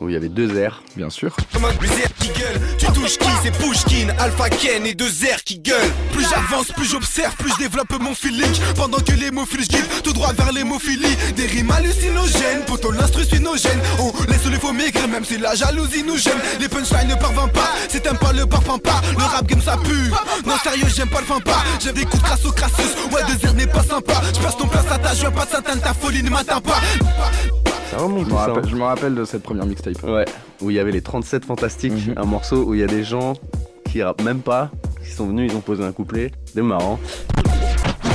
où 0.00 0.08
il 0.08 0.12
y 0.12 0.16
avait 0.16 0.28
deux 0.28 0.48
R. 0.66 0.82
Bien 0.96 1.10
sûr. 1.10 1.34
Comme 1.52 1.64
un 1.64 1.72
qui 1.72 2.28
gueule, 2.28 2.60
tu 2.78 2.86
touches 2.86 3.18
qui? 3.18 3.28
C'est 3.42 3.52
Pushkin, 3.58 4.08
Alpha 4.18 4.48
Ken 4.50 4.86
et 4.86 4.94
deux 4.94 5.24
airs 5.26 5.42
qui 5.44 5.58
gueulent. 5.58 5.76
Plus 6.12 6.24
j'avance, 6.28 6.68
plus 6.72 6.84
j'observe, 6.84 7.36
plus 7.36 7.50
je 7.52 7.58
développe 7.58 7.92
mon 8.00 8.14
feeling. 8.14 8.50
Pendant 8.76 8.91
que 8.98 9.12
l'hémophile 9.12 9.66
guide 9.66 9.84
tout 10.02 10.12
droit 10.12 10.32
vers 10.32 10.52
l'hémophilie. 10.52 11.16
Des 11.36 11.46
rimes 11.46 11.70
hallucinogènes, 11.70 12.64
poto 12.66 12.90
l'instru 12.92 13.24
sinogène. 13.24 13.78
On 13.98 14.12
laisse 14.30 14.44
les 14.50 14.58
faux 14.58 14.72
maigrir, 14.72 15.08
même 15.08 15.24
si 15.24 15.38
la 15.38 15.54
jalousie 15.54 16.02
nous 16.04 16.16
gêne. 16.16 16.38
Les 16.60 16.68
punchlines 16.68 17.08
ne 17.08 17.14
parviennent 17.14 17.50
pas, 17.52 17.70
si 17.88 18.00
t'aimes 18.00 18.18
pas 18.18 18.32
le 18.32 18.46
parfum 18.46 18.78
pas. 18.78 19.00
Le 19.16 19.22
rap 19.24 19.46
game 19.46 19.60
ça 19.62 19.76
pue. 19.76 20.10
Non, 20.46 20.54
sérieux, 20.62 20.86
j'aime 20.94 21.08
pas 21.10 21.20
le 21.20 21.26
fin 21.26 21.40
pas. 21.40 21.62
J'aime 21.82 21.94
des 21.94 22.04
coups 22.04 22.18
de 22.18 22.22
crasse 22.22 22.44
aux 22.44 22.52
crasseuses. 22.52 22.94
Ouais, 23.12 23.20
deux 23.28 23.46
airs 23.46 23.54
n'est 23.54 23.66
pas 23.66 23.82
sympa. 23.82 24.20
Je 24.34 24.40
passe 24.40 24.56
ton 24.56 24.66
place 24.66 24.90
à 24.90 24.98
ta 24.98 25.14
joie, 25.14 25.30
pas 25.30 25.46
satin, 25.46 25.76
ta 25.78 25.94
folie 25.94 26.22
ne 26.22 26.30
m'atteint 26.30 26.60
pas. 26.60 26.80
Ça 27.90 27.98
remonte, 27.98 28.26
Je 28.26 28.30
me 28.32 28.36
ça, 28.38 28.46
rappelle, 28.46 28.68
je 28.70 28.74
me 28.76 28.82
rappelle 28.84 29.14
de 29.14 29.24
cette 29.24 29.42
première 29.42 29.66
mixtape. 29.66 30.02
Ouais, 30.04 30.24
où 30.62 30.70
il 30.70 30.76
y 30.76 30.78
avait 30.78 30.92
les 30.92 31.02
37 31.02 31.44
Fantastiques, 31.44 31.92
Mhm. 31.92 32.14
un 32.16 32.24
morceau 32.24 32.64
où 32.64 32.74
il 32.74 32.80
y 32.80 32.82
a 32.82 32.86
des 32.86 33.04
gens 33.04 33.34
qui 33.90 34.02
rappent 34.02 34.22
même 34.22 34.40
pas, 34.40 34.70
qui 35.04 35.10
sont 35.12 35.26
venus, 35.26 35.50
ils 35.52 35.56
ont 35.56 35.60
posé 35.60 35.84
un 35.84 35.92
couplet. 35.92 36.30
C'est 36.54 36.62
marrant. 36.62 36.98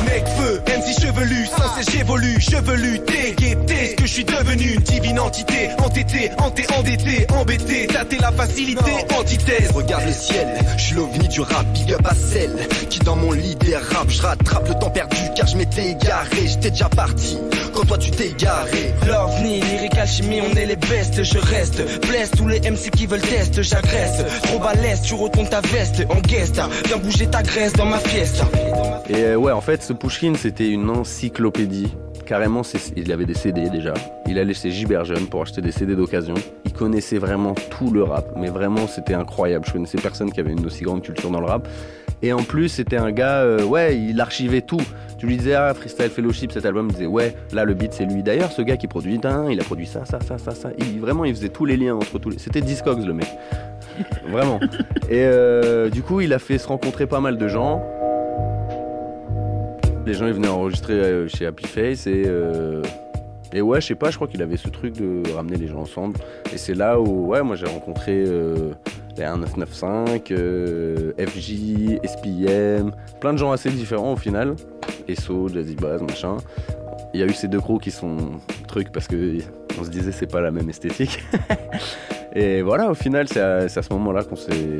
Mec 0.07 0.25
feu, 0.37 0.61
MC 0.65 1.01
chevelu, 1.01 1.45
sans 1.45 1.75
cesse 1.75 1.93
j'évolue, 1.93 2.39
chevelu, 2.39 2.99
TGT, 2.99 3.89
ce 3.91 3.95
que 3.95 4.05
je 4.07 4.11
suis 4.11 4.23
devenu, 4.23 4.73
une 4.73 4.81
divine 4.81 5.19
entité, 5.19 5.69
entêté, 5.83 6.31
hanté, 6.37 6.63
endetté, 6.77 7.27
embêté, 7.33 7.87
tâter 7.87 8.17
la 8.19 8.31
facilité, 8.31 8.91
antithèse. 9.19 9.71
Regarde 9.71 10.05
le 10.05 10.13
ciel, 10.13 10.47
je 10.77 10.83
suis 10.83 10.95
l'ovni 10.95 11.27
du 11.27 11.41
rap, 11.41 11.65
big 11.73 11.93
up 11.93 12.01
à 12.05 12.15
celle 12.15 12.55
qui 12.89 12.99
dans 12.99 13.15
mon 13.15 13.31
lit 13.31 13.55
dérape, 13.55 14.09
je 14.09 14.21
rattrape 14.21 14.67
le 14.67 14.75
temps 14.75 14.89
perdu 14.89 15.17
car 15.35 15.47
je 15.47 15.57
m'étais 15.57 15.89
égaré, 15.91 16.47
j'étais 16.47 16.71
déjà 16.71 16.89
parti 16.89 17.37
quand 17.73 17.85
toi 17.85 17.97
tu 17.97 18.11
t'es 18.11 18.27
égaré. 18.29 18.93
L'OVNI, 19.05 19.61
lyrique 19.61 19.97
alchimie, 19.97 20.41
on 20.41 20.55
est 20.55 20.65
les 20.65 20.75
bestes, 20.75 21.23
je 21.23 21.37
reste, 21.37 21.81
blesse. 22.07 22.31
Tous 22.31 22.47
les 22.47 22.59
MC 22.59 22.89
qui 22.91 23.05
veulent 23.05 23.21
test, 23.21 23.61
j'agresse, 23.61 24.23
trop 24.43 24.59
balèze, 24.59 25.01
tu 25.03 25.13
retournes 25.13 25.49
ta 25.49 25.61
veste, 25.61 26.03
en 26.09 26.19
guest, 26.21 26.59
viens 26.87 26.97
bouger 26.97 27.27
ta 27.27 27.43
graisse 27.43 27.73
dans 27.73 27.85
ma 27.85 27.99
fiesta. 27.99 28.45
Et 29.09 29.23
euh, 29.23 29.35
ouais, 29.35 29.51
en 29.51 29.61
fait, 29.61 29.83
ce 29.83 29.93
Pushkin, 29.97 30.33
c'était 30.35 30.69
une 30.69 30.89
encyclopédie. 30.89 31.93
Carrément, 32.25 32.61
il 32.95 33.11
avait 33.11 33.25
des 33.25 33.33
CD 33.33 33.69
déjà. 33.69 33.93
Il 34.27 34.37
allait 34.37 34.53
chez 34.53 34.69
Giberjeune 34.69 35.27
pour 35.27 35.41
acheter 35.41 35.61
des 35.61 35.71
CD 35.71 35.95
d'occasion. 35.95 36.35
Il 36.65 36.73
connaissait 36.73 37.17
vraiment 37.17 37.55
tout 37.69 37.91
le 37.91 38.03
rap, 38.03 38.33
mais 38.35 38.49
vraiment, 38.49 38.87
c'était 38.87 39.13
incroyable. 39.13 39.65
Je 39.65 39.73
connaissais 39.73 39.97
personne 39.97 40.31
qui 40.31 40.39
avait 40.39 40.51
une 40.51 40.65
aussi 40.65 40.83
grande 40.83 41.01
culture 41.01 41.31
dans 41.31 41.39
le 41.39 41.47
rap. 41.47 41.67
Et 42.21 42.33
en 42.33 42.43
plus, 42.43 42.69
c'était 42.69 42.97
un 42.97 43.11
gars, 43.11 43.41
euh, 43.41 43.63
ouais, 43.63 43.97
il 43.97 44.19
archivait 44.19 44.61
tout. 44.61 44.81
Tu 45.19 45.27
lui 45.27 45.37
disais, 45.37 45.53
ah, 45.53 45.73
Freestyle 45.73 46.09
Fellowship, 46.09 46.51
cet 46.51 46.65
album, 46.65 46.87
il 46.89 46.93
disait, 46.93 47.05
ouais, 47.05 47.35
là, 47.53 47.63
le 47.63 47.73
beat, 47.73 47.93
c'est 47.93 48.05
lui. 48.05 48.23
D'ailleurs, 48.23 48.51
ce 48.51 48.61
gars 48.61 48.77
qui 48.77 48.87
produit, 48.87 49.19
tain, 49.19 49.49
il 49.49 49.59
a 49.59 49.63
produit 49.63 49.87
ça, 49.87 50.03
ça, 50.05 50.19
ça, 50.19 50.37
ça, 50.37 50.51
ça. 50.51 50.69
Il, 50.79 50.99
vraiment, 50.99 51.25
il 51.25 51.35
faisait 51.35 51.49
tous 51.49 51.65
les 51.65 51.77
liens 51.77 51.95
entre 51.95 52.19
tous 52.19 52.29
les. 52.29 52.39
C'était 52.39 52.61
Discogs, 52.61 53.05
le 53.05 53.13
mec. 53.13 53.27
vraiment. 54.29 54.59
Et 55.09 55.23
euh, 55.25 55.89
du 55.89 56.01
coup, 56.01 56.21
il 56.21 56.33
a 56.33 56.39
fait 56.39 56.57
se 56.57 56.67
rencontrer 56.67 57.07
pas 57.07 57.19
mal 57.19 57.37
de 57.37 57.47
gens. 57.47 57.83
Les 60.07 60.13
gens 60.13 60.25
ils 60.25 60.33
venaient 60.33 60.47
enregistrer 60.47 60.93
euh, 60.93 61.27
chez 61.27 61.45
Happy 61.45 61.67
Face 61.67 62.07
et 62.07 62.23
euh, 62.27 62.81
et 63.51 63.61
ouais 63.61 63.81
je 63.81 63.87
sais 63.87 63.95
pas 63.95 64.09
je 64.09 64.15
crois 64.15 64.29
qu'il 64.29 64.41
avait 64.41 64.55
ce 64.55 64.69
truc 64.69 64.93
de 64.93 65.21
ramener 65.33 65.57
les 65.57 65.67
gens 65.67 65.81
ensemble. 65.81 66.17
Et 66.53 66.57
c'est 66.57 66.75
là 66.75 66.97
où 66.97 67.27
ouais 67.27 67.43
moi 67.43 67.57
j'ai 67.57 67.65
rencontré 67.65 68.23
euh, 68.25 68.71
les 69.17 69.25
1995 69.25 70.21
euh, 70.31 71.11
FJ 71.19 71.99
SPM 72.05 72.93
plein 73.19 73.33
de 73.33 73.37
gens 73.37 73.51
assez 73.51 73.69
différents 73.69 74.13
au 74.13 74.15
final. 74.15 74.55
Esso 75.09 75.49
Jazzy 75.49 75.75
Bass 75.75 76.01
machin. 76.01 76.37
Il 77.13 77.19
y 77.19 77.23
a 77.23 77.25
eu 77.25 77.33
ces 77.33 77.49
deux 77.49 77.59
crews 77.59 77.79
qui 77.79 77.91
sont 77.91 78.15
trucs 78.69 78.93
parce 78.93 79.09
que 79.09 79.39
on 79.77 79.83
se 79.83 79.89
disait 79.89 80.13
c'est 80.13 80.31
pas 80.31 80.39
la 80.39 80.51
même 80.51 80.69
esthétique. 80.69 81.19
Et 82.33 82.61
voilà 82.61 82.89
au 82.89 82.95
final 82.95 83.27
c'est 83.27 83.41
à, 83.41 83.67
ce 83.67 83.93
moment 83.93 84.13
là 84.13 84.23
qu'on 84.23 84.37
s'est 84.37 84.79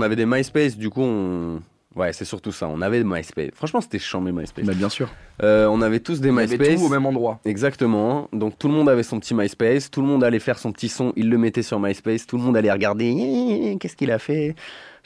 on 0.00 0.02
avait 0.02 0.16
des 0.16 0.24
MySpace, 0.26 0.78
du 0.78 0.88
coup, 0.88 1.02
on... 1.02 1.60
ouais, 1.94 2.14
c'est 2.14 2.24
surtout 2.24 2.52
ça. 2.52 2.66
On 2.68 2.80
avait 2.80 2.98
des 2.98 3.04
MySpace. 3.04 3.50
Franchement, 3.54 3.82
c'était 3.82 3.98
chambé 3.98 4.32
MySpace. 4.32 4.64
Mais 4.64 4.74
bien 4.74 4.88
sûr. 4.88 5.10
Euh, 5.42 5.66
on 5.66 5.82
avait 5.82 6.00
tous 6.00 6.20
des 6.20 6.30
Il 6.30 6.34
y 6.34 6.38
avait 6.38 6.56
MySpace. 6.56 6.80
tout 6.80 6.86
au 6.86 6.88
même 6.88 7.04
endroit. 7.04 7.38
Exactement. 7.44 8.28
Donc 8.32 8.58
tout 8.58 8.68
le 8.68 8.74
monde 8.74 8.88
avait 8.88 9.02
son 9.02 9.20
petit 9.20 9.34
MySpace. 9.34 9.90
Tout 9.90 10.00
le 10.00 10.06
monde 10.06 10.24
allait 10.24 10.38
faire 10.38 10.58
son 10.58 10.72
petit 10.72 10.88
son. 10.88 11.12
Il 11.16 11.28
le 11.28 11.36
mettait 11.36 11.62
sur 11.62 11.78
MySpace. 11.78 12.26
Tout 12.26 12.38
le 12.38 12.42
monde 12.44 12.56
allait 12.56 12.72
regarder. 12.72 13.06
Eh, 13.06 13.76
Qu'est-ce 13.80 13.96
qu'il 13.96 14.10
a 14.10 14.18
fait? 14.18 14.54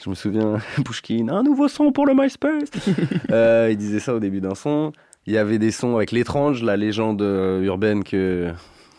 Je 0.01 0.09
me 0.09 0.15
souviens, 0.15 0.59
Pushkin, 0.85 1.27
un 1.27 1.43
nouveau 1.43 1.67
son 1.67 1.91
pour 1.91 2.05
le 2.05 2.13
MySpace. 2.15 2.69
Euh, 3.31 3.67
il 3.71 3.77
disait 3.77 3.99
ça 3.99 4.13
au 4.15 4.19
début 4.19 4.39
d'un 4.39 4.55
son. 4.55 4.93
Il 5.25 5.33
y 5.33 5.37
avait 5.37 5.57
des 5.57 5.71
sons 5.71 5.97
avec 5.97 6.11
l'étrange, 6.11 6.63
la 6.63 6.77
légende 6.77 7.21
euh, 7.21 7.61
urbaine 7.63 8.03
que 8.03 8.51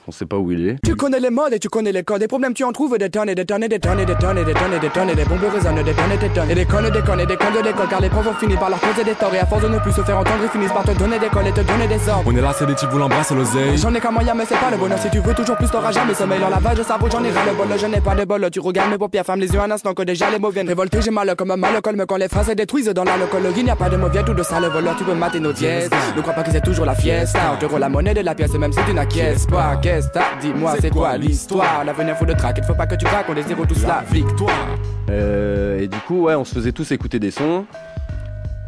on 0.08 0.12
sait 0.12 0.26
pas 0.26 0.36
où 0.36 0.52
il 0.52 0.68
est. 0.68 0.76
Tu 0.84 0.94
connais 0.94 1.18
les 1.18 1.30
modes 1.30 1.52
et 1.52 1.58
tu 1.58 1.68
connais 1.68 1.92
les 1.92 2.04
codes. 2.04 2.20
Des 2.20 2.28
problèmes, 2.28 2.54
tu 2.54 2.64
en 2.64 2.72
trouves 2.72 2.96
des 2.96 3.10
tonnes 3.10 3.28
et 3.28 3.34
des 3.34 3.44
tonnes 3.44 3.64
et 3.64 3.68
des 3.68 3.78
tonnes 3.78 3.98
et 3.98 4.04
des 4.04 4.14
tonnes 4.14 4.38
et 4.38 4.44
des 4.44 4.54
tonnes 4.54 4.72
et 4.72 4.78
des 4.78 4.88
tonnes 4.88 5.10
et 5.10 5.14
des 5.14 5.24
bombes 5.24 5.38
résonnent 5.52 5.82
des 5.82 5.92
tonnes 5.92 6.12
et 6.12 6.16
des 6.16 6.28
tonnes. 6.28 6.50
Et 6.50 6.54
des 6.54 6.64
connes, 6.64 6.90
des 6.90 7.00
connes 7.00 7.20
et 7.20 7.26
des 7.26 7.36
connes 7.36 7.54
de 7.54 7.60
l'école. 7.66 7.88
Car 7.88 8.00
les 8.00 8.08
profs 8.08 8.26
ont 8.28 8.34
fini 8.34 8.54
par 8.56 8.70
leur 8.70 8.80
causer 8.80 9.04
des 9.04 9.14
torts. 9.14 9.34
Et 9.34 9.38
à 9.38 9.46
force 9.46 9.62
de 9.62 9.68
ne 9.68 9.78
plus 9.78 9.92
se 9.92 10.02
faire 10.02 10.18
entendre, 10.18 10.38
ils 10.44 10.48
finissent 10.48 10.72
par 10.72 10.84
te 10.84 10.92
donner 10.92 11.18
des 11.18 11.26
cols 11.26 11.46
et 11.48 11.52
te 11.52 11.60
donner 11.60 11.88
des 11.88 12.08
ordres. 12.08 12.22
On 12.26 12.36
est 12.36 12.40
là, 12.40 12.52
c'est 12.56 12.66
des 12.66 12.74
types 12.74 12.88
voulant 12.90 13.06
embrasser 13.06 13.34
l'oseille. 13.34 13.76
J'en 13.76 13.94
ai 13.94 14.00
qu'un 14.00 14.10
moyen, 14.12 14.34
mais 14.34 14.44
c'est 14.48 14.58
pas 14.58 14.70
le 14.70 14.76
bonheur. 14.76 14.98
Si 14.98 15.10
tu 15.10 15.18
veux 15.18 15.34
toujours 15.34 15.56
plus, 15.56 15.70
t'auras 15.70 15.92
jamais 15.92 16.14
sommeil. 16.14 16.40
Dans 16.40 16.50
la 16.50 16.58
vague, 16.58 16.76
je 16.76 16.82
cerveau, 16.82 17.08
j'en 17.10 17.24
ai 17.24 17.30
ras 17.30 17.46
le 17.46 17.54
bol. 17.54 17.66
Je 17.76 17.86
n'ai 17.86 18.00
pas 18.00 18.14
de 18.14 18.24
bol. 18.24 18.48
Tu 18.52 18.60
regardes 18.60 18.90
mes 18.90 18.98
paupières, 18.98 19.24
ferme 19.24 19.40
les 19.40 19.52
yeux 19.52 19.60
un 19.60 19.70
instant 19.70 19.92
que 19.94 20.02
déjà 20.02 20.30
les 20.30 20.38
mots 20.38 20.50
viennent 20.50 20.68
révolter. 20.68 21.02
J'ai 21.02 21.10
mal 21.10 21.34
comme 21.36 21.50
un 21.50 21.56
mal 21.56 21.80
colme 21.82 22.04
quand 22.06 22.16
les 22.16 22.28
phrases 22.28 22.46
se 22.46 22.52
détruisent 22.52 22.88
dans 22.88 23.04
l'alcool. 23.04 23.42
Il 23.56 23.64
n'y 23.64 23.70
a 23.70 23.76
pas 23.76 23.88
de 23.88 23.96
mauvais 23.96 24.22
tout 24.22 24.34
de 24.34 24.42
ça, 24.42 24.60
le 24.60 24.68
voleur. 24.68 24.94
Tu 24.96 25.04
peux 25.04 25.14
mater 25.14 25.40
nos 25.40 25.52
dièses. 25.52 25.90
Ne 26.16 26.22
crois 26.22 26.34
pas 26.34 26.42
que 26.42 26.52
c'est 26.52 26.62
toujours 26.62 26.86
la 26.86 26.94
fiesta. 26.94 27.40
On 27.54 27.56
te 27.56 27.76
la 27.76 27.88
monnaie 27.88 28.14
de 28.14 28.20
la 28.20 28.34
pièce, 28.34 28.54
même 28.54 28.72
si 28.72 28.78
tu 28.86 28.94
n'acquiesces 28.94 29.46
pas. 29.46 29.76
Qu'est-ce 29.96 30.10
t'as 30.10 30.36
Dis-moi, 30.42 30.74
c'est 30.78 30.90
quoi 30.90 31.16
l'histoire? 31.16 31.82
L'avenir 31.82 32.18
faut 32.18 32.26
de 32.26 32.34
traque, 32.34 32.58
il 32.58 32.64
faut 32.64 32.74
pas 32.74 32.86
que 32.86 32.96
tu 32.96 33.06
craques, 33.06 33.24
on 33.30 33.32
désire 33.32 33.56
tous 33.66 33.82
la 33.82 34.04
victoire. 34.12 34.76
Euh, 35.08 35.80
et 35.80 35.88
du 35.88 35.96
coup, 36.00 36.24
ouais, 36.24 36.34
on 36.34 36.44
se 36.44 36.52
faisait 36.54 36.72
tous 36.72 36.92
écouter 36.92 37.18
des 37.18 37.30
sons. 37.30 37.64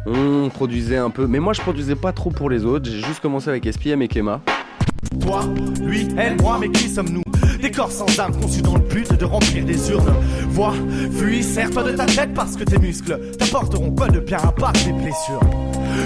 On 0.07 0.49
produisait 0.49 0.97
un 0.97 1.11
peu, 1.11 1.27
mais 1.27 1.37
moi 1.37 1.53
je 1.53 1.61
produisais 1.61 1.93
pas 1.93 2.13
trop 2.13 2.31
pour 2.31 2.49
les 2.49 2.65
autres. 2.65 2.89
J'ai 2.89 3.01
juste 3.05 3.19
commencé 3.19 3.47
avec 3.47 3.71
SPM 3.71 4.01
et 4.01 4.07
Kema. 4.07 4.41
Toi, 5.21 5.41
lui, 5.81 6.07
elle, 6.17 6.37
moi, 6.41 6.57
mais 6.59 6.69
qui 6.69 6.89
sommes-nous? 6.89 7.23
Des 7.61 7.71
corps 7.71 7.91
sans 7.91 8.19
âme 8.19 8.39
conçus 8.39 8.61
dans 8.61 8.75
le 8.75 8.81
but 8.81 9.11
de 9.13 9.25
remplir 9.25 9.65
des 9.65 9.91
urnes. 9.91 10.13
Vois, 10.49 10.73
fuis, 11.11 11.43
serre-toi 11.43 11.83
de 11.83 11.91
ta 11.91 12.05
tête 12.05 12.33
parce 12.33 12.55
que 12.55 12.63
tes 12.63 12.77
muscles 12.77 13.19
t'apporteront 13.37 13.91
pas 13.91 14.07
de 14.07 14.19
bien 14.19 14.37
à 14.37 14.51
part 14.51 14.71
des 14.71 14.93
blessures. 14.93 15.41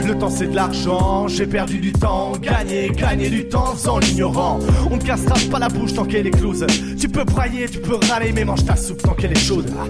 Le 0.08 0.18
temps 0.18 0.32
c'est 0.32 0.48
de 0.48 0.56
l'argent, 0.56 1.28
j'ai 1.28 1.46
perdu 1.46 1.78
du 1.78 1.94
temps, 1.94 2.32
gagner, 2.42 2.90
gagner 2.90 3.30
du 3.30 3.48
temps 3.48 3.74
faisant 3.76 4.00
l'ignorant. 4.00 4.60
On 4.90 4.98
te 4.98 5.06
cassera 5.06 5.36
pas 5.52 5.60
la 5.60 5.70
bouche 5.70 5.94
tant 5.94 6.06
qu'elle 6.06 6.26
est 6.26 6.32
close. 6.32 6.66
Tu 7.00 7.08
peux 7.08 7.24
brailler, 7.24 7.70
tu 7.70 7.80
peux 7.80 7.98
râler, 8.10 8.32
mais 8.34 8.46
mange 8.46 8.66
ta 8.66 8.76
soupe 8.76 9.04
tant 9.04 9.14
qu'elle 9.14 9.34
est 9.34 9.40
chaude. 9.40 9.70
Ah, 9.80 9.86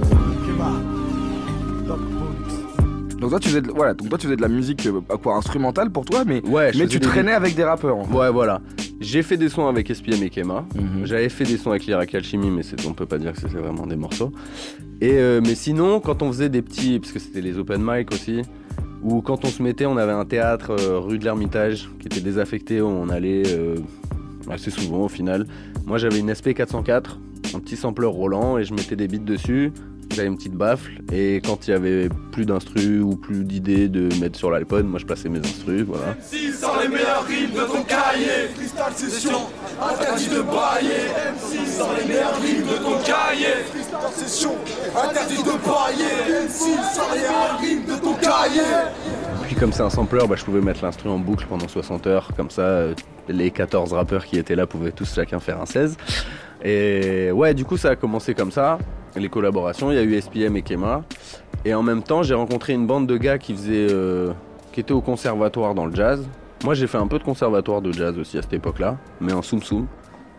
Kema. 0.46 0.72
Donc 3.24 3.30
toi 3.32 3.40
tu 3.40 3.48
faisais 3.50 3.62
de, 3.62 3.72
voilà, 3.72 3.94
donc 3.94 4.10
toi 4.10 4.18
tu 4.18 4.26
faisais 4.28 4.36
de 4.36 4.42
la 4.42 4.48
musique 4.50 4.86
euh, 4.86 5.00
quoi 5.22 5.36
instrumentale 5.38 5.90
pour 5.90 6.04
toi 6.06 6.24
mais 6.26 6.46
Ouais, 6.48 6.72
mais 6.78 6.88
tu 6.88 7.00
des- 7.00 7.06
traînais 7.08 7.32
avec 7.32 7.56
des 7.56 7.64
rappeurs. 7.64 7.98
en 7.98 8.04
fait. 8.04 8.14
Ouais, 8.14 8.30
voilà. 8.32 8.62
J'ai 9.00 9.24
fait 9.24 9.38
des 9.38 9.50
sons 9.50 9.68
avec 9.68 9.90
SPM 9.90 10.22
et 10.24 10.30
Kema. 10.30 10.66
Mhm. 10.76 11.06
J'avais 11.06 11.30
fait 11.30 11.44
des 11.46 11.58
sons 11.58 11.72
avec 11.72 11.86
Lyric 11.86 12.14
Alchemy, 12.16 12.50
mais 12.52 12.64
c'est- 12.64 12.86
on 12.88 12.94
peut 12.94 13.06
pas 13.06 13.18
dire 13.18 13.34
que 13.34 13.40
c'était 13.40 13.58
vraiment 13.58 13.88
des 13.88 13.96
morceaux. 13.96 14.32
Et 15.02 15.14
euh, 15.14 15.42
mais 15.42 15.56
sinon, 15.56 16.00
quand 16.00 16.22
on 16.22 16.32
faisait 16.32 16.50
des 16.50 16.62
petits, 16.62 17.00
parce 17.00 17.12
que 17.12 17.20
c'était 17.20 17.42
les 17.42 17.58
open 17.58 17.82
mic 17.84 18.12
aussi, 18.14 18.42
ou 19.02 19.22
quand 19.22 19.44
on 19.44 19.50
se 19.50 19.62
mettait, 19.64 19.86
on 19.86 19.98
avait 19.98 20.12
un 20.14 20.26
théâtre 20.26 20.72
euh, 20.80 21.00
rue 21.00 21.18
de 21.18 21.24
l'Ermitage 21.26 21.90
qui 22.00 22.08
était 22.08 22.22
désaffecté, 22.22 22.82
où 22.82 22.88
on 22.88 23.10
allait 23.10 23.44
assez 24.50 24.72
souvent 24.72 25.06
au 25.06 25.10
final. 25.10 25.48
Moi, 25.86 25.98
j'avais 25.98 26.20
une 26.20 26.30
SP 26.36 26.54
404, 26.54 27.20
un 27.56 27.60
petit 27.60 27.76
sampler 27.76 28.08
Roland, 28.08 28.58
et 28.58 28.64
je 28.64 28.74
mettais 28.74 28.96
des 28.96 29.08
beats 29.08 29.18
dessus. 29.20 29.72
J'avais 30.14 30.28
une 30.28 30.38
petite 30.38 30.54
baffle, 30.54 30.92
et 31.12 31.42
quand 31.44 31.68
il 31.68 31.72
y 31.72 31.74
avait 31.74 32.08
plus 32.32 32.46
d'instru 32.46 33.02
ou 33.02 33.16
plus 33.16 33.44
d'idées 33.44 33.88
de 33.88 34.10
mettre 34.20 34.38
sur 34.38 34.52
l'iPod, 34.52 34.86
moi 34.86 35.00
je 35.00 35.06
plaçais 35.06 35.28
mes 35.28 35.40
instrus, 35.40 35.82
voilà. 35.82 36.16
Si 36.22 36.52
sans 36.54 36.80
les 36.80 36.88
meilleurs 36.88 37.26
rimes 37.26 37.52
de 37.52 37.62
ton 37.62 37.84
cahier 37.84 38.50
Freestyle 38.54 39.10
session, 39.10 39.40
interdit 39.82 40.28
de 40.28 40.42
brailler. 40.42 41.10
MC 41.34 41.68
sans 41.68 41.94
les 41.98 42.06
meilleurs 42.06 42.40
rimes 42.42 42.68
de 42.68 42.84
ton 42.84 42.98
cahier 43.04 43.64
Freestyle 43.72 44.28
session, 44.28 44.56
interdit 44.96 45.44
de 45.44 45.68
brailler. 45.68 46.46
MC 46.46 46.78
sans 46.94 47.14
les 47.14 47.20
meilleurs 47.20 47.60
rimes 47.60 47.86
de 47.86 48.02
ton 48.02 48.14
cahier. 48.14 48.62
Puis 49.44 49.56
comme 49.56 49.74
c'est 49.74 49.84
un 49.84 49.90
sampler, 49.90 50.26
bah, 50.28 50.36
je 50.38 50.46
pouvais 50.46 50.62
mettre 50.62 50.84
l'instru 50.84 51.10
en 51.10 51.18
boucle 51.18 51.46
pendant 51.50 51.68
60 51.68 52.08
heures, 52.08 52.30
comme 52.38 52.50
ça 52.50 52.62
euh, 52.62 52.94
les 53.28 53.52
14 53.52 53.94
rappeurs 53.94 54.26
qui 54.26 54.38
étaient 54.38 54.56
là 54.56 54.68
pouvaient 54.68 54.92
tous 54.92 55.14
chacun 55.14 55.40
faire 55.40 55.60
un 55.60 55.66
16. 55.66 55.98
Et 56.64 57.32
ouais, 57.32 57.54
du 57.54 57.66
coup 57.66 57.78
ça 57.78 57.90
a 57.90 57.96
commencé 57.96 58.34
comme 58.34 58.52
ça, 58.52 58.78
les 59.16 59.30
collaborations, 59.30 59.92
il 59.92 59.96
y 59.96 60.00
a 60.00 60.04
eu 60.04 60.20
SPM 60.20 60.56
et 60.56 60.62
Kema. 60.62 61.04
Et 61.66 61.74
en 61.74 61.84
même 61.84 62.04
temps 62.04 62.24
j'ai 62.24 62.34
rencontré 62.34 62.74
une 62.74 62.88
bande 62.88 63.06
de 63.08 63.18
gars 63.18 63.38
qui 63.38 63.54
faisaient, 63.54 63.88
euh, 63.92 64.32
qui 64.72 64.80
étaient 64.80 64.94
au 64.94 65.02
conservatoire 65.02 65.76
dans 65.76 65.86
le 65.86 65.96
jazz. 65.96 66.26
Moi 66.64 66.74
j'ai 66.74 66.88
fait 66.88 66.98
un 66.98 67.08
peu 67.08 67.20
de 67.20 67.24
conservatoire 67.24 67.82
de 67.82 67.92
jazz 67.92 68.18
aussi 68.18 68.38
à 68.38 68.42
cette 68.42 68.54
époque-là, 68.54 68.98
mais 69.20 69.34
en 69.34 69.42
soum 69.42 69.62
soum. 69.62 69.88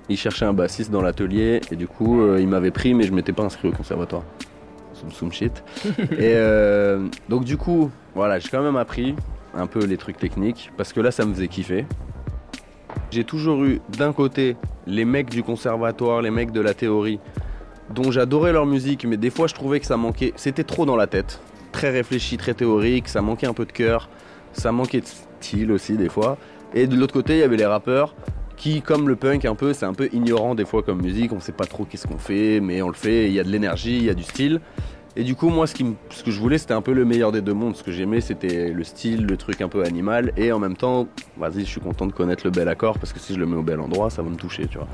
Ils 0.08 0.18
cherchaient 0.18 0.44
un 0.44 0.52
bassiste 0.52 0.90
dans 0.90 1.00
l'atelier 1.02 1.60
et 1.70 1.76
du 1.76 1.86
coup 1.86 2.20
euh, 2.20 2.38
ils 2.40 2.48
m'avaient 2.48 2.70
pris 2.70 2.94
mais 2.94 3.04
je 3.04 3.12
m'étais 3.12 3.32
pas 3.32 3.42
inscrit 3.42 3.68
au 3.68 3.72
conservatoire. 3.72 4.22
Soum 4.94 5.10
soum 5.10 5.32
shit. 5.32 5.62
et 5.98 6.34
euh, 6.36 7.06
donc 7.28 7.44
du 7.44 7.58
coup, 7.58 7.90
voilà, 8.14 8.38
j'ai 8.38 8.48
quand 8.48 8.62
même 8.62 8.76
appris 8.76 9.14
un 9.54 9.66
peu 9.66 9.84
les 9.84 9.98
trucs 9.98 10.18
techniques 10.18 10.72
parce 10.76 10.92
que 10.94 11.00
là 11.00 11.10
ça 11.10 11.26
me 11.26 11.34
faisait 11.34 11.48
kiffer. 11.48 11.84
J'ai 13.10 13.24
toujours 13.24 13.62
eu 13.64 13.80
d'un 13.96 14.12
côté 14.12 14.56
les 14.86 15.04
mecs 15.04 15.30
du 15.30 15.42
conservatoire, 15.42 16.22
les 16.22 16.30
mecs 16.30 16.52
de 16.52 16.60
la 16.60 16.74
théorie, 16.74 17.20
dont 17.94 18.10
j'adorais 18.10 18.52
leur 18.52 18.66
musique, 18.66 19.04
mais 19.06 19.16
des 19.16 19.30
fois 19.30 19.46
je 19.46 19.54
trouvais 19.54 19.80
que 19.80 19.86
ça 19.86 19.96
manquait, 19.96 20.32
c'était 20.36 20.64
trop 20.64 20.86
dans 20.86 20.96
la 20.96 21.06
tête, 21.06 21.40
très 21.72 21.90
réfléchi, 21.90 22.36
très 22.36 22.54
théorique, 22.54 23.08
ça 23.08 23.22
manquait 23.22 23.46
un 23.46 23.54
peu 23.54 23.66
de 23.66 23.72
cœur, 23.72 24.08
ça 24.52 24.72
manquait 24.72 25.00
de 25.00 25.06
style 25.06 25.72
aussi 25.72 25.96
des 25.96 26.08
fois. 26.08 26.38
Et 26.74 26.86
de 26.86 26.96
l'autre 26.96 27.12
côté, 27.12 27.34
il 27.34 27.38
y 27.40 27.42
avait 27.42 27.56
les 27.56 27.66
rappeurs 27.66 28.14
qui, 28.56 28.82
comme 28.82 29.08
le 29.08 29.16
punk 29.16 29.44
un 29.44 29.54
peu, 29.54 29.72
c'est 29.72 29.86
un 29.86 29.94
peu 29.94 30.08
ignorant 30.12 30.54
des 30.54 30.64
fois 30.64 30.82
comme 30.82 31.02
musique, 31.02 31.32
on 31.32 31.40
sait 31.40 31.52
pas 31.52 31.66
trop 31.66 31.84
qu'est-ce 31.84 32.06
qu'on 32.06 32.18
fait, 32.18 32.60
mais 32.60 32.82
on 32.82 32.88
le 32.88 32.94
fait, 32.94 33.26
il 33.26 33.32
y 33.32 33.40
a 33.40 33.44
de 33.44 33.48
l'énergie, 33.48 33.96
il 33.96 34.04
y 34.04 34.10
a 34.10 34.14
du 34.14 34.22
style. 34.22 34.60
Et 35.16 35.22
du 35.22 35.36
coup, 35.36 35.48
moi, 35.48 35.66
ce, 35.68 35.74
qui 35.74 35.84
me- 35.84 35.94
ce 36.10 36.24
que 36.24 36.30
je 36.32 36.40
voulais, 36.40 36.58
c'était 36.58 36.74
un 36.74 36.82
peu 36.82 36.92
le 36.92 37.04
meilleur 37.04 37.30
des 37.30 37.40
deux 37.40 37.54
mondes. 37.54 37.76
Ce 37.76 37.84
que 37.84 37.92
j'aimais, 37.92 38.20
c'était 38.20 38.70
le 38.70 38.82
style, 38.82 39.26
le 39.26 39.36
truc 39.36 39.60
un 39.60 39.68
peu 39.68 39.84
animal. 39.84 40.32
Et 40.36 40.50
en 40.50 40.58
même 40.58 40.76
temps, 40.76 41.06
vas-y, 41.36 41.60
je 41.60 41.66
suis 41.70 41.80
content 41.80 42.06
de 42.06 42.12
connaître 42.12 42.42
le 42.44 42.50
bel 42.50 42.68
accord 42.68 42.98
parce 42.98 43.12
que 43.12 43.20
si 43.20 43.32
je 43.34 43.38
le 43.38 43.46
mets 43.46 43.56
au 43.56 43.62
bel 43.62 43.78
endroit, 43.78 44.10
ça 44.10 44.22
va 44.22 44.28
me 44.30 44.36
toucher, 44.36 44.66
tu 44.66 44.78
vois. 44.78 44.88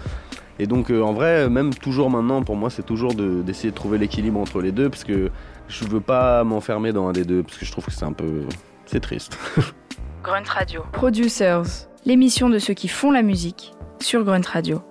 Et 0.58 0.66
donc, 0.66 0.90
euh, 0.90 1.00
en 1.00 1.14
vrai, 1.14 1.48
même 1.48 1.72
toujours 1.72 2.10
maintenant, 2.10 2.42
pour 2.42 2.54
moi, 2.56 2.68
c'est 2.68 2.84
toujours 2.84 3.14
de- 3.14 3.40
d'essayer 3.40 3.70
de, 3.70 3.74
trouver 3.74 3.96
l'équilibre 3.96 4.38
entre 4.38 4.60
les 4.60 4.72
deux 4.72 4.90
parce 4.90 5.04
que 5.04 5.30
je 5.68 5.84
veux 5.86 6.00
pas 6.00 6.44
m'enfermer 6.44 6.92
dans 6.92 7.08
un 7.08 7.12
des 7.12 7.24
deux 7.24 7.42
parce 7.42 7.56
que 7.56 7.64
je 7.64 7.72
trouve 7.72 7.86
que 7.86 7.92
c'est 7.92 8.04
un 8.04 8.12
peu. 8.12 8.42
C'est 8.84 9.00
triste. 9.00 9.38
Grunt 10.22 10.42
Radio. 10.48 10.82
Producers, 10.92 11.62
l'émission 12.04 12.50
de 12.50 12.58
ceux 12.58 12.74
qui 12.74 12.88
font 12.88 13.10
la 13.10 13.22
musique 13.22 13.72
sur 14.00 14.22
Grunt 14.22 14.42
Radio. 14.46 14.82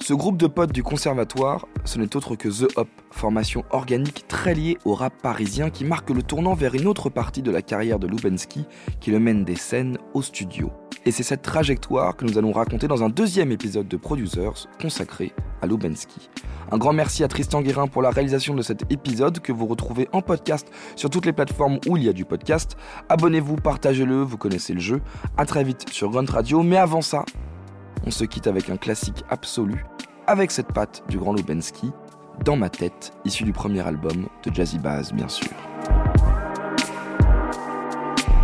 Ce 0.00 0.12
groupe 0.12 0.36
de 0.36 0.46
potes 0.46 0.72
du 0.72 0.82
conservatoire, 0.82 1.66
ce 1.84 1.98
n'est 1.98 2.14
autre 2.14 2.36
que 2.36 2.48
The 2.48 2.70
Hop, 2.76 2.88
formation 3.10 3.64
organique 3.70 4.26
très 4.28 4.54
liée 4.54 4.76
au 4.84 4.94
rap 4.94 5.14
parisien 5.22 5.70
qui 5.70 5.84
marque 5.84 6.10
le 6.10 6.22
tournant 6.22 6.54
vers 6.54 6.74
une 6.74 6.86
autre 6.86 7.08
partie 7.08 7.42
de 7.42 7.50
la 7.50 7.62
carrière 7.62 7.98
de 7.98 8.06
Lubensky 8.06 8.66
qui 9.00 9.10
le 9.10 9.18
mène 9.18 9.44
des 9.44 9.56
scènes 9.56 9.96
au 10.12 10.20
studio. 10.20 10.70
Et 11.06 11.10
c'est 11.10 11.22
cette 11.22 11.42
trajectoire 11.42 12.16
que 12.16 12.24
nous 12.24 12.38
allons 12.38 12.52
raconter 12.52 12.86
dans 12.86 13.02
un 13.02 13.08
deuxième 13.08 13.52
épisode 13.52 13.88
de 13.88 13.96
Producers 13.96 14.68
consacré 14.80 15.32
à 15.62 15.66
Lubensky. 15.66 16.28
Un 16.70 16.78
grand 16.78 16.92
merci 16.92 17.24
à 17.24 17.28
Tristan 17.28 17.62
Guérin 17.62 17.86
pour 17.86 18.02
la 18.02 18.10
réalisation 18.10 18.54
de 18.54 18.62
cet 18.62 18.90
épisode 18.90 19.40
que 19.40 19.52
vous 19.52 19.66
retrouvez 19.66 20.08
en 20.12 20.22
podcast 20.22 20.70
sur 20.96 21.08
toutes 21.08 21.26
les 21.26 21.32
plateformes 21.32 21.78
où 21.88 21.96
il 21.96 22.04
y 22.04 22.08
a 22.08 22.12
du 22.12 22.24
podcast. 22.24 22.76
Abonnez-vous, 23.08 23.56
partagez-le, 23.56 24.22
vous 24.22 24.38
connaissez 24.38 24.74
le 24.74 24.80
jeu. 24.80 25.00
À 25.36 25.46
très 25.46 25.62
vite 25.62 25.86
sur 25.90 26.10
Grunt 26.10 26.30
Radio, 26.30 26.62
mais 26.62 26.78
avant 26.78 27.02
ça, 27.02 27.24
on 28.06 28.10
se 28.10 28.24
quitte 28.24 28.46
avec 28.46 28.70
un 28.70 28.76
classique 28.76 29.24
absolu, 29.30 29.84
avec 30.26 30.50
cette 30.50 30.72
patte 30.72 31.02
du 31.08 31.18
grand 31.18 31.32
Lubensky, 31.32 31.92
Dans 32.44 32.56
ma 32.56 32.68
tête, 32.68 33.12
issu 33.24 33.44
du 33.44 33.52
premier 33.52 33.86
album 33.86 34.26
de 34.44 34.52
Jazzy 34.52 34.78
Bass, 34.78 35.12
bien 35.12 35.28
sûr. 35.28 35.52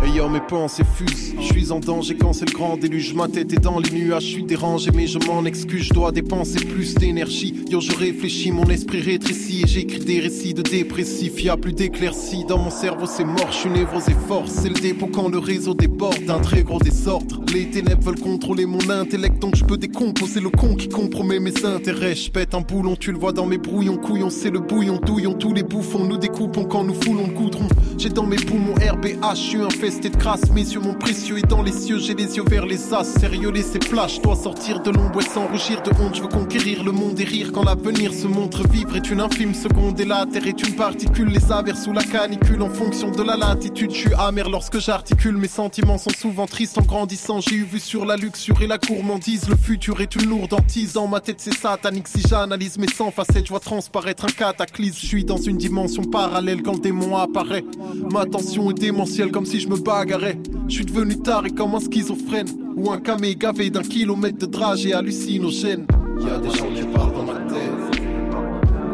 Ayant 0.03 0.29
mes 0.29 0.41
pensées 0.41 0.83
fusent, 0.95 1.35
je 1.39 1.45
suis 1.45 1.71
en 1.71 1.79
danger 1.79 2.15
quand 2.15 2.33
c'est 2.33 2.49
le 2.49 2.53
grand 2.53 2.75
déluge. 2.75 3.13
Ma 3.13 3.27
tête 3.27 3.53
est 3.53 3.59
dans 3.59 3.79
les 3.79 3.91
nuages, 3.91 4.23
je 4.23 4.27
suis 4.29 4.43
dérangé, 4.43 4.89
mais 4.93 5.05
je 5.05 5.19
m'en 5.27 5.45
excuse. 5.45 5.83
Je 5.83 5.93
dois 5.93 6.11
dépenser 6.11 6.59
plus 6.65 6.95
d'énergie. 6.95 7.63
Yo, 7.69 7.79
je 7.79 7.91
réfléchis, 7.93 8.51
mon 8.51 8.65
esprit 8.65 9.01
rétrécit 9.01 9.61
et 9.63 9.67
j'écris 9.67 9.99
des 9.99 10.19
récits 10.19 10.55
de 10.55 10.63
dépressifs. 10.63 11.43
Y 11.43 11.49
a 11.49 11.57
plus 11.57 11.73
d'éclaircies 11.73 12.45
dans 12.45 12.57
mon 12.57 12.71
cerveau, 12.71 13.05
c'est 13.05 13.23
mort. 13.23 13.51
Je 13.51 13.57
suis 13.57 13.69
névrosé 13.69 14.13
fort, 14.27 14.45
c'est 14.47 14.69
le 14.69 14.79
dépôt 14.79 15.07
quand 15.07 15.29
le 15.29 15.37
réseau 15.37 15.75
déborde 15.75 16.25
d'un 16.25 16.39
très 16.39 16.63
gros 16.63 16.79
désordre. 16.79 17.41
Les 17.53 17.69
ténèbres 17.69 18.03
veulent 18.03 18.19
contrôler 18.19 18.65
mon 18.65 18.89
intellect, 18.89 19.39
donc 19.39 19.55
je 19.55 19.65
peux 19.65 19.77
décomposer 19.77 20.39
le 20.39 20.49
con 20.49 20.75
qui 20.75 20.89
compromet 20.89 21.39
mes 21.39 21.63
intérêts. 21.63 22.15
Je 22.15 22.31
pète 22.31 22.55
un 22.55 22.61
boulon, 22.61 22.95
tu 22.95 23.11
le 23.11 23.19
vois 23.19 23.33
dans 23.33 23.45
mes 23.45 23.57
brouillons, 23.57 23.97
couillons, 23.97 24.29
c'est 24.29 24.49
le 24.49 24.59
bouillon, 24.59 24.99
douillon. 25.05 25.33
Tous 25.33 25.53
les 25.53 25.63
bouffons 25.63 26.05
nous 26.05 26.17
découpons 26.17 26.65
quand 26.65 26.83
nous 26.83 26.95
foulons 26.95 27.27
le 27.27 27.33
goudron. 27.33 27.67
J'ai 27.97 28.09
dans 28.09 28.25
mes 28.25 28.37
poumons 28.37 28.73
RBH, 28.73 29.35
je 29.35 29.41
suis 29.41 29.61
un 29.61 29.69
et 29.97 30.09
de 30.09 30.17
grâce. 30.17 30.49
Mes 30.51 30.61
yeux, 30.61 30.79
mon 30.79 30.93
précieux 30.93 31.37
est 31.37 31.47
dans 31.47 31.61
les 31.61 31.71
cieux, 31.71 31.99
j'ai 31.99 32.13
les 32.13 32.37
yeux 32.37 32.43
vers 32.47 32.65
les 32.65 32.93
as. 32.93 33.03
Sérieux, 33.03 33.51
flash, 33.83 34.15
je 34.15 34.21
dois 34.21 34.35
sortir 34.35 34.81
de 34.81 34.91
l'ombre 34.91 35.21
et 35.21 35.25
sans 35.25 35.47
rougir 35.47 35.81
de 35.81 35.91
honte. 36.01 36.15
Je 36.15 36.21
veux 36.21 36.27
conquérir 36.27 36.83
le 36.83 36.91
monde 36.91 37.19
et 37.19 37.23
rire 37.23 37.51
quand 37.53 37.63
l'avenir 37.63 38.13
se 38.13 38.27
montre. 38.27 38.67
Vivre 38.67 38.95
est 38.95 39.09
une 39.09 39.21
infime 39.21 39.53
seconde 39.53 39.99
et 39.99 40.05
la 40.05 40.25
terre 40.25 40.47
est 40.47 40.67
une 40.67 40.75
particule. 40.75 41.29
Les 41.29 41.51
averses 41.51 41.83
sous 41.83 41.93
la 41.93 42.03
canicule 42.03 42.61
en 42.61 42.69
fonction 42.69 43.11
de 43.11 43.21
la 43.21 43.35
latitude. 43.35 43.91
Je 43.91 43.97
suis 43.97 44.13
amer 44.17 44.49
lorsque 44.49 44.79
j'articule, 44.79 45.37
mes 45.37 45.47
sentiments 45.47 45.97
sont 45.97 46.11
souvent 46.11 46.45
tristes 46.45 46.77
en 46.77 46.83
grandissant. 46.83 47.41
J'ai 47.41 47.55
eu 47.55 47.63
vu 47.63 47.79
sur 47.79 48.05
la 48.05 48.15
luxure 48.15 48.61
et 48.61 48.67
la 48.67 48.77
gourmandise. 48.77 49.49
Le 49.49 49.55
futur 49.55 50.01
est 50.01 50.15
une 50.15 50.29
lourde 50.29 50.53
hantise. 50.53 50.93
Dans 50.93 51.07
ma 51.07 51.19
tête, 51.19 51.39
c'est 51.39 51.53
satanique. 51.53 52.07
Si 52.07 52.21
j'analyse 52.27 52.77
mes 52.77 52.87
100 52.87 53.11
facettes, 53.11 53.45
je 53.45 53.49
vois 53.49 53.59
transparaître 53.59 54.25
un 54.25 54.31
cataclysme. 54.31 54.97
Je 55.01 55.05
suis 55.05 55.25
dans 55.25 55.37
une 55.37 55.57
dimension 55.57 56.03
parallèle 56.03 56.61
quand 56.61 56.73
le 56.73 56.79
démon 56.79 57.17
apparaît. 57.17 57.65
Ma 58.11 58.25
tension 58.25 58.69
est 58.71 58.79
démentielle 58.79 59.31
comme 59.31 59.45
si 59.45 59.59
je 59.59 59.67
me 59.67 59.80
bagarrais. 59.81 60.37
Je 60.67 60.75
suis 60.75 60.85
devenu 60.85 61.17
taré 61.17 61.49
comme 61.49 61.75
un 61.75 61.79
schizophrène. 61.79 62.47
Ou 62.75 62.89
un 62.91 62.99
camé 62.99 63.35
gavé 63.35 63.69
d'un 63.69 63.81
kilomètre 63.81 64.37
de 64.37 64.45
drage 64.45 64.85
et 64.85 64.93
hallucinogène. 64.93 65.85
Y 66.19 66.29
a 66.29 66.37
des 66.37 66.49
gens 66.49 66.71
qui 66.73 66.83
parlent 66.83 67.13
dans 67.13 67.25
ma 67.25 67.39
tête. 67.39 68.01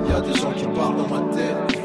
Y 0.10 0.12
a 0.12 0.22
des 0.22 0.34
gens 0.34 0.52
qui 0.52 0.66
parlent 0.66 0.98
dans 0.98 1.08
ma 1.08 1.22
tête. 1.34 1.80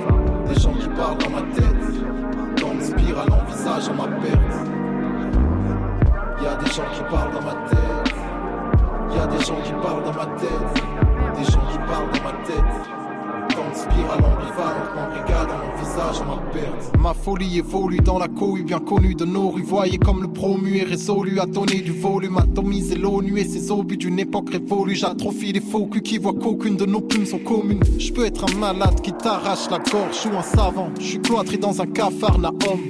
Des 0.49 0.61
gens 0.61 0.73
qui 0.75 0.89
parlent 0.89 1.19
dans 1.19 1.31
ma 1.31 1.43
tête. 1.55 2.61
Dans 2.61 2.73
une 2.73 2.81
spirale 2.81 3.29
envisage 3.31 3.91
ma 3.91 4.07
perte. 4.21 4.55
Y 6.43 6.47
a 6.47 6.55
des 6.57 6.71
gens 6.73 6.89
qui 6.95 7.03
parlent 7.11 7.33
dans 7.33 7.43
ma 7.43 7.55
tête. 7.69 8.15
Y 9.15 9.19
a 9.19 9.27
des 9.27 9.45
gens 9.45 9.61
qui 9.63 9.73
parlent 9.73 10.05
dans 10.05 10.15
ma 10.15 10.27
tête. 10.41 10.83
Des 11.39 11.45
gens 11.45 11.67
qui 11.71 11.79
parlent 11.79 12.11
dans 12.13 12.23
ma 12.23 12.33
tête. 12.47 13.02
Spirale 13.75 14.21
mon 14.21 14.37
visage 15.79 16.21
ma. 16.27 16.43
Ma 17.01 17.15
folie 17.15 17.59
évolue 17.59 17.99
dans 17.99 18.19
la 18.19 18.29
cohue 18.29 18.63
bien 18.63 18.79
connue 18.79 19.15
de 19.15 19.25
nos 19.25 19.51
rues. 19.51 19.63
Voyez 19.63 19.99
comme 19.99 20.23
le 20.23 20.29
promu 20.29 20.79
est 20.79 20.85
résolu 20.85 21.41
à 21.41 21.47
donner 21.47 21.81
du 21.81 21.93
volume, 21.93 22.39
atomiser 22.39 22.97
l'ONU 22.97 23.39
et 23.39 23.45
ses 23.45 23.71
obus 23.71 23.97
d'une 23.97 24.19
époque 24.19 24.51
révolue. 24.51 24.95
J'atrophie 24.95 25.53
les 25.53 25.61
faux 25.61 25.87
culs 25.87 26.03
qui 26.03 26.19
voient 26.19 26.35
qu'aucune 26.35 26.77
de 26.77 26.87
nos 26.87 27.01
plumes 27.01 27.27
sont 27.27 27.39
communes. 27.39 27.83
Je 27.99 28.13
peux 28.13 28.27
être 28.27 28.45
un 28.45 28.59
malade 28.59 29.01
qui 29.01 29.13
t'arrache 29.13 29.71
la 29.71 29.79
gorge 29.79 30.27
ou 30.27 30.37
un 30.37 30.43
savant. 30.43 30.91
Je 30.99 31.05
suis 31.05 31.21
cloîtré 31.21 31.57
dans 31.57 31.81
un 31.81 31.87
cafarnaum. 31.87 32.81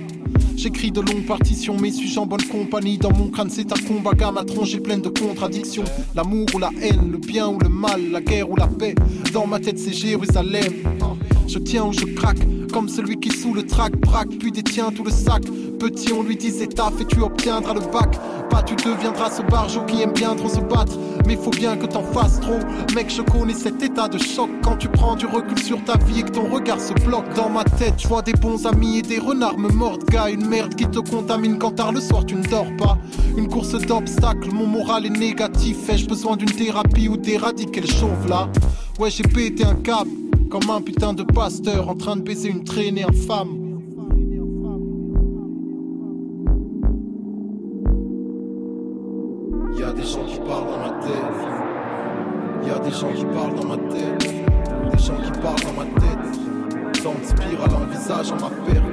J'écris 0.56 0.92
de 0.92 1.00
longues 1.00 1.26
partitions, 1.26 1.76
mais 1.80 1.90
suis-je 1.90 2.18
en 2.18 2.26
bonne 2.26 2.42
compagnie 2.42 2.98
Dans 2.98 3.12
mon 3.12 3.28
crâne, 3.28 3.50
c'est 3.50 3.72
un 3.72 3.86
combat 3.86 4.12
gamme 4.12 4.38
à 4.38 4.44
tronche 4.44 4.76
pleine 4.78 5.00
de 5.00 5.08
contradictions. 5.08 5.84
L'amour 6.14 6.46
ou 6.54 6.58
la 6.58 6.70
haine, 6.80 7.10
le 7.10 7.18
bien 7.18 7.48
ou 7.48 7.58
le 7.58 7.68
mal, 7.68 8.10
la 8.10 8.20
guerre 8.20 8.50
ou 8.50 8.56
la 8.56 8.66
paix. 8.66 8.94
Dans 9.32 9.46
ma 9.46 9.58
tête, 9.58 9.78
c'est 9.78 9.92
Jérusalem. 9.92 10.72
Je 11.48 11.58
tiens 11.58 11.84
ou 11.84 11.92
je 11.92 12.04
craque, 12.04 12.46
comme 12.72 12.88
celui 12.88 13.20
qui 13.20 13.30
sous 13.30 13.52
le 13.52 13.64
trac 13.66 13.94
braque, 14.00 14.30
puis 14.40 14.50
détient 14.50 14.90
tout 14.90 15.04
le 15.04 15.10
sac. 15.10 15.42
Petit, 15.78 16.12
on 16.12 16.22
lui 16.22 16.36
disait 16.36 16.66
taf 16.66 17.00
et 17.00 17.04
tu 17.04 17.20
obtiendras 17.20 17.74
le 17.74 17.80
bac. 17.80 18.18
Pas, 18.48 18.62
tu 18.62 18.74
deviendras 18.76 19.30
ce 19.30 19.42
barjot 19.42 19.84
qui 19.84 20.02
aime 20.02 20.12
bien 20.12 20.34
trop 20.34 20.48
se 20.48 20.60
battre. 20.60 20.98
Mais 21.26 21.36
faut 21.36 21.50
bien 21.50 21.76
que 21.76 21.86
t'en 21.86 22.02
fasses 22.02 22.40
trop. 22.40 22.58
Mec, 22.94 23.10
je 23.10 23.22
connais 23.22 23.54
cet 23.54 23.82
état 23.82 24.08
de 24.08 24.18
choc 24.18 24.48
quand 24.62 24.76
tu 24.76 24.88
prends 24.88 25.16
du 25.16 25.26
recul 25.26 25.58
sur 25.58 25.82
ta 25.84 25.98
vie 25.98 26.20
et 26.20 26.22
que 26.22 26.30
ton 26.30 26.48
regard 26.48 26.80
se 26.80 26.94
bloque. 27.04 27.32
Dans 27.34 27.50
ma 27.50 27.64
tête, 27.64 27.94
je 27.98 28.08
vois 28.08 28.22
des 28.22 28.32
bons 28.32 28.66
amis 28.66 28.98
et 28.98 29.02
des 29.02 29.18
renards 29.18 29.58
me 29.58 29.68
mordent. 29.68 30.04
Gars, 30.08 30.30
une 30.30 30.46
merde 30.46 30.74
qui 30.74 30.86
te 30.86 30.98
contamine 30.98 31.58
quand 31.58 31.72
tard 31.72 31.92
le 31.92 32.00
soir 32.00 32.24
tu 32.24 32.36
ne 32.36 32.46
dors 32.46 32.74
pas. 32.78 32.96
Une 33.36 33.48
course 33.48 33.72
d'obstacles, 33.72 34.50
mon 34.52 34.66
moral 34.66 35.06
est 35.06 35.10
négatif. 35.10 35.88
Ai-je 35.88 36.06
besoin 36.06 36.36
d'une 36.36 36.50
thérapie 36.50 37.08
ou 37.08 37.16
d'éradiquer 37.16 37.82
le 37.82 37.88
chauve 37.88 38.28
là? 38.28 38.48
Ouais, 38.98 39.10
j'ai 39.10 39.24
pété 39.24 39.64
un 39.64 39.74
câble. 39.74 40.21
Comme 40.52 40.68
un 40.68 40.82
putain 40.82 41.14
de 41.14 41.22
pasteur 41.22 41.88
en 41.88 41.94
train 41.94 42.14
de 42.14 42.20
baiser 42.20 42.50
une 42.50 42.62
traînée 42.62 43.04
infâme. 43.04 43.80
Y 49.74 49.82
a 49.82 49.92
des 49.94 50.02
gens 50.02 50.26
qui 50.26 50.38
parlent 50.40 50.66
dans 50.66 50.78
ma 50.78 50.90
tête. 51.00 52.66
Y 52.66 52.70
a 52.70 52.78
des 52.80 52.90
gens 52.90 53.12
qui 53.14 53.24
parlent 53.24 53.54
dans 53.54 53.66
ma 53.66 53.78
tête. 53.94 54.44
Des 54.92 54.98
gens 54.98 55.16
qui 55.24 55.40
parlent 55.40 55.62
dans 55.62 55.72
ma 55.72 55.86
tête. 55.98 57.02
Dans 57.02 57.14
une 57.14 57.24
spirale 57.24 57.74
en 57.74 57.86
visage 57.90 58.30
en 58.32 58.36
ma 58.36 58.50
perte. 58.50 58.91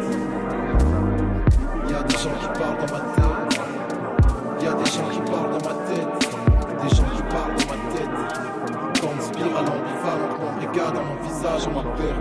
Visage 11.40 11.68
en 11.68 11.72
ma 11.72 11.84
perte. 11.96 12.16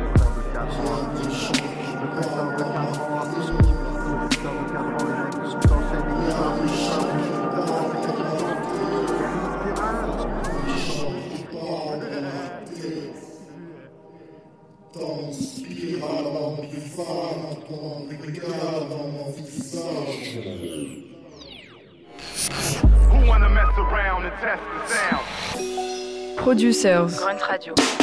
Dans 14.95 15.33
spirale 15.33 16.27
ambivalente, 16.37 17.71
mon 17.71 18.07
brigade 18.07 18.89
dans 18.89 19.09
mon 19.09 19.31
visage. 19.33 20.39
Who 23.11 23.27
wanna 23.27 23.49
mess 23.49 23.67
around 23.79 24.25
and 24.25 24.33
test 24.41 24.63
the 24.75 24.89
sound? 24.95 26.37
Producers. 26.37 27.19
Grunt 27.19 27.43
Radio. 27.49 27.98